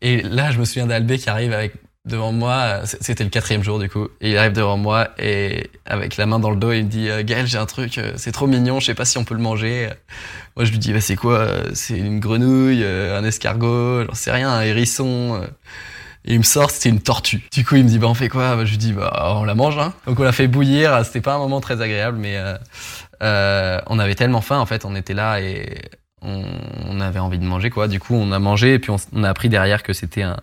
Et 0.00 0.22
là, 0.22 0.50
je 0.50 0.58
me 0.58 0.64
souviens 0.64 0.88
d'Albé 0.88 1.16
qui 1.16 1.30
arrive 1.30 1.52
avec 1.52 1.74
devant 2.04 2.32
moi, 2.32 2.80
c'était 2.84 3.24
le 3.24 3.30
quatrième 3.30 3.62
jour 3.62 3.78
du 3.78 3.88
coup, 3.88 4.08
et 4.20 4.32
il 4.32 4.36
arrive 4.36 4.52
devant 4.52 4.76
moi 4.76 5.10
et 5.18 5.70
avec 5.86 6.16
la 6.16 6.26
main 6.26 6.38
dans 6.38 6.50
le 6.50 6.56
dos, 6.56 6.72
il 6.72 6.84
me 6.84 6.88
dit 6.88 7.08
euh, 7.08 7.22
Gaël, 7.22 7.46
j'ai 7.46 7.58
un 7.58 7.66
truc, 7.66 7.98
euh, 7.98 8.12
c'est 8.16 8.32
trop 8.32 8.46
mignon, 8.46 8.80
je 8.80 8.86
sais 8.86 8.94
pas 8.94 9.04
si 9.04 9.18
on 9.18 9.24
peut 9.24 9.34
le 9.34 9.40
manger. 9.40 9.88
Moi, 10.56 10.64
je 10.64 10.70
lui 10.70 10.78
dis 10.78 10.92
bah 10.92 11.00
c'est 11.00 11.16
quoi 11.16 11.48
C'est 11.74 11.98
une 11.98 12.20
grenouille, 12.20 12.82
euh, 12.82 13.18
un 13.18 13.24
escargot, 13.24 14.04
j'en 14.06 14.14
sais 14.14 14.32
rien, 14.32 14.50
un 14.50 14.62
hérisson. 14.62 15.42
Et 16.24 16.34
il 16.34 16.38
me 16.38 16.44
sort, 16.44 16.70
c'était 16.70 16.88
une 16.88 17.00
tortue. 17.00 17.42
Du 17.52 17.64
coup, 17.64 17.76
il 17.76 17.84
me 17.84 17.88
dit 17.88 17.98
bah 17.98 18.06
on 18.08 18.14
fait 18.14 18.28
quoi? 18.28 18.56
Bah, 18.56 18.64
Je 18.64 18.70
lui 18.70 18.78
dis 18.78 18.92
bah 18.92 19.34
on 19.36 19.44
la 19.44 19.54
mange. 19.54 19.78
Hein. 19.78 19.92
Donc 20.06 20.20
on 20.20 20.22
l'a 20.24 20.32
fait 20.32 20.48
bouillir. 20.48 21.04
C'était 21.04 21.20
pas 21.20 21.34
un 21.34 21.38
moment 21.38 21.60
très 21.60 21.80
agréable, 21.80 22.18
mais 22.18 22.36
euh, 23.22 23.80
on 23.86 23.98
avait 23.98 24.14
tellement 24.14 24.40
faim 24.40 24.58
en 24.58 24.66
fait, 24.66 24.84
on 24.84 24.96
était 24.96 25.14
là 25.14 25.40
et 25.40 25.80
on, 26.22 27.00
avait 27.00 27.20
envie 27.20 27.38
de 27.38 27.44
manger 27.44 27.70
quoi. 27.70 27.88
Du 27.88 28.00
coup, 28.00 28.14
on 28.14 28.32
a 28.32 28.38
mangé 28.38 28.74
et 28.74 28.78
puis 28.78 28.92
on 29.12 29.24
a 29.24 29.28
appris 29.28 29.48
derrière 29.48 29.82
que 29.82 29.92
c'était 29.92 30.22
un, 30.22 30.36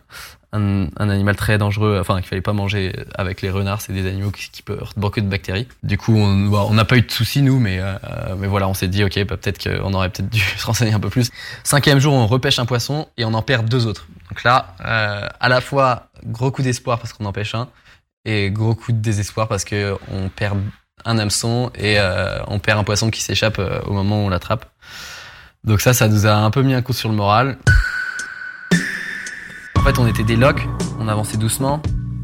un, 0.53 0.87
un, 0.97 1.09
animal 1.09 1.35
très 1.35 1.57
dangereux, 1.57 1.97
enfin 1.99 2.17
qu'il 2.17 2.27
fallait 2.27 2.41
pas 2.41 2.53
manger 2.53 2.93
avec 3.15 3.41
les 3.41 3.49
renards, 3.49 3.81
c'est 3.81 3.93
des 3.93 4.07
animaux 4.07 4.31
qui, 4.31 4.49
qui 4.49 4.61
peuvent 4.61 4.91
beaucoup 4.97 5.21
de 5.21 5.27
bactéries. 5.27 5.67
Du 5.83 5.97
coup, 5.97 6.15
on 6.15 6.51
on 6.51 6.73
n'a 6.73 6.85
pas 6.85 6.97
eu 6.97 7.01
de 7.01 7.11
soucis 7.11 7.41
nous, 7.41 7.59
mais 7.59 7.79
euh, 7.79 7.95
mais 8.37 8.47
voilà, 8.47 8.67
on 8.67 8.73
s'est 8.73 8.87
dit 8.87 9.03
ok, 9.03 9.25
bah, 9.25 9.37
peut-être 9.37 9.63
qu'on 9.63 9.93
aurait 9.93 10.09
peut-être 10.09 10.29
dû 10.29 10.39
se 10.57 10.65
renseigner 10.65 10.93
un 10.93 10.99
peu 10.99 11.09
plus. 11.09 11.29
Cinquième 11.63 11.99
jour, 11.99 12.13
on 12.13 12.27
repêche 12.27 12.59
un 12.59 12.65
poisson 12.65 13.07
et 13.17 13.25
on 13.25 13.33
en 13.33 13.41
perd 13.41 13.69
deux 13.69 13.85
autres. 13.85 14.07
Donc 14.29 14.43
là, 14.43 14.75
euh, 14.85 15.27
à 15.39 15.49
la 15.49 15.61
fois 15.61 16.07
gros 16.25 16.51
coup 16.51 16.61
d'espoir 16.61 16.99
parce 16.99 17.13
qu'on 17.13 17.25
en 17.25 17.33
pêche 17.33 17.55
un 17.55 17.69
et 18.25 18.51
gros 18.51 18.75
coup 18.75 18.91
de 18.91 18.99
désespoir 18.99 19.47
parce 19.47 19.63
que 19.63 19.97
on 20.11 20.29
perd 20.29 20.59
un 21.05 21.17
hameçon 21.17 21.71
et 21.75 21.99
euh, 21.99 22.39
on 22.47 22.59
perd 22.59 22.79
un 22.79 22.83
poisson 22.83 23.09
qui 23.09 23.21
s'échappe 23.21 23.59
euh, 23.59 23.79
au 23.85 23.93
moment 23.93 24.23
où 24.23 24.27
on 24.27 24.29
l'attrape. 24.29 24.65
Donc 25.63 25.81
ça, 25.81 25.93
ça 25.93 26.07
nous 26.07 26.25
a 26.25 26.33
un 26.33 26.51
peu 26.51 26.61
mis 26.61 26.73
un 26.73 26.81
coup 26.81 26.93
sur 26.93 27.09
le 27.09 27.15
moral. 27.15 27.57
En 29.79 29.81
fait, 29.81 29.97
on 29.97 30.07
était 30.07 30.23
des 30.23 30.35
locs, 30.35 30.67
on 30.99 31.07
avançait 31.07 31.37
doucement, 31.37 31.81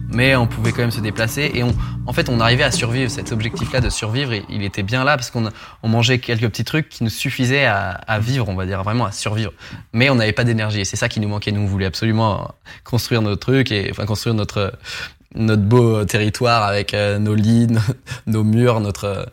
mais 0.10 0.36
on 0.36 0.46
pouvait 0.46 0.74
quand 0.74 0.82
même 0.82 0.92
se 0.92 1.00
déplacer 1.00 1.52
et 1.56 1.64
en 1.64 2.12
fait, 2.12 2.28
on 2.28 2.42
arrivait 2.42 2.66
à 2.66 2.70
survivre. 2.70 3.10
Cet 3.10 3.32
objectif-là 3.32 3.80
de 3.80 3.90
survivre, 3.90 4.34
il 4.50 4.62
était 4.62 4.84
bien 4.84 5.06
là 5.06 5.16
parce 5.16 5.32
qu'on 5.32 5.50
on 5.82 5.88
mangeait 5.88 6.20
quelques 6.20 6.50
petits 6.50 6.66
trucs 6.66 6.90
qui 6.90 7.06
nous 7.06 7.10
suffisaient 7.10 7.66
à, 7.66 8.20
vivre, 8.20 8.50
on 8.50 8.56
va 8.56 8.66
dire, 8.66 8.84
vraiment 8.84 9.06
à 9.06 9.14
survivre. 9.14 9.54
Mais 9.94 10.10
on 10.10 10.16
n'avait 10.16 10.34
pas 10.34 10.44
d'énergie 10.44 10.82
et 10.82 10.86
c'est 10.86 10.98
ça 10.98 11.08
qui 11.08 11.22
nous 11.22 11.30
manquait. 11.30 11.54
Nous, 11.54 11.62
on 11.62 11.66
voulait 11.66 11.86
absolument 11.86 12.54
construire 12.84 13.22
nos 13.22 13.38
trucs 13.38 13.72
et 13.72 13.88
enfin 13.90 14.06
construire 14.06 14.36
notre 14.36 14.74
beau 15.34 16.04
territoire 16.04 16.64
avec 16.64 16.94
euh, 16.94 17.20
nos 17.20 17.36
lits, 17.36 17.68
nos, 18.28 18.44
murs, 18.44 18.82
notre 18.82 19.32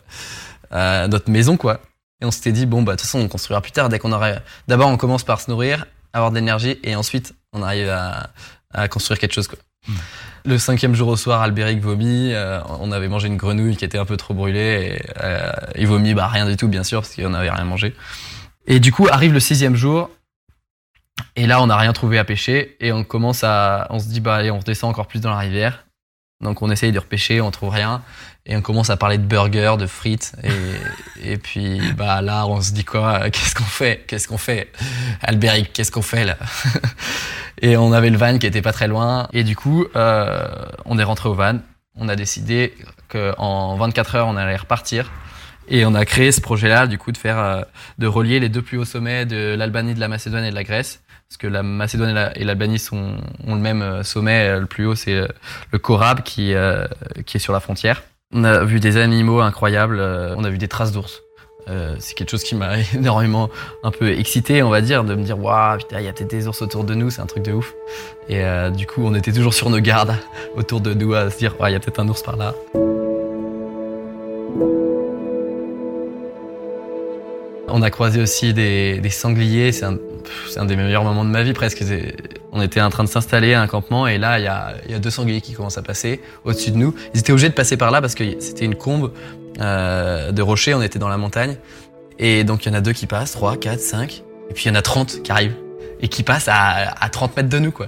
euh, 0.71 1.07
notre 1.09 1.29
maison, 1.29 1.57
quoi. 1.57 1.81
Et 2.21 2.25
on 2.25 2.31
s'était 2.31 2.53
dit 2.53 2.65
bon 2.65 2.83
bah 2.83 2.93
de 2.93 2.97
toute 2.97 3.05
façon 3.05 3.19
on 3.19 3.27
construira 3.27 3.59
plus 3.59 3.73
tard 3.73 3.89
dès 3.89 3.99
qu'on. 3.99 4.17
D'abord 4.69 4.87
on 4.87 4.95
commence 4.95 5.25
par 5.25 5.41
se 5.41 5.51
nourrir, 5.51 5.85
avoir 6.13 6.31
de 6.31 6.35
l'énergie 6.35 6.79
et 6.83 6.95
ensuite 6.95 7.35
on 7.53 7.61
arrive 7.61 7.89
à, 7.89 8.29
à 8.73 8.87
construire 8.87 9.19
quelque 9.19 9.33
chose. 9.33 9.47
Quoi. 9.47 9.59
Mmh. 9.87 9.93
Le 10.45 10.57
cinquième 10.57 10.93
jour 10.93 11.07
au 11.07 11.15
soir, 11.15 11.41
Albéric 11.41 11.79
vomit. 11.79 12.33
Euh, 12.33 12.59
on 12.79 12.91
avait 12.91 13.07
mangé 13.07 13.27
une 13.27 13.37
grenouille 13.37 13.77
qui 13.77 13.85
était 13.85 13.97
un 13.97 14.05
peu 14.05 14.17
trop 14.17 14.33
brûlée. 14.33 14.97
Et, 14.97 15.05
euh, 15.21 15.51
il 15.75 15.87
vomit, 15.87 16.13
bah 16.13 16.27
rien 16.27 16.45
du 16.45 16.57
tout, 16.57 16.67
bien 16.67 16.83
sûr, 16.83 17.01
parce 17.01 17.15
qu'on 17.15 17.29
n'avait 17.29 17.49
rien 17.49 17.63
mangé. 17.63 17.95
Et 18.67 18.79
du 18.79 18.91
coup, 18.91 19.07
arrive 19.09 19.33
le 19.33 19.39
sixième 19.39 19.75
jour. 19.75 20.09
Et 21.35 21.47
là, 21.47 21.61
on 21.61 21.67
n'a 21.67 21.77
rien 21.77 21.93
trouvé 21.93 22.17
à 22.17 22.25
pêcher. 22.25 22.75
Et 22.81 22.91
on 22.91 23.03
commence 23.03 23.43
à, 23.43 23.87
on 23.89 23.99
se 23.99 24.07
dit, 24.07 24.19
bah 24.19 24.35
allez, 24.35 24.51
on 24.51 24.59
redescend 24.59 24.89
encore 24.89 25.07
plus 25.07 25.21
dans 25.21 25.29
la 25.29 25.37
rivière. 25.37 25.85
Donc 26.41 26.61
on 26.61 26.69
essaye 26.69 26.91
de 26.91 26.99
repêcher, 26.99 27.39
on 27.39 27.51
trouve 27.51 27.69
rien. 27.69 28.01
Et 28.45 28.57
on 28.57 28.61
commence 28.61 28.89
à 28.89 28.97
parler 28.97 29.17
de 29.17 29.23
burgers, 29.23 29.75
de 29.79 29.87
frites. 29.87 30.33
Et, 30.43 31.33
et 31.33 31.37
puis 31.37 31.79
bah 31.97 32.21
là, 32.21 32.45
on 32.45 32.61
se 32.61 32.73
dit 32.73 32.83
quoi? 32.83 33.29
Qu'est-ce 33.29 33.55
qu'on 33.55 33.63
fait? 33.63 34.03
Qu'est-ce 34.07 34.27
qu'on 34.27 34.37
fait? 34.37 34.71
Albéric, 35.21 35.71
qu'est-ce 35.71 35.91
qu'on 35.91 36.01
fait 36.01 36.25
là? 36.25 36.37
Et 37.61 37.77
on 37.77 37.93
avait 37.93 38.09
le 38.09 38.17
van 38.17 38.37
qui 38.37 38.45
était 38.45 38.61
pas 38.61 38.73
très 38.73 38.89
loin. 38.89 39.29
Et 39.31 39.45
du 39.45 39.55
coup, 39.55 39.85
euh, 39.95 40.45
on 40.83 40.99
est 40.99 41.03
rentré 41.03 41.29
au 41.29 41.33
van. 41.33 41.59
On 41.95 42.09
a 42.09 42.15
décidé 42.17 42.73
qu'en 43.07 43.77
24 43.77 44.15
heures, 44.15 44.27
on 44.27 44.35
allait 44.35 44.57
repartir. 44.57 45.09
Et 45.69 45.85
on 45.85 45.95
a 45.95 46.03
créé 46.03 46.33
ce 46.33 46.41
projet-là, 46.41 46.87
du 46.87 46.97
coup, 46.97 47.13
de 47.13 47.17
faire, 47.17 47.39
euh, 47.39 47.61
de 47.99 48.07
relier 48.07 48.41
les 48.41 48.49
deux 48.49 48.61
plus 48.61 48.77
hauts 48.77 48.85
sommets 48.85 49.25
de 49.25 49.55
l'Albanie, 49.57 49.93
de 49.93 50.01
la 50.01 50.09
Macédoine 50.09 50.43
et 50.43 50.49
de 50.49 50.55
la 50.55 50.65
Grèce. 50.65 51.01
Parce 51.29 51.37
que 51.37 51.47
la 51.47 51.63
Macédoine 51.63 52.33
et 52.35 52.43
l'Albanie 52.43 52.85
ont 52.91 53.55
le 53.55 53.61
même 53.61 53.81
euh, 53.81 54.03
sommet. 54.03 54.59
Le 54.59 54.65
plus 54.65 54.85
haut, 54.85 54.95
c'est 54.95 55.21
le 55.71 55.79
Korab 55.79 56.21
qui, 56.23 56.53
qui 57.25 57.37
est 57.37 57.39
sur 57.39 57.53
la 57.53 57.61
frontière. 57.61 58.03
On 58.33 58.43
a 58.43 58.63
vu 58.63 58.79
des 58.79 58.97
animaux 58.97 59.41
incroyables. 59.41 59.99
On 60.37 60.43
a 60.43 60.49
vu 60.49 60.57
des 60.57 60.67
traces 60.67 60.91
d'ours. 60.91 61.23
Euh, 61.69 61.95
c'est 61.99 62.13
quelque 62.13 62.29
chose 62.29 62.43
qui 62.43 62.55
m'a 62.55 62.77
énormément 62.93 63.49
un 63.83 63.91
peu 63.91 64.09
excité, 64.11 64.63
on 64.63 64.69
va 64.69 64.81
dire, 64.81 65.03
de 65.03 65.15
me 65.15 65.23
dire 65.23 65.39
waouh, 65.39 65.77
putain, 65.77 65.99
il 65.99 66.05
y 66.05 66.09
a 66.09 66.13
peut-être 66.13 66.29
des 66.29 66.47
ours 66.47 66.61
autour 66.61 66.83
de 66.83 66.93
nous, 66.93 67.09
c'est 67.09 67.21
un 67.21 67.25
truc 67.25 67.43
de 67.43 67.53
ouf. 67.53 67.73
Et 68.27 68.43
euh, 68.43 68.69
du 68.69 68.85
coup, 68.85 69.03
on 69.05 69.15
était 69.15 69.31
toujours 69.31 69.53
sur 69.53 69.69
nos 69.69 69.79
gardes 69.79 70.15
autour 70.55 70.81
de 70.81 70.93
nous 70.93 71.13
à 71.13 71.29
se 71.29 71.37
dire 71.37 71.55
il 71.61 71.71
y 71.71 71.75
a 71.75 71.79
peut-être 71.79 71.99
un 71.99 72.07
ours 72.07 72.21
par 72.21 72.35
là. 72.35 72.53
On 77.69 77.81
a 77.81 77.89
croisé 77.89 78.21
aussi 78.21 78.53
des, 78.53 79.01
sangliers, 79.09 79.71
c'est 80.49 80.59
un 80.59 80.65
des 80.65 80.75
meilleurs 80.75 81.03
moments 81.03 81.25
de 81.25 81.29
ma 81.29 81.43
vie 81.43 81.53
presque. 81.53 81.83
On 82.51 82.61
était 82.61 82.81
en 82.81 82.89
train 82.89 83.03
de 83.03 83.09
s'installer 83.09 83.53
à 83.53 83.61
un 83.61 83.67
campement 83.67 84.07
et 84.07 84.17
là, 84.17 84.39
il 84.39 84.43
y 84.43 84.47
a, 84.93 84.99
deux 84.99 85.09
sangliers 85.09 85.41
qui 85.41 85.53
commencent 85.53 85.77
à 85.77 85.81
passer 85.81 86.21
au-dessus 86.45 86.71
de 86.71 86.77
nous. 86.77 86.93
Ils 87.13 87.19
étaient 87.19 87.31
obligés 87.31 87.49
de 87.49 87.53
passer 87.53 87.77
par 87.77 87.91
là 87.91 88.01
parce 88.01 88.15
que 88.15 88.39
c'était 88.39 88.65
une 88.65 88.75
combe 88.75 89.11
euh, 89.59 90.31
de 90.31 90.41
rochers, 90.41 90.73
on 90.73 90.81
était 90.81 90.99
dans 90.99 91.09
la 91.09 91.17
montagne. 91.17 91.57
Et 92.19 92.43
donc 92.43 92.65
il 92.65 92.69
y 92.69 92.71
en 92.71 92.77
a 92.77 92.81
deux 92.81 92.93
qui 92.93 93.07
passent, 93.07 93.31
trois, 93.31 93.57
quatre, 93.57 93.81
cinq. 93.81 94.23
Et 94.49 94.53
puis 94.53 94.65
il 94.65 94.67
y 94.69 94.71
en 94.71 94.75
a 94.75 94.81
30 94.81 95.23
qui 95.23 95.31
arrivent 95.31 95.55
et 96.01 96.07
qui 96.07 96.23
passent 96.23 96.49
à, 96.49 96.93
à 96.99 97.09
30 97.09 97.37
mètres 97.37 97.49
de 97.49 97.59
nous, 97.59 97.71
quoi. 97.71 97.87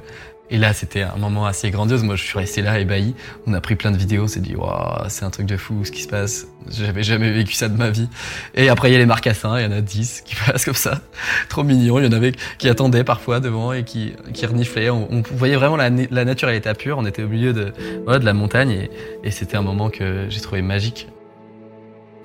Et 0.52 0.58
là, 0.58 0.74
c'était 0.74 1.02
un 1.02 1.18
moment 1.18 1.48
assez 1.48 1.72
grandiose. 1.72 2.04
Moi, 2.04 2.16
je 2.16 2.24
suis 2.24 2.38
resté 2.38 2.62
là, 2.62 2.80
ébahi. 2.80 3.16
On 3.48 3.54
a 3.54 3.62
pris 3.62 3.76
plein 3.76 3.92
de 3.92 3.98
vidéos. 3.98 4.26
On 4.26 4.28
s'est 4.28 4.42
dit, 4.42 4.56
waouh, 4.56 5.06
c'est 5.08 5.26
un 5.26 5.32
truc 5.32 5.48
de 5.48 5.58
fou 5.58 5.84
ce 5.84 5.92
qui 5.92 6.04
se 6.04 6.08
passe. 6.08 6.48
J'avais 6.70 7.02
jamais 7.02 7.32
vécu 7.32 7.54
ça 7.54 7.68
de 7.68 7.76
ma 7.76 7.90
vie. 7.90 8.08
Et 8.54 8.70
après, 8.70 8.90
il 8.90 8.94
y 8.94 8.96
a 8.96 9.00
les 9.00 9.08
marcassins. 9.08 9.58
Il 9.60 9.64
y 9.64 9.66
en 9.66 9.72
a 9.72 9.82
10 9.82 10.22
qui 10.22 10.36
passent 10.46 10.66
comme 10.66 10.76
ça. 10.76 11.02
Trop 11.50 11.64
mignon. 11.64 11.98
Il 11.98 12.06
y 12.06 12.08
en 12.08 12.12
avait 12.12 12.34
qui 12.60 12.70
attendaient 12.70 13.04
parfois 13.04 13.40
devant 13.40 13.74
et 13.74 13.84
qui, 13.84 14.14
qui 14.34 14.46
reniflaient. 14.46 14.92
On, 14.92 15.24
voyait 15.32 15.56
vraiment 15.56 15.78
la, 15.78 15.90
nature 15.90 16.48
à 16.48 16.52
l'état 16.52 16.76
pur. 16.76 17.00
On 17.00 17.06
était 17.06 17.24
au 17.24 17.28
milieu 17.28 17.52
de, 17.52 17.74
de 18.08 18.26
la 18.26 18.34
montagne 18.34 18.72
et, 18.72 18.92
et 19.24 19.32
c'était 19.32 19.58
un 19.58 19.64
moment 19.64 19.90
que 19.90 20.28
j'ai 20.30 20.42
trouvé 20.42 20.62
magique. 20.62 21.08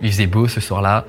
Il 0.03 0.11
faisait 0.13 0.27
beau 0.27 0.47
ce 0.47 0.61
soir-là. 0.61 1.07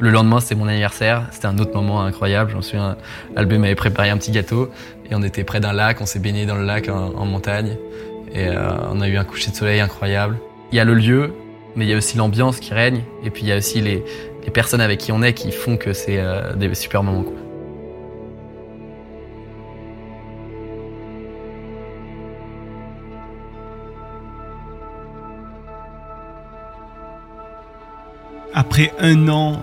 Le 0.00 0.10
lendemain, 0.10 0.40
c'était 0.40 0.54
mon 0.54 0.66
anniversaire. 0.66 1.26
C'était 1.30 1.46
un 1.46 1.58
autre 1.58 1.74
moment 1.74 2.02
incroyable. 2.02 2.50
J'en 2.52 2.62
suis 2.62 2.78
un. 2.78 2.96
Albé 3.36 3.58
m'avait 3.58 3.74
préparé 3.74 4.08
un 4.08 4.16
petit 4.16 4.30
gâteau 4.30 4.70
et 5.10 5.14
on 5.14 5.22
était 5.22 5.44
près 5.44 5.60
d'un 5.60 5.74
lac. 5.74 6.00
On 6.00 6.06
s'est 6.06 6.18
baigné 6.18 6.46
dans 6.46 6.56
le 6.56 6.64
lac 6.64 6.88
en, 6.88 7.26
montagne 7.26 7.76
et 8.32 8.48
euh, 8.48 8.70
on 8.90 9.02
a 9.02 9.08
eu 9.08 9.18
un 9.18 9.24
coucher 9.24 9.50
de 9.50 9.56
soleil 9.56 9.80
incroyable. 9.80 10.38
Il 10.72 10.76
y 10.76 10.80
a 10.80 10.84
le 10.84 10.94
lieu, 10.94 11.34
mais 11.76 11.84
il 11.84 11.90
y 11.90 11.94
a 11.94 11.98
aussi 11.98 12.16
l'ambiance 12.16 12.60
qui 12.60 12.72
règne 12.72 13.02
et 13.24 13.30
puis 13.30 13.42
il 13.42 13.48
y 13.48 13.52
a 13.52 13.58
aussi 13.58 13.82
les, 13.82 14.02
les 14.42 14.50
personnes 14.50 14.80
avec 14.80 15.00
qui 15.00 15.12
on 15.12 15.20
est 15.22 15.34
qui 15.34 15.52
font 15.52 15.76
que 15.76 15.92
c'est 15.92 16.18
euh, 16.18 16.54
des 16.54 16.74
super 16.74 17.02
moments. 17.02 17.24
Quoi. 17.24 17.49
Après 28.60 28.92
un 29.00 29.26
an 29.28 29.62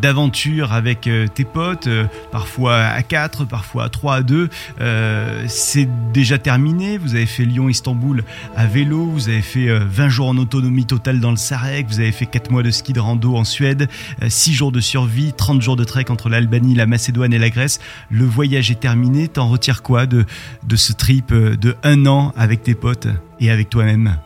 d'aventure 0.00 0.72
avec 0.72 1.08
euh, 1.08 1.26
tes 1.26 1.42
potes, 1.42 1.88
euh, 1.88 2.04
parfois 2.30 2.76
à 2.76 3.02
4, 3.02 3.44
parfois 3.44 3.82
à 3.82 3.88
3, 3.88 4.14
à 4.14 4.22
2, 4.22 4.48
euh, 4.80 5.44
c'est 5.48 5.88
déjà 6.12 6.38
terminé. 6.38 6.98
Vous 6.98 7.16
avez 7.16 7.26
fait 7.26 7.44
Lyon-Istanbul 7.44 8.22
à 8.54 8.66
vélo, 8.66 9.06
vous 9.06 9.28
avez 9.28 9.42
fait 9.42 9.66
20 9.68 10.08
jours 10.08 10.28
en 10.28 10.36
autonomie 10.36 10.84
totale 10.84 11.18
dans 11.18 11.32
le 11.32 11.36
Sarek, 11.36 11.88
vous 11.88 11.98
avez 11.98 12.12
fait 12.12 12.26
4 12.26 12.52
mois 12.52 12.62
de 12.62 12.70
ski 12.70 12.92
de 12.92 13.00
rando 13.00 13.34
en 13.34 13.42
Suède, 13.42 13.88
6 14.24 14.52
jours 14.52 14.70
de 14.70 14.80
survie, 14.80 15.32
30 15.32 15.60
jours 15.60 15.74
de 15.74 15.82
trek 15.82 16.04
entre 16.08 16.28
l'Albanie, 16.28 16.76
la 16.76 16.86
Macédoine 16.86 17.32
et 17.32 17.38
la 17.38 17.50
Grèce. 17.50 17.80
Le 18.08 18.24
voyage 18.24 18.70
est 18.70 18.78
terminé. 18.78 19.26
T'en 19.26 19.48
retires 19.48 19.82
quoi 19.82 20.06
de, 20.06 20.24
de 20.62 20.76
ce 20.76 20.92
trip 20.92 21.34
de 21.34 21.74
un 21.82 22.06
an 22.06 22.32
avec 22.36 22.62
tes 22.62 22.76
potes 22.76 23.08
et 23.40 23.50
avec 23.50 23.68
toi-même? 23.68 24.16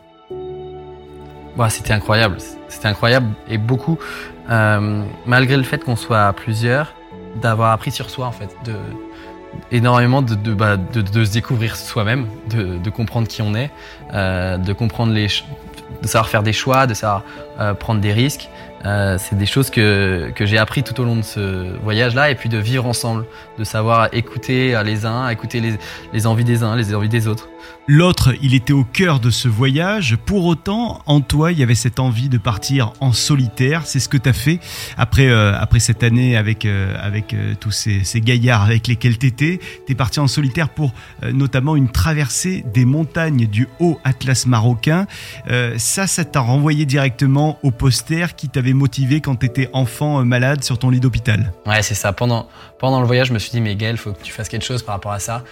Bah, 1.57 1.71
C'était 1.71 1.93
incroyable. 1.93 2.39
C'était 2.69 2.89
incroyable 2.89 3.29
et 3.49 3.59
beaucoup, 3.59 3.99
euh, 4.51 5.03
malgré 5.27 5.57
le 5.57 5.63
fait 5.63 5.85
qu'on 5.85 5.97
soit 5.97 6.33
plusieurs, 6.33 6.95
d'avoir 7.37 7.73
appris 7.73 7.91
sur 7.91 8.11
soi 8.11 8.27
en 8.27 8.33
fait, 8.33 8.55
de 8.65 8.75
énormément 9.71 10.23
de, 10.23 10.35
bah, 10.55 10.79
se 10.95 11.33
découvrir 11.33 11.77
soi-même, 11.77 12.27
de, 12.49 12.91
comprendre 12.91 13.29
qui 13.29 13.43
on 13.43 13.55
est, 13.55 13.71
euh, 14.15 14.57
de 14.57 14.73
comprendre 14.73 15.13
les, 15.13 15.27
de 15.27 16.07
savoir 16.09 16.31
faire 16.31 16.43
des 16.43 16.55
choix, 16.55 16.87
de 16.87 16.95
savoir 16.95 17.23
euh, 17.61 17.75
prendre 17.75 18.01
des 18.01 18.13
risques. 18.13 18.49
C'est 18.83 19.37
des 19.37 19.47
choses 19.47 19.71
que, 19.71 20.33
que 20.35 20.45
j'ai 20.45 20.59
appris 20.59 20.83
tout 20.83 20.99
au 21.01 21.05
long 21.05 21.15
de 21.15 21.23
ce 21.23 21.77
voyage-là, 21.83 22.31
et 22.31 22.35
puis 22.35 22.49
de 22.49 22.59
vivre 22.59 22.85
ensemble, 22.87 23.27
de 23.59 23.63
savoir 23.63 24.09
écouter 24.13 24.77
les 24.83 25.07
uns, 25.07 25.29
écouter 25.29 25.63
les 26.13 26.27
envies 26.27 26.43
des 26.43 26.65
uns, 26.65 26.75
les 26.75 26.93
envies 26.93 27.09
des 27.09 27.29
autres. 27.29 27.49
L'autre, 27.89 28.33
il 28.41 28.55
était 28.55 28.73
au 28.73 28.85
cœur 28.85 29.19
de 29.19 29.31
ce 29.31 29.49
voyage. 29.49 30.17
Pour 30.25 30.45
autant, 30.45 31.03
en 31.07 31.21
toi, 31.21 31.51
il 31.51 31.59
y 31.59 31.65
avait 31.65 31.75
cette 31.75 31.99
envie 31.99 32.29
de 32.29 32.39
partir 32.39 32.93
en 33.01 33.13
solitaire. 33.13 33.87
C'est 33.87 33.99
ce 33.99 34.09
que 34.09 34.17
tu 34.17 34.29
as 34.29 34.33
fait 34.33 34.61
après, 34.97 35.29
euh, 35.29 35.53
après 35.59 35.81
cette 35.81 36.05
année 36.05 36.37
avec, 36.37 36.65
euh, 36.65 36.95
avec 37.01 37.35
euh, 37.35 37.55
tous 37.59 37.73
ces, 37.73 38.05
ces, 38.05 38.21
gaillards 38.21 38.63
avec 38.63 38.87
lesquels 38.87 39.19
tu 39.19 39.27
étais. 39.27 39.59
Tu 39.87 39.93
es 39.93 39.95
parti 39.97 40.21
en 40.21 40.29
solitaire 40.29 40.69
pour 40.69 40.93
notamment 41.33 41.75
une 41.75 41.91
traversée 41.91 42.65
des 42.73 42.85
montagnes 42.85 43.47
du 43.47 43.69
haut 43.81 43.99
Atlas 44.05 44.47
marocain. 44.47 45.07
ça, 45.77 46.07
ça 46.07 46.25
t'a 46.25 46.41
renvoyé 46.41 46.85
directement 46.87 47.59
au 47.63 47.71
poster 47.71 48.37
qui 48.37 48.49
t'avait 48.49 48.73
motivé 48.75 49.21
quand 49.21 49.37
tu 49.37 49.47
étais 49.47 49.69
enfant 49.73 50.25
malade 50.25 50.63
sur 50.63 50.79
ton 50.79 50.91
lit 50.91 51.01
d'hôpital? 51.01 51.53
Ouais, 51.67 51.83
c'est 51.83 51.95
ça. 51.95 52.13
Pendant, 52.13 52.49
pendant 52.79 53.01
le 53.01 53.07
voyage, 53.07 53.29
je 53.29 53.33
me 53.33 53.39
suis 53.39 53.51
dit, 53.51 53.61
mais 53.61 53.75
Gaël, 53.75 53.97
faut 53.97 54.13
que 54.13 54.23
tu 54.23 54.33
fasses 54.33 54.49
quelque 54.49 54.65
chose 54.65 54.83
par 54.83 54.95
rapport 54.95 55.13
à 55.13 55.19
ça. 55.19 55.43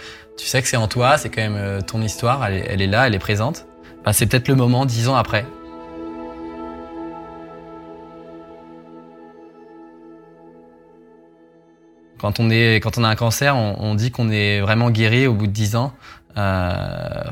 Tu 0.41 0.47
sais 0.47 0.59
que 0.59 0.67
c'est 0.67 0.75
en 0.75 0.87
toi, 0.87 1.19
c'est 1.19 1.29
quand 1.29 1.43
même 1.43 1.55
euh, 1.55 1.81
ton 1.81 2.01
histoire, 2.01 2.43
elle 2.43 2.81
est, 2.81 2.87
là, 2.87 3.05
elle 3.05 3.13
est 3.13 3.19
présente. 3.19 3.67
Bah, 4.03 4.11
c'est 4.11 4.25
peut-être 4.25 4.47
le 4.47 4.55
moment, 4.55 4.87
dix 4.87 5.07
ans 5.07 5.15
après. 5.15 5.45
Quand 12.19 12.39
on, 12.39 12.49
est, 12.49 12.79
quand 12.81 12.97
on 12.97 13.03
a 13.03 13.07
un 13.07 13.15
cancer, 13.15 13.55
on, 13.55 13.93
dit 13.93 14.09
qu'on 14.09 14.31
est 14.31 14.61
vraiment 14.61 14.89
guéri 14.89 15.27
au 15.27 15.35
bout 15.35 15.45
de 15.45 15.51
dix 15.51 15.75
ans. 15.75 15.93
Euh, 16.37 17.23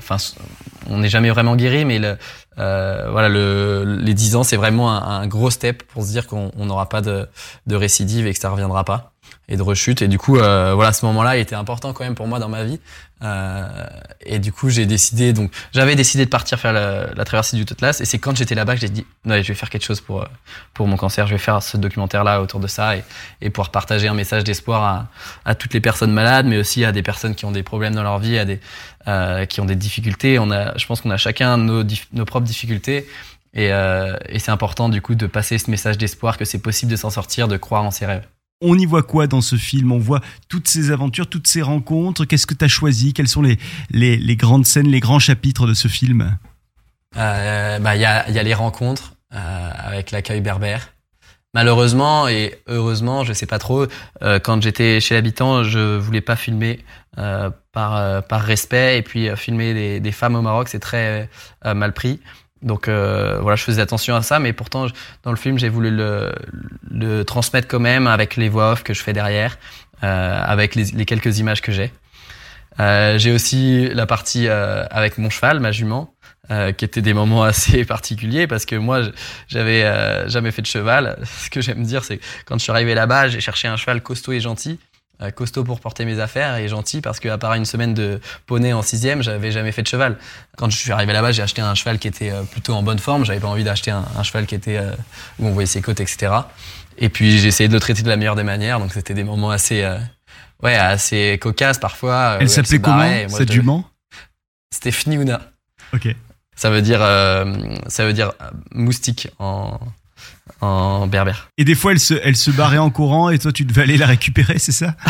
on 0.88 1.00
n'est 1.00 1.10
jamais 1.10 1.32
vraiment 1.32 1.56
guéri, 1.56 1.86
mais 1.86 2.00
euh, 2.60 3.08
voilà, 3.10 3.28
le, 3.28 3.98
les 4.00 4.14
dix 4.14 4.36
ans, 4.36 4.44
c'est 4.44 4.58
vraiment 4.58 4.92
un, 4.92 5.26
gros 5.26 5.50
step 5.50 5.82
pour 5.82 6.04
se 6.04 6.10
dire 6.10 6.28
qu'on 6.28 6.52
n'aura 6.58 6.90
pas 6.90 7.02
de, 7.02 7.28
de 7.66 7.76
récidive 7.76 8.28
et 8.28 8.34
que 8.34 8.40
ça 8.40 8.52
reviendra 8.52 8.84
pas 8.84 9.14
et 9.50 9.58
de 9.58 9.62
rechute. 9.62 10.02
Et 10.02 10.08
du 10.08 10.18
coup, 10.18 10.38
euh, 10.38 10.74
voilà, 10.76 10.94
ce 10.94 11.06
moment-là 11.08 11.36
était 11.36 11.56
important 11.56 11.92
quand 11.92 12.06
même 12.06 12.16
pour 12.16 12.28
moi 12.28 12.40
dans 12.40 12.48
ma 12.48 12.64
vie. 12.64 12.80
Euh, 13.22 13.66
et 14.22 14.40
du 14.40 14.54
coup, 14.54 14.70
j'ai 14.70 14.86
décidé, 14.86 15.34
donc 15.34 15.52
j'avais 15.74 15.96
décidé 15.96 16.24
de 16.24 16.30
partir 16.30 16.58
faire 16.58 16.72
la, 16.72 17.08
la 17.14 17.26
traversée 17.26 17.58
du 17.58 17.66
Totlas. 17.66 18.00
Et 18.00 18.06
c'est 18.06 18.20
quand 18.20 18.38
j'étais 18.38 18.56
là-bas 18.56 18.76
que 18.76 18.82
j'ai 18.82 18.90
dit, 18.90 19.06
ouais, 19.26 19.44
je 19.44 19.48
vais 19.50 19.56
faire 19.56 19.70
quelque 19.70 19.84
chose 19.84 20.00
pour 20.00 20.26
pour 20.74 20.88
mon 20.88 20.96
cancer. 20.96 21.28
Je 21.28 21.34
vais 21.34 21.40
faire 21.40 21.62
ce 21.62 21.76
documentaire-là 21.76 22.42
autour 22.42 22.62
de 22.62 22.68
ça 22.68 22.96
et, 22.96 23.04
et 23.42 23.50
pouvoir 23.50 23.72
partager 23.72 24.08
un 24.08 24.14
message 24.14 24.46
d'espoir 24.46 24.84
à, 24.84 25.08
à 25.44 25.56
toutes 25.56 25.74
les 25.74 25.82
personnes 25.82 26.14
malades, 26.14 26.46
mais 26.46 26.58
aussi 26.58 26.86
à 26.86 26.92
des 26.92 27.04
personnes 27.04 27.36
qui 27.36 27.44
ont 27.46 27.52
des 27.52 27.64
problèmes 27.64 27.96
dans 27.96 28.04
leur 28.04 28.20
vie, 28.20 28.38
à 28.38 28.46
des 28.46 28.62
euh, 29.08 29.46
qui 29.46 29.60
ont 29.60 29.66
des 29.66 29.76
difficultés. 29.76 30.40
On 30.40 30.52
a, 30.52 30.78
je 30.78 30.86
pense 30.86 31.02
qu'on 31.02 31.10
a 31.12 31.18
chacun 31.18 31.58
nos, 31.58 31.84
nos 32.14 32.26
propres 32.26 32.46
difficultés. 32.46 33.08
Et, 33.56 33.74
euh, 33.74 34.16
et 34.28 34.38
c'est 34.38 34.52
important 34.52 34.90
du 34.90 35.02
coup 35.02 35.16
de 35.16 35.26
passer 35.26 35.58
ce 35.58 35.72
message 35.72 35.98
d'espoir 35.98 36.38
que 36.38 36.46
c'est 36.46 36.60
possible 36.60 36.92
de 36.92 36.98
s'en 36.98 37.10
sortir, 37.10 37.48
de 37.48 37.58
croire 37.58 37.84
en 37.84 37.90
ses 37.92 38.06
rêves. 38.06 38.28
On 38.62 38.78
y 38.78 38.86
voit 38.86 39.04
quoi 39.04 39.28
dans 39.28 39.40
ce 39.40 39.56
film? 39.56 39.94
On 39.94 40.00
voit 40.00 40.20
toutes 40.50 40.68
ces 40.68 40.92
aventures, 40.92 41.28
toutes 41.28 41.48
ces 41.48 41.62
rencontres. 41.62 42.26
Qu'est-ce 42.26 42.46
que 42.46 42.54
tu 42.54 42.66
as 42.66 42.68
choisi? 42.68 43.14
Quelles 43.14 43.30
sont 43.30 43.42
les, 43.42 43.58
les, 43.92 44.36
grandes 44.36 44.66
scènes, 44.66 44.90
les 44.90 45.00
grands 45.00 45.20
chapitres 45.20 45.66
de 45.66 45.74
ce 45.74 45.88
film? 45.88 46.38
Euh, 47.16 47.80
bah, 47.80 47.96
Il 47.96 48.02
y, 48.02 48.06
a, 48.06 48.30
y 48.30 48.38
a 48.38 48.44
les 48.44 48.54
rencontres 48.54 49.14
euh, 49.34 49.72
avec 49.78 50.12
l'accueil 50.12 50.42
berbère. 50.42 50.90
Malheureusement 51.54 52.28
et 52.28 52.60
heureusement, 52.68 53.24
je 53.24 53.32
sais 53.34 53.48
pas 53.48 53.60
trop, 53.60 53.88
euh, 54.22 54.40
quand 54.40 54.62
j'étais 54.62 55.00
chez 55.00 55.16
l'habitant, 55.16 55.64
je 55.64 55.98
voulais 55.98 56.22
pas 56.22 56.36
filmer 56.36 56.80
par, 57.72 58.24
par 58.24 58.42
respect. 58.42 58.98
Et 58.98 59.02
puis 59.02 59.30
filmer 59.38 60.00
des, 60.02 60.12
femmes 60.12 60.36
au 60.36 60.42
Maroc, 60.42 60.68
c'est 60.68 60.80
très 60.80 61.30
mal 61.64 61.94
pris. 61.94 62.20
Donc 62.62 62.88
euh, 62.88 63.40
voilà, 63.42 63.56
je 63.56 63.64
faisais 63.64 63.82
attention 63.82 64.16
à 64.16 64.22
ça, 64.22 64.40
mais 64.40 64.54
pourtant 64.54 64.88
dans 65.24 65.32
le 65.32 65.38
film 65.38 65.58
j'ai 65.58 65.70
voulu 65.70 65.92
le, 65.92 66.34
le, 66.92 67.24
transmettre 67.24 67.68
quand 67.68 67.80
même 67.80 68.06
avec 68.06 68.36
les 68.36 68.50
voix 68.50 68.74
off 68.74 68.84
que 68.84 68.94
je 68.94 69.02
fais 69.02 69.14
derrière, 69.14 69.58
euh, 70.04 70.42
avec 70.44 70.76
les, 70.76 70.86
les, 70.86 71.06
quelques 71.06 71.40
images 71.40 71.62
que 71.62 71.72
j'ai. 71.72 71.92
Euh, 72.80 73.18
j'ai 73.18 73.32
aussi 73.32 73.90
la 73.90 74.06
partie 74.06 74.48
euh, 74.48 74.86
avec 74.90 75.18
mon 75.18 75.30
cheval, 75.30 75.60
ma 75.60 75.72
jument, 75.72 76.14
euh, 76.52 76.72
qui 76.72 76.86
étaient 76.86 77.02
des 77.02 77.14
moments 77.14 77.44
assez 77.52 77.86
particuliers 77.86 78.48
parce 78.48 78.66
que 78.66 78.76
moi 78.76 79.02
j'avais 79.48 80.30
jamais 80.30 80.52
fait 80.52 80.62
de 80.62 80.68
cheval. 80.68 81.18
Ce 81.24 81.50
que 81.50 81.62
j'aime 81.62 81.84
dire, 81.84 82.04
c'est 82.04 82.20
quand 82.46 82.58
je 82.58 82.64
suis 82.64 82.72
arrivé 82.72 82.94
là-bas, 82.94 83.30
j'ai 83.30 83.40
cherché 83.40 83.68
un 83.70 83.78
cheval 83.78 84.02
costaud 84.02 84.34
et 84.34 84.40
gentil 84.42 84.80
euh, 84.82 84.89
costaud 85.36 85.64
pour 85.64 85.80
porter 85.80 86.06
mes 86.06 86.20
affaires 86.20 86.56
et 86.56 86.68
gentil 86.68 87.02
parce 87.02 87.20
qu'à 87.20 87.38
part 87.38 87.54
une 87.54 87.66
semaine 87.66 87.94
de 87.94 88.22
poney 88.46 88.72
en 88.74 88.82
sixième, 88.82 89.22
j'avais 89.22 89.52
jamais 89.52 89.72
fait 89.72 89.82
de 89.82 89.88
cheval. 89.88 90.18
Quand 90.58 90.70
je 90.70 90.78
suis 90.78 90.92
arrivé 90.92 91.12
là-bas, 91.12 91.32
j'ai 91.32 91.42
acheté 91.42 91.62
un 91.62 91.76
cheval 91.76 92.00
qui 92.00 92.08
était 92.08 92.32
euh, 92.32 92.44
plutôt 92.44 92.74
en 92.74 92.84
bonne 92.84 93.00
forme. 93.00 93.26
J'avais 93.26 93.40
pas 93.40 93.48
envie 93.48 93.64
d'acheter 93.64 93.92
un, 93.92 94.24
cheval 94.24 94.46
qui 94.46 94.56
était 94.56 94.78
euh, 94.78 94.92
où 95.40 95.48
on 95.48 95.52
voyait 95.52 95.68
ses 95.68 95.82
côtes, 95.82 96.00
etc. 96.00 96.32
Et 96.98 97.10
puis 97.10 97.38
j'ai 97.38 97.48
essayé 97.48 97.68
de 97.68 97.74
le 97.74 97.80
traiter 97.80 98.02
de 98.02 98.10
la 98.10 98.16
meilleure 98.16 98.36
des 98.36 98.44
manières. 98.44 98.80
Donc 98.80 98.94
c'était 98.94 99.14
des 99.14 99.24
moments 99.24 99.52
assez, 99.52 99.88
ouais, 100.64 100.76
assez 100.76 101.38
cocasses 101.42 101.80
parfois. 101.80 102.38
Elle 102.40 102.50
s'appelait 102.50 102.80
comment 102.80 103.28
cette 103.28 103.52
jument? 103.52 103.86
C'était 104.72 104.92
Fniouna. 104.92 105.42
Ok. 105.94 106.16
Ça 106.56 106.70
veut 106.70 106.82
dire, 106.82 107.00
ça 107.88 108.06
veut 108.06 108.14
dire 108.14 108.34
moustique 108.72 109.30
en 109.40 109.80
en 110.62 111.08
berbère. 111.08 111.50
Et 111.58 111.64
des 111.64 111.76
fois, 111.76 111.92
elle 111.92 112.00
se, 112.00 112.14
elle 112.24 112.36
se 112.36 112.52
barrait 112.52 112.78
en 112.78 112.90
courant 112.90 113.30
et 113.30 113.40
toi, 113.40 113.52
tu 113.52 113.66
devais 113.66 113.84
aller 113.84 113.98
la 113.98 114.08
récupérer, 114.08 114.60
c'est 114.60 114.72
ça? 114.72 114.96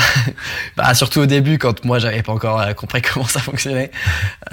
Bah 0.77 0.93
surtout 0.93 1.19
au 1.19 1.25
début, 1.25 1.57
quand 1.57 1.83
moi 1.85 1.99
j'avais 1.99 2.21
pas 2.21 2.31
encore 2.31 2.59
euh, 2.61 2.73
compris 2.73 3.01
comment 3.13 3.25
ça 3.25 3.39
fonctionnait, 3.39 3.91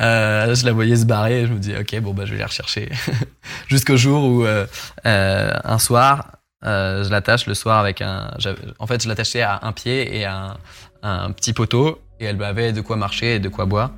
euh, 0.01 0.55
je 0.55 0.65
la 0.65 0.73
voyais 0.73 0.97
se 0.97 1.05
barrer. 1.05 1.43
Et 1.43 1.47
je 1.47 1.53
me 1.53 1.59
dis 1.59 1.75
ok 1.79 2.01
bon 2.01 2.15
bah 2.15 2.25
je 2.25 2.33
vais 2.33 2.39
la 2.39 2.47
rechercher 2.47 2.89
jusqu'au 3.69 3.97
jour 3.97 4.25
où 4.25 4.45
euh, 4.45 4.67
euh, 5.07 5.53
un 5.65 5.79
soir 5.79 6.33
je 6.63 7.09
l'attache 7.11 7.47
le 7.47 7.55
soir 7.55 7.79
avec 7.79 8.01
un. 8.01 8.35
En 8.81 8.87
fait 8.89 9.03
je 9.03 9.09
l'attachais 9.09 9.43
à 9.43 9.61
un 9.63 9.73
pied 9.73 10.19
et 10.19 10.25
à 10.25 10.57
un, 11.03 11.25
un, 11.27 11.31
petit 11.31 11.53
poteau 11.53 12.01
et 12.19 12.25
elle 12.25 12.43
avait 12.43 12.73
de 12.73 12.81
quoi 12.81 12.97
marcher 12.97 13.37
et 13.37 13.39
de 13.39 13.49
quoi 13.49 13.67
boire. 13.67 13.93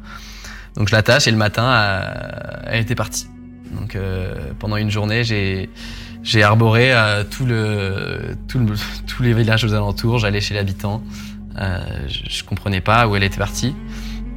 Donc 0.76 0.88
je 0.88 0.94
l'attache 0.94 1.26
et 1.26 1.30
le 1.30 1.38
matin 1.38 2.02
elle 2.66 2.82
était 2.82 2.94
partie. 2.94 3.26
Donc 3.72 3.96
pendant 4.58 4.76
une 4.76 4.90
journée 4.90 5.24
j'ai 5.24 5.70
j'ai 6.28 6.42
arboré 6.42 6.92
euh, 6.92 7.24
tout 7.24 7.46
le, 7.46 8.36
tout 8.48 8.58
le, 8.58 8.74
tous 9.06 9.22
les 9.22 9.32
villages 9.32 9.64
aux 9.64 9.72
alentours. 9.72 10.18
J'allais 10.18 10.42
chez 10.42 10.54
l'habitant. 10.54 11.02
Euh, 11.58 11.80
je, 12.06 12.28
je, 12.28 12.44
comprenais 12.44 12.82
pas 12.82 13.08
où 13.08 13.16
elle 13.16 13.22
était 13.22 13.38
partie. 13.38 13.74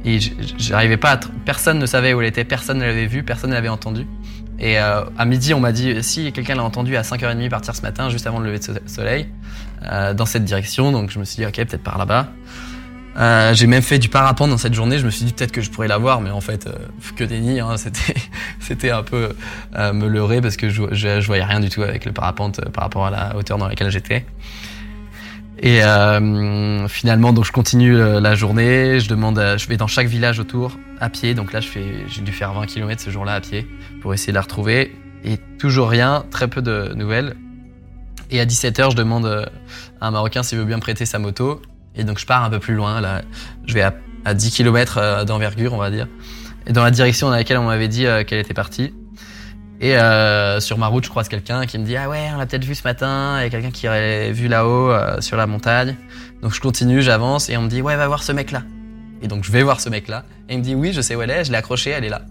Et 0.06 0.18
j'arrivais 0.56 0.96
pas 0.96 1.12
à. 1.12 1.20
Personne 1.44 1.78
ne 1.78 1.84
savait 1.84 2.14
où 2.14 2.22
elle 2.22 2.28
était, 2.28 2.44
personne 2.44 2.78
ne 2.78 2.86
l'avait 2.86 3.04
vue, 3.04 3.22
personne 3.22 3.50
ne 3.50 3.54
l'avait 3.54 3.68
entendue. 3.68 4.06
Et 4.58 4.78
euh, 4.78 5.04
à 5.18 5.26
midi, 5.26 5.52
on 5.52 5.60
m'a 5.60 5.72
dit 5.72 6.02
si 6.02 6.32
quelqu'un 6.32 6.54
l'a 6.54 6.64
entendu 6.64 6.96
à 6.96 7.02
5h30 7.02 7.50
partir 7.50 7.76
ce 7.76 7.82
matin, 7.82 8.08
juste 8.08 8.26
avant 8.26 8.38
le 8.38 8.46
lever 8.46 8.58
de 8.58 8.88
soleil, 8.88 9.28
euh, 9.84 10.14
dans 10.14 10.24
cette 10.24 10.44
direction. 10.44 10.92
Donc 10.92 11.10
je 11.10 11.18
me 11.18 11.24
suis 11.26 11.36
dit, 11.36 11.46
ok, 11.46 11.56
peut-être 11.56 11.82
par 11.82 11.98
là-bas. 11.98 12.28
Euh, 13.16 13.52
j'ai 13.52 13.66
même 13.66 13.82
fait 13.82 13.98
du 13.98 14.08
parapente 14.08 14.50
dans 14.50 14.58
cette 14.58 14.74
journée. 14.74 14.98
Je 14.98 15.04
me 15.04 15.10
suis 15.10 15.24
dit 15.24 15.32
peut-être 15.32 15.52
que 15.52 15.60
je 15.60 15.70
pourrais 15.70 15.88
l'avoir, 15.88 16.20
mais 16.20 16.30
en 16.30 16.40
fait, 16.40 16.66
euh, 16.66 16.72
que 17.16 17.24
des 17.24 17.40
nids. 17.40 17.60
Hein, 17.60 17.76
c'était, 17.76 18.14
c'était 18.60 18.90
un 18.90 19.02
peu 19.02 19.30
euh, 19.76 19.92
me 19.92 20.08
leurrer 20.08 20.40
parce 20.40 20.56
que 20.56 20.68
je, 20.68 20.82
je, 20.92 21.20
je, 21.20 21.26
voyais 21.26 21.44
rien 21.44 21.60
du 21.60 21.68
tout 21.68 21.82
avec 21.82 22.04
le 22.04 22.12
parapente 22.12 22.60
euh, 22.60 22.70
par 22.70 22.84
rapport 22.84 23.06
à 23.06 23.10
la 23.10 23.36
hauteur 23.36 23.58
dans 23.58 23.68
laquelle 23.68 23.90
j'étais. 23.90 24.24
Et 25.58 25.84
euh, 25.84 26.88
finalement, 26.88 27.32
donc 27.32 27.44
je 27.44 27.52
continue 27.52 27.96
la 27.96 28.34
journée. 28.34 28.98
Je 28.98 29.08
demande, 29.08 29.38
je 29.56 29.68
vais 29.68 29.76
dans 29.76 29.86
chaque 29.86 30.08
village 30.08 30.40
autour 30.40 30.76
à 30.98 31.08
pied. 31.08 31.34
Donc 31.34 31.52
là, 31.52 31.60
je 31.60 31.68
fais, 31.68 32.04
j'ai 32.08 32.22
dû 32.22 32.32
faire 32.32 32.52
20 32.52 32.66
km 32.66 33.00
ce 33.00 33.10
jour-là 33.10 33.34
à 33.34 33.40
pied 33.40 33.68
pour 34.00 34.12
essayer 34.12 34.32
de 34.32 34.36
la 34.36 34.40
retrouver. 34.40 34.96
Et 35.24 35.36
toujours 35.60 35.88
rien, 35.88 36.24
très 36.32 36.48
peu 36.48 36.62
de 36.62 36.92
nouvelles. 36.96 37.36
Et 38.32 38.40
à 38.40 38.46
17h, 38.46 38.90
je 38.90 38.96
demande 38.96 39.26
à 40.00 40.06
un 40.06 40.10
Marocain 40.10 40.42
s'il 40.42 40.58
veut 40.58 40.64
bien 40.64 40.80
prêter 40.80 41.06
sa 41.06 41.20
moto. 41.20 41.62
Et 41.94 42.04
donc 42.04 42.18
je 42.18 42.26
pars 42.26 42.42
un 42.42 42.50
peu 42.50 42.58
plus 42.58 42.74
loin, 42.74 43.00
là, 43.00 43.22
je 43.66 43.74
vais 43.74 43.82
à, 43.82 43.94
à 44.24 44.34
10 44.34 44.50
km 44.50 45.24
d'envergure, 45.24 45.74
on 45.74 45.78
va 45.78 45.90
dire, 45.90 46.06
et 46.66 46.72
dans 46.72 46.84
la 46.84 46.90
direction 46.90 47.28
dans 47.28 47.36
laquelle 47.36 47.58
on 47.58 47.64
m'avait 47.64 47.88
dit 47.88 48.06
euh, 48.06 48.24
qu'elle 48.24 48.38
était 48.38 48.54
partie. 48.54 48.94
Et 49.80 49.96
euh, 49.96 50.60
sur 50.60 50.78
ma 50.78 50.86
route, 50.86 51.04
je 51.04 51.10
croise 51.10 51.28
quelqu'un 51.28 51.66
qui 51.66 51.76
me 51.76 51.84
dit 51.84 51.96
ah 51.96 52.08
ouais, 52.08 52.28
on 52.32 52.38
l'a 52.38 52.46
peut-être 52.46 52.64
vu 52.64 52.74
ce 52.74 52.84
matin. 52.84 53.34
A 53.34 53.48
quelqu'un 53.48 53.72
qui 53.72 53.88
aurait 53.88 54.30
vu 54.30 54.46
là-haut 54.46 54.90
euh, 54.90 55.20
sur 55.20 55.36
la 55.36 55.46
montagne. 55.46 55.96
Donc 56.40 56.54
je 56.54 56.60
continue, 56.60 57.02
j'avance 57.02 57.50
et 57.50 57.56
on 57.56 57.62
me 57.62 57.68
dit 57.68 57.82
ouais, 57.82 57.96
va 57.96 58.06
voir 58.06 58.22
ce 58.22 58.30
mec-là. 58.30 58.62
Et 59.22 59.28
donc 59.28 59.44
je 59.44 59.50
vais 59.50 59.62
voir 59.62 59.80
ce 59.80 59.88
mec-là 59.88 60.24
et 60.48 60.54
il 60.54 60.58
me 60.58 60.64
dit 60.64 60.74
oui, 60.74 60.92
je 60.92 61.00
sais 61.00 61.16
où 61.16 61.22
elle 61.22 61.30
est, 61.30 61.44
je 61.44 61.50
l'ai 61.50 61.58
accrochée, 61.58 61.90
elle 61.90 62.04
est 62.04 62.08
là 62.10 62.22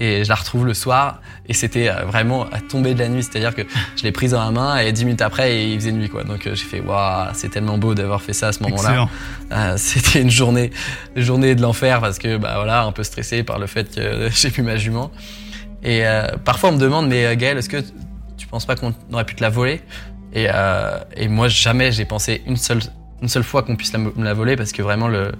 et 0.00 0.24
je 0.24 0.28
la 0.28 0.34
retrouve 0.34 0.66
le 0.66 0.74
soir. 0.74 1.20
Et 1.46 1.52
c'était 1.52 1.90
vraiment 1.90 2.46
à 2.50 2.60
tomber 2.60 2.94
de 2.94 2.98
la 2.98 3.08
nuit. 3.08 3.22
C'est 3.22 3.36
à 3.36 3.40
dire 3.40 3.54
que 3.54 3.62
je 3.96 4.02
l'ai 4.02 4.12
prise 4.12 4.32
dans 4.32 4.42
la 4.42 4.50
main 4.50 4.78
et 4.78 4.90
dix 4.92 5.04
minutes 5.04 5.22
après 5.22 5.68
il 5.68 5.78
faisait 5.78 5.92
nuit 5.92 6.08
quoi. 6.08 6.24
Donc 6.24 6.42
j'ai 6.44 6.56
fait 6.56 6.80
waouh 6.80 7.28
c'est 7.34 7.50
tellement 7.50 7.78
beau 7.78 7.94
d'avoir 7.94 8.22
fait 8.22 8.32
ça 8.32 8.48
à 8.48 8.52
ce 8.52 8.62
moment 8.62 8.82
là 8.82 9.08
euh, 9.52 9.74
c'était 9.76 10.22
une 10.22 10.30
journée 10.30 10.70
journée 11.16 11.54
de 11.54 11.62
l'enfer 11.62 12.00
parce 12.00 12.18
que 12.18 12.38
bah 12.38 12.54
voilà 12.56 12.82
un 12.82 12.92
peu 12.92 13.02
stressé 13.02 13.42
par 13.42 13.58
le 13.58 13.66
fait 13.66 13.94
que 13.94 14.28
j'ai 14.34 14.50
plus 14.50 14.62
ma 14.62 14.76
jument. 14.76 15.10
Et 15.82 16.06
euh, 16.06 16.26
parfois 16.44 16.70
on 16.70 16.72
me 16.72 16.78
demande 16.78 17.08
mais 17.08 17.36
Gaël 17.36 17.58
est-ce 17.58 17.68
que 17.68 17.82
tu 18.36 18.46
penses 18.46 18.64
pas 18.64 18.76
qu'on 18.76 18.94
aurait 19.12 19.24
pu 19.24 19.34
te 19.34 19.42
la 19.42 19.50
voler? 19.50 19.82
Et, 20.32 20.46
euh, 20.48 20.98
et 21.16 21.28
moi 21.28 21.48
jamais 21.48 21.92
j'ai 21.92 22.04
pensé 22.04 22.42
une 22.46 22.56
seule 22.56 22.80
une 23.22 23.28
seule 23.28 23.42
fois 23.42 23.62
qu'on 23.62 23.76
puisse 23.76 23.92
la, 23.92 23.98
me 23.98 24.12
la 24.16 24.32
voler 24.32 24.56
parce 24.56 24.72
que 24.72 24.80
vraiment 24.80 25.08
le, 25.08 25.32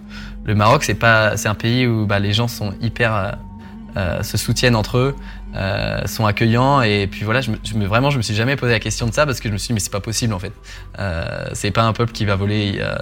le 0.45 0.55
Maroc 0.55 0.85
c'est 0.85 0.95
pas 0.95 1.39
c'est 1.39 1.49
un 1.49 1.55
pays 1.55 1.87
où 1.87 2.05
bah, 2.05 2.19
les 2.19 2.35
gens 2.35 2.49
sont 2.49 2.75
hyper 2.83 3.39
euh, 3.97 4.22
se 4.22 4.36
soutiennent 4.36 4.76
entre 4.76 4.99
eux, 4.99 5.16
euh, 5.57 6.07
sont 6.07 6.26
accueillants 6.26 6.80
et 6.80 7.09
puis 7.09 7.24
voilà, 7.24 7.41
je 7.41 7.51
me, 7.51 7.86
vraiment 7.86 8.11
je 8.11 8.18
me 8.18 8.22
suis 8.22 8.36
jamais 8.36 8.55
posé 8.55 8.70
la 8.70 8.78
question 8.78 9.09
de 9.09 9.12
ça 9.12 9.26
parce 9.26 9.41
que 9.41 9.49
je 9.49 9.53
me 9.53 9.59
suis 9.59 9.68
dit 9.68 9.72
mais 9.74 9.80
c'est 9.80 9.91
pas 9.91 9.99
possible 9.99 10.32
en 10.32 10.38
fait. 10.38 10.53
Euh, 11.01 11.49
c'est 11.55 11.72
pas 11.72 11.82
un 11.82 11.93
peuple 11.93 12.12
qui 12.12 12.24
va 12.24 12.36
voler 12.36 12.78
euh, 12.78 12.95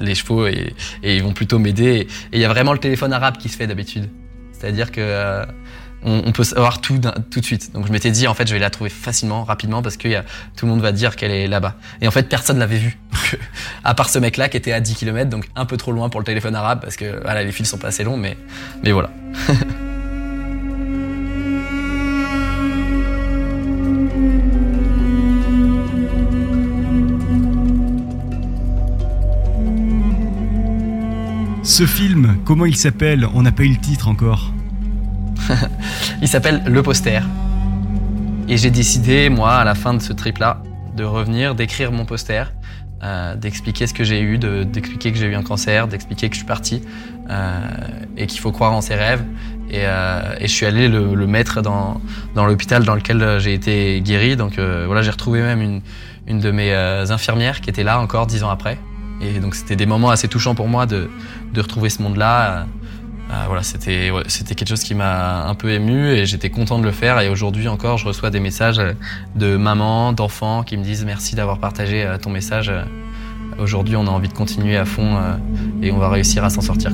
les, 0.00 0.14
chevaux 0.16 0.48
et, 0.48 0.74
ils 1.04 1.22
vont 1.22 1.32
plutôt 1.32 1.60
m'aider. 1.60 2.08
Et 2.32 2.38
il 2.38 2.40
y 2.40 2.44
a 2.44 2.48
vraiment 2.48 2.72
le 2.72 2.80
téléphone 2.80 3.12
arabe 3.12 3.36
qui 3.36 3.48
se 3.48 3.56
fait 3.56 3.68
d'habitude, 3.68 4.10
c'est-à-dire 4.52 4.90
que 4.90 5.44
on, 6.06 6.32
peut 6.32 6.42
savoir 6.42 6.80
tout 6.80 7.00
tout 7.30 7.40
de 7.40 7.44
suite. 7.44 7.72
Donc 7.72 7.86
je 7.86 7.92
m'étais 7.92 8.10
dit 8.10 8.26
en 8.26 8.34
fait 8.34 8.48
je 8.48 8.54
vais 8.54 8.58
la 8.58 8.70
trouver 8.70 8.90
facilement, 8.90 9.44
rapidement 9.44 9.80
parce 9.80 9.96
que 9.96 10.20
tout 10.56 10.66
le 10.66 10.72
monde 10.72 10.82
va 10.82 10.90
dire 10.90 11.14
qu'elle 11.14 11.30
est 11.30 11.46
là-bas. 11.46 11.76
Et 12.00 12.08
en 12.08 12.10
fait 12.10 12.28
personne 12.28 12.58
l'avait 12.58 12.78
vue, 12.78 12.98
à 13.84 13.94
part 13.94 14.08
ce 14.08 14.18
mec-là 14.18 14.48
qui 14.48 14.56
était 14.56 14.72
à 14.72 14.80
10 14.80 14.96
km, 14.96 15.30
donc 15.30 15.48
un 15.54 15.64
peu 15.64 15.76
trop 15.76 15.92
loin 15.92 16.08
pour 16.08 16.18
le 16.18 16.26
téléphone 16.26 16.56
arabe 16.56 16.80
parce 16.82 16.96
que 16.96 17.22
les 17.44 17.52
fils 17.52 17.68
sont 17.68 17.78
pas 17.78 17.88
assez 17.88 18.02
longs, 18.02 18.16
mais 18.16 18.36
voilà. 18.82 19.10
Ce 31.64 31.86
film, 31.86 32.36
comment 32.44 32.66
il 32.66 32.76
s'appelle? 32.76 33.26
On 33.32 33.40
n'a 33.40 33.50
pas 33.50 33.62
eu 33.62 33.70
le 33.70 33.78
titre 33.78 34.08
encore. 34.08 34.52
il 36.20 36.28
s'appelle 36.28 36.62
Le 36.66 36.82
Poster. 36.82 37.20
Et 38.50 38.58
j'ai 38.58 38.70
décidé, 38.70 39.30
moi, 39.30 39.54
à 39.54 39.64
la 39.64 39.74
fin 39.74 39.94
de 39.94 40.02
ce 40.02 40.12
trip-là, 40.12 40.62
de 40.94 41.04
revenir, 41.04 41.54
d'écrire 41.54 41.90
mon 41.90 42.04
poster, 42.04 42.52
euh, 43.02 43.34
d'expliquer 43.34 43.86
ce 43.86 43.94
que 43.94 44.04
j'ai 44.04 44.20
eu, 44.20 44.36
d'expliquer 44.36 45.10
que 45.10 45.16
j'ai 45.16 45.24
eu 45.24 45.34
un 45.34 45.42
cancer, 45.42 45.88
d'expliquer 45.88 46.28
que 46.28 46.34
je 46.34 46.40
suis 46.40 46.46
parti 46.46 46.82
euh, 47.30 47.60
et 48.18 48.26
qu'il 48.26 48.40
faut 48.40 48.52
croire 48.52 48.74
en 48.74 48.82
ses 48.82 48.94
rêves. 48.94 49.24
Et, 49.70 49.86
euh, 49.86 50.38
je 50.42 50.46
suis 50.46 50.66
allé 50.66 50.88
le, 50.88 51.26
mettre 51.26 51.62
dans, 51.62 51.98
l'hôpital 52.36 52.84
dans 52.84 52.94
lequel 52.94 53.38
j'ai 53.40 53.54
été 53.54 54.02
guéri. 54.02 54.36
Donc 54.36 54.58
voilà, 54.58 55.00
j'ai 55.00 55.10
retrouvé 55.10 55.40
même 55.40 55.80
une, 56.26 56.40
de 56.40 56.50
mes 56.50 56.74
infirmières 56.74 57.62
qui 57.62 57.70
était 57.70 57.84
là 57.84 58.00
encore 58.00 58.26
dix 58.26 58.44
ans 58.44 58.50
après. 58.50 58.78
Et 59.20 59.40
donc 59.40 59.54
c'était 59.54 59.76
des 59.76 59.86
moments 59.86 60.10
assez 60.10 60.28
touchants 60.28 60.54
pour 60.54 60.68
moi 60.68 60.86
de, 60.86 61.08
de 61.52 61.60
retrouver 61.60 61.88
ce 61.88 62.02
monde-là. 62.02 62.66
Euh, 63.30 63.44
voilà, 63.46 63.62
c'était 63.62 64.10
c'était 64.28 64.54
quelque 64.54 64.68
chose 64.68 64.82
qui 64.82 64.94
m'a 64.94 65.46
un 65.46 65.54
peu 65.54 65.70
ému 65.70 66.10
et 66.10 66.26
j'étais 66.26 66.50
content 66.50 66.78
de 66.78 66.84
le 66.84 66.92
faire. 66.92 67.20
Et 67.20 67.28
aujourd'hui 67.28 67.68
encore, 67.68 67.96
je 67.98 68.06
reçois 68.06 68.30
des 68.30 68.40
messages 68.40 68.82
de 69.34 69.56
mamans, 69.56 70.12
d'enfants 70.12 70.62
qui 70.62 70.76
me 70.76 70.84
disent 70.84 71.04
merci 71.04 71.34
d'avoir 71.34 71.58
partagé 71.58 72.06
ton 72.20 72.30
message. 72.30 72.70
Aujourd'hui, 73.58 73.96
on 73.96 74.06
a 74.06 74.10
envie 74.10 74.28
de 74.28 74.34
continuer 74.34 74.76
à 74.76 74.84
fond 74.84 75.16
euh, 75.16 75.36
et 75.82 75.92
on 75.92 75.98
va 75.98 76.08
réussir 76.08 76.44
à 76.44 76.50
s'en 76.50 76.60
sortir. 76.60 76.90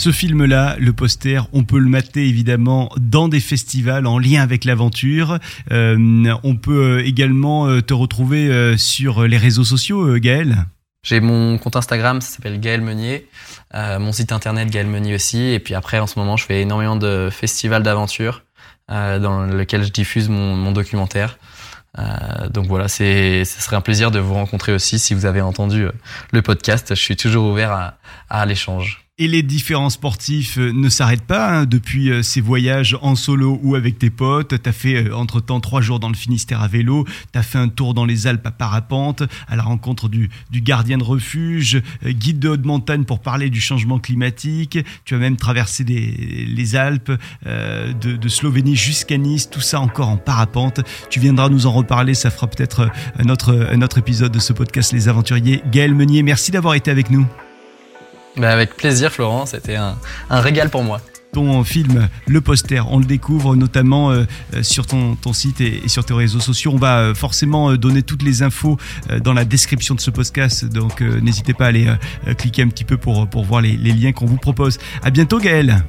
Ce 0.00 0.12
film-là, 0.12 0.76
le 0.78 0.94
poster, 0.94 1.46
on 1.52 1.64
peut 1.64 1.78
le 1.78 1.90
mater 1.90 2.26
évidemment 2.26 2.90
dans 2.98 3.28
des 3.28 3.40
festivals 3.40 4.06
en 4.06 4.18
lien 4.18 4.40
avec 4.40 4.64
l'aventure. 4.64 5.38
Euh, 5.72 6.34
on 6.42 6.56
peut 6.56 7.04
également 7.04 7.80
te 7.82 7.92
retrouver 7.92 8.76
sur 8.78 9.24
les 9.24 9.36
réseaux 9.36 9.64
sociaux, 9.64 10.18
Gaël. 10.18 10.64
J'ai 11.02 11.20
mon 11.20 11.56
compte 11.56 11.76
Instagram, 11.76 12.20
ça 12.20 12.36
s'appelle 12.36 12.60
Gaël 12.60 12.82
Meunier. 12.82 13.26
Euh, 13.74 13.98
mon 13.98 14.12
site 14.12 14.32
internet 14.32 14.70
Gaël 14.70 14.86
Meunier 14.86 15.14
aussi. 15.14 15.40
Et 15.40 15.58
puis 15.58 15.74
après, 15.74 15.98
en 15.98 16.06
ce 16.06 16.18
moment, 16.18 16.36
je 16.36 16.44
fais 16.44 16.60
énormément 16.60 16.96
de 16.96 17.30
festivals 17.30 17.82
d'aventure 17.82 18.42
euh, 18.90 19.18
dans 19.18 19.46
lesquels 19.46 19.82
je 19.82 19.90
diffuse 19.90 20.28
mon, 20.28 20.56
mon 20.56 20.72
documentaire. 20.72 21.38
Euh, 21.98 22.48
donc 22.50 22.66
voilà, 22.66 22.88
c'est, 22.88 23.44
ce 23.44 23.62
serait 23.62 23.76
un 23.76 23.80
plaisir 23.80 24.10
de 24.10 24.18
vous 24.18 24.34
rencontrer 24.34 24.72
aussi 24.72 24.98
si 24.98 25.14
vous 25.14 25.24
avez 25.24 25.40
entendu 25.40 25.86
le 26.32 26.42
podcast. 26.42 26.94
Je 26.94 27.00
suis 27.00 27.16
toujours 27.16 27.50
ouvert 27.50 27.72
à, 27.72 27.98
à 28.28 28.44
l'échange. 28.44 29.09
Et 29.22 29.28
les 29.28 29.42
différents 29.42 29.90
sportifs 29.90 30.56
ne 30.56 30.88
s'arrêtent 30.88 31.20
pas 31.26 31.60
hein, 31.60 31.66
depuis 31.66 32.10
ces 32.22 32.40
voyages 32.40 32.96
en 33.02 33.14
solo 33.14 33.60
ou 33.62 33.74
avec 33.74 33.98
tes 33.98 34.10
potes. 34.10 34.54
T'as 34.62 34.72
fait 34.72 35.12
entre-temps 35.12 35.60
trois 35.60 35.82
jours 35.82 36.00
dans 36.00 36.08
le 36.08 36.14
Finistère 36.14 36.62
à 36.62 36.68
vélo. 36.68 37.04
T'as 37.30 37.42
fait 37.42 37.58
un 37.58 37.68
tour 37.68 37.92
dans 37.92 38.06
les 38.06 38.26
Alpes 38.26 38.46
à 38.46 38.50
parapente 38.50 39.22
à 39.48 39.56
la 39.56 39.62
rencontre 39.62 40.08
du, 40.08 40.30
gardien 40.52 40.98
de 40.98 41.04
refuge, 41.04 41.82
guide 42.04 42.38
de 42.38 42.48
haute 42.48 42.64
montagne 42.64 43.04
pour 43.04 43.20
parler 43.20 43.50
du 43.50 43.60
changement 43.60 43.98
climatique. 43.98 44.78
Tu 45.04 45.14
as 45.14 45.18
même 45.18 45.36
traversé 45.36 45.84
les 45.84 46.76
Alpes 46.76 47.12
euh, 47.46 47.92
de, 47.92 48.16
de, 48.16 48.28
Slovénie 48.28 48.76
jusqu'à 48.76 49.18
Nice. 49.18 49.50
Tout 49.50 49.60
ça 49.60 49.80
encore 49.80 50.08
en 50.08 50.16
parapente. 50.16 50.80
Tu 51.10 51.20
viendras 51.20 51.48
nous 51.48 51.66
en 51.66 51.72
reparler. 51.72 52.14
Ça 52.14 52.30
fera 52.30 52.46
peut-être 52.46 52.90
un 53.18 53.28
autre, 53.28 53.68
un 53.70 53.82
autre 53.82 53.98
épisode 53.98 54.32
de 54.32 54.38
ce 54.38 54.52
podcast 54.52 54.92
Les 54.92 55.08
Aventuriers. 55.08 55.62
Gaël 55.70 55.94
Meunier, 55.94 56.22
merci 56.22 56.50
d'avoir 56.50 56.74
été 56.74 56.90
avec 56.90 57.10
nous. 57.10 57.26
Bah 58.36 58.50
avec 58.50 58.76
plaisir 58.76 59.12
Florent, 59.12 59.46
c'était 59.46 59.76
un, 59.76 59.96
régal 60.30 60.70
pour 60.70 60.82
moi. 60.82 61.00
Ton 61.32 61.62
film, 61.62 62.08
le 62.26 62.40
poster, 62.40 62.84
on 62.90 62.98
le 62.98 63.04
découvre 63.04 63.54
notamment 63.54 64.10
euh, 64.10 64.24
sur 64.62 64.86
ton, 64.86 65.14
ton 65.14 65.32
site 65.32 65.60
et, 65.60 65.82
sur 65.86 66.04
tes 66.04 66.14
réseaux 66.14 66.40
sociaux. 66.40 66.72
On 66.74 66.78
va 66.78 66.98
euh, 66.98 67.14
forcément 67.14 67.72
donner 67.74 68.02
toutes 68.02 68.24
les 68.24 68.42
infos 68.42 68.78
euh, 69.10 69.20
dans 69.20 69.32
la 69.32 69.44
description 69.44 69.94
de 69.94 70.00
ce 70.00 70.10
podcast, 70.10 70.64
donc 70.64 71.00
n'hésitez 71.00 71.54
pas 71.54 71.66
à 71.66 71.68
aller 71.68 71.86
cliquer 72.36 72.62
un 72.62 72.68
petit 72.68 72.84
peu 72.84 72.96
pour, 72.96 73.28
pour 73.28 73.44
voir 73.44 73.60
les, 73.60 73.76
les 73.76 73.92
liens 73.92 74.12
qu'on 74.12 74.26
vous 74.26 74.38
propose. 74.38 74.78
À 75.02 75.10
bientôt 75.10 75.38
Gaël 75.38 75.84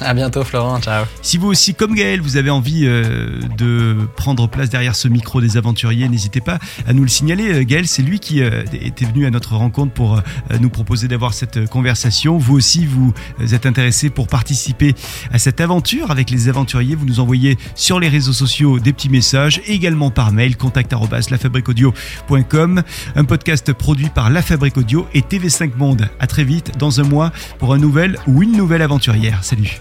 À 0.00 0.12
bientôt 0.12 0.42
Florent, 0.42 0.80
ciao. 0.80 1.04
Si 1.22 1.38
vous 1.38 1.46
aussi, 1.48 1.74
comme 1.74 1.94
Gaël, 1.94 2.20
vous 2.20 2.36
avez 2.36 2.50
envie 2.50 2.84
euh, 2.84 3.40
de 3.56 3.96
prendre 4.16 4.48
place 4.48 4.68
derrière 4.68 4.96
ce 4.96 5.06
micro 5.06 5.40
des 5.40 5.56
aventuriers, 5.56 6.08
n'hésitez 6.08 6.40
pas 6.40 6.58
à 6.86 6.92
nous 6.92 7.02
le 7.02 7.08
signaler. 7.08 7.60
Euh, 7.60 7.64
Gaël, 7.64 7.86
c'est 7.86 8.02
lui 8.02 8.18
qui 8.18 8.42
euh, 8.42 8.64
était 8.72 9.04
venu 9.04 9.24
à 9.24 9.30
notre 9.30 9.54
rencontre 9.54 9.92
pour 9.92 10.20
nous 10.60 10.70
proposer 10.70 11.08
d'avoir 11.08 11.32
cette 11.34 11.68
conversation. 11.68 12.38
Vous 12.38 12.56
aussi, 12.56 12.86
vous 12.86 13.12
êtes 13.52 13.66
intéressé 13.66 14.10
pour 14.10 14.26
participer 14.26 14.94
à 15.32 15.38
cette 15.38 15.60
aventure 15.60 16.10
avec 16.10 16.30
les 16.30 16.48
aventuriers. 16.48 16.94
Vous 16.96 17.06
nous 17.06 17.20
envoyez 17.20 17.56
sur 17.74 18.00
les 18.00 18.08
réseaux 18.08 18.32
sociaux 18.32 18.80
des 18.80 18.92
petits 18.92 19.08
messages, 19.08 19.60
également 19.66 20.10
par 20.10 20.32
mail, 20.32 20.56
contact 20.56 20.94
lafabriquaudio.com. 21.30 22.82
Un 23.16 23.24
podcast 23.24 23.72
produit 23.72 24.08
par 24.08 24.30
La 24.30 24.42
Fabrique 24.42 24.76
Audio 24.76 25.06
et 25.14 25.20
TV5 25.20 25.76
Monde. 25.76 26.08
À 26.18 26.26
très 26.26 26.44
vite 26.44 26.72
dans 26.78 27.00
un 27.00 27.04
mois 27.04 27.32
pour 27.58 27.74
un 27.74 27.78
nouvel 27.78 28.18
ou 28.26 28.42
une 28.42 28.52
nouvelle 28.52 28.82
aventurière. 28.82 29.42
Salut. 29.42 29.80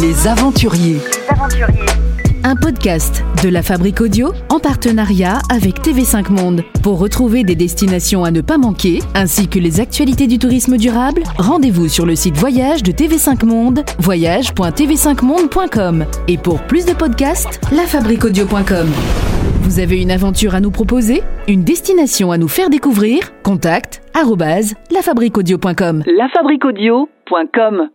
Les 0.00 0.28
aventuriers. 0.28 0.98
Un 2.44 2.54
podcast 2.56 3.24
de 3.42 3.48
la 3.48 3.62
Fabrique 3.62 4.00
Audio 4.00 4.32
en 4.48 4.58
partenariat 4.58 5.38
avec 5.50 5.80
TV5 5.80 6.30
Monde. 6.30 6.62
Pour 6.82 6.98
retrouver 6.98 7.44
des 7.44 7.54
destinations 7.54 8.24
à 8.24 8.30
ne 8.30 8.40
pas 8.40 8.58
manquer, 8.58 9.00
ainsi 9.14 9.48
que 9.48 9.58
les 9.58 9.80
actualités 9.80 10.26
du 10.26 10.38
tourisme 10.38 10.76
durable, 10.76 11.22
rendez-vous 11.36 11.88
sur 11.88 12.06
le 12.06 12.16
site 12.16 12.36
voyage 12.36 12.82
de 12.82 12.92
TV5 12.92 13.44
Monde, 13.44 13.84
voyage.tv5monde.com. 13.98 16.04
Et 16.28 16.38
pour 16.38 16.62
plus 16.62 16.86
de 16.86 16.92
podcasts, 16.92 17.60
lafabriqueaudio.com. 17.72 18.88
Vous 19.62 19.80
avez 19.80 20.00
une 20.00 20.10
aventure 20.10 20.54
à 20.54 20.60
nous 20.60 20.70
proposer? 20.70 21.22
Une 21.48 21.64
destination 21.64 22.32
à 22.32 22.38
nous 22.38 22.48
faire 22.48 22.70
découvrir? 22.70 23.32
Contact 23.42 24.00
lafabriqueaudio.com. 24.90 26.02
lafabriqueaudio.com 26.06 27.88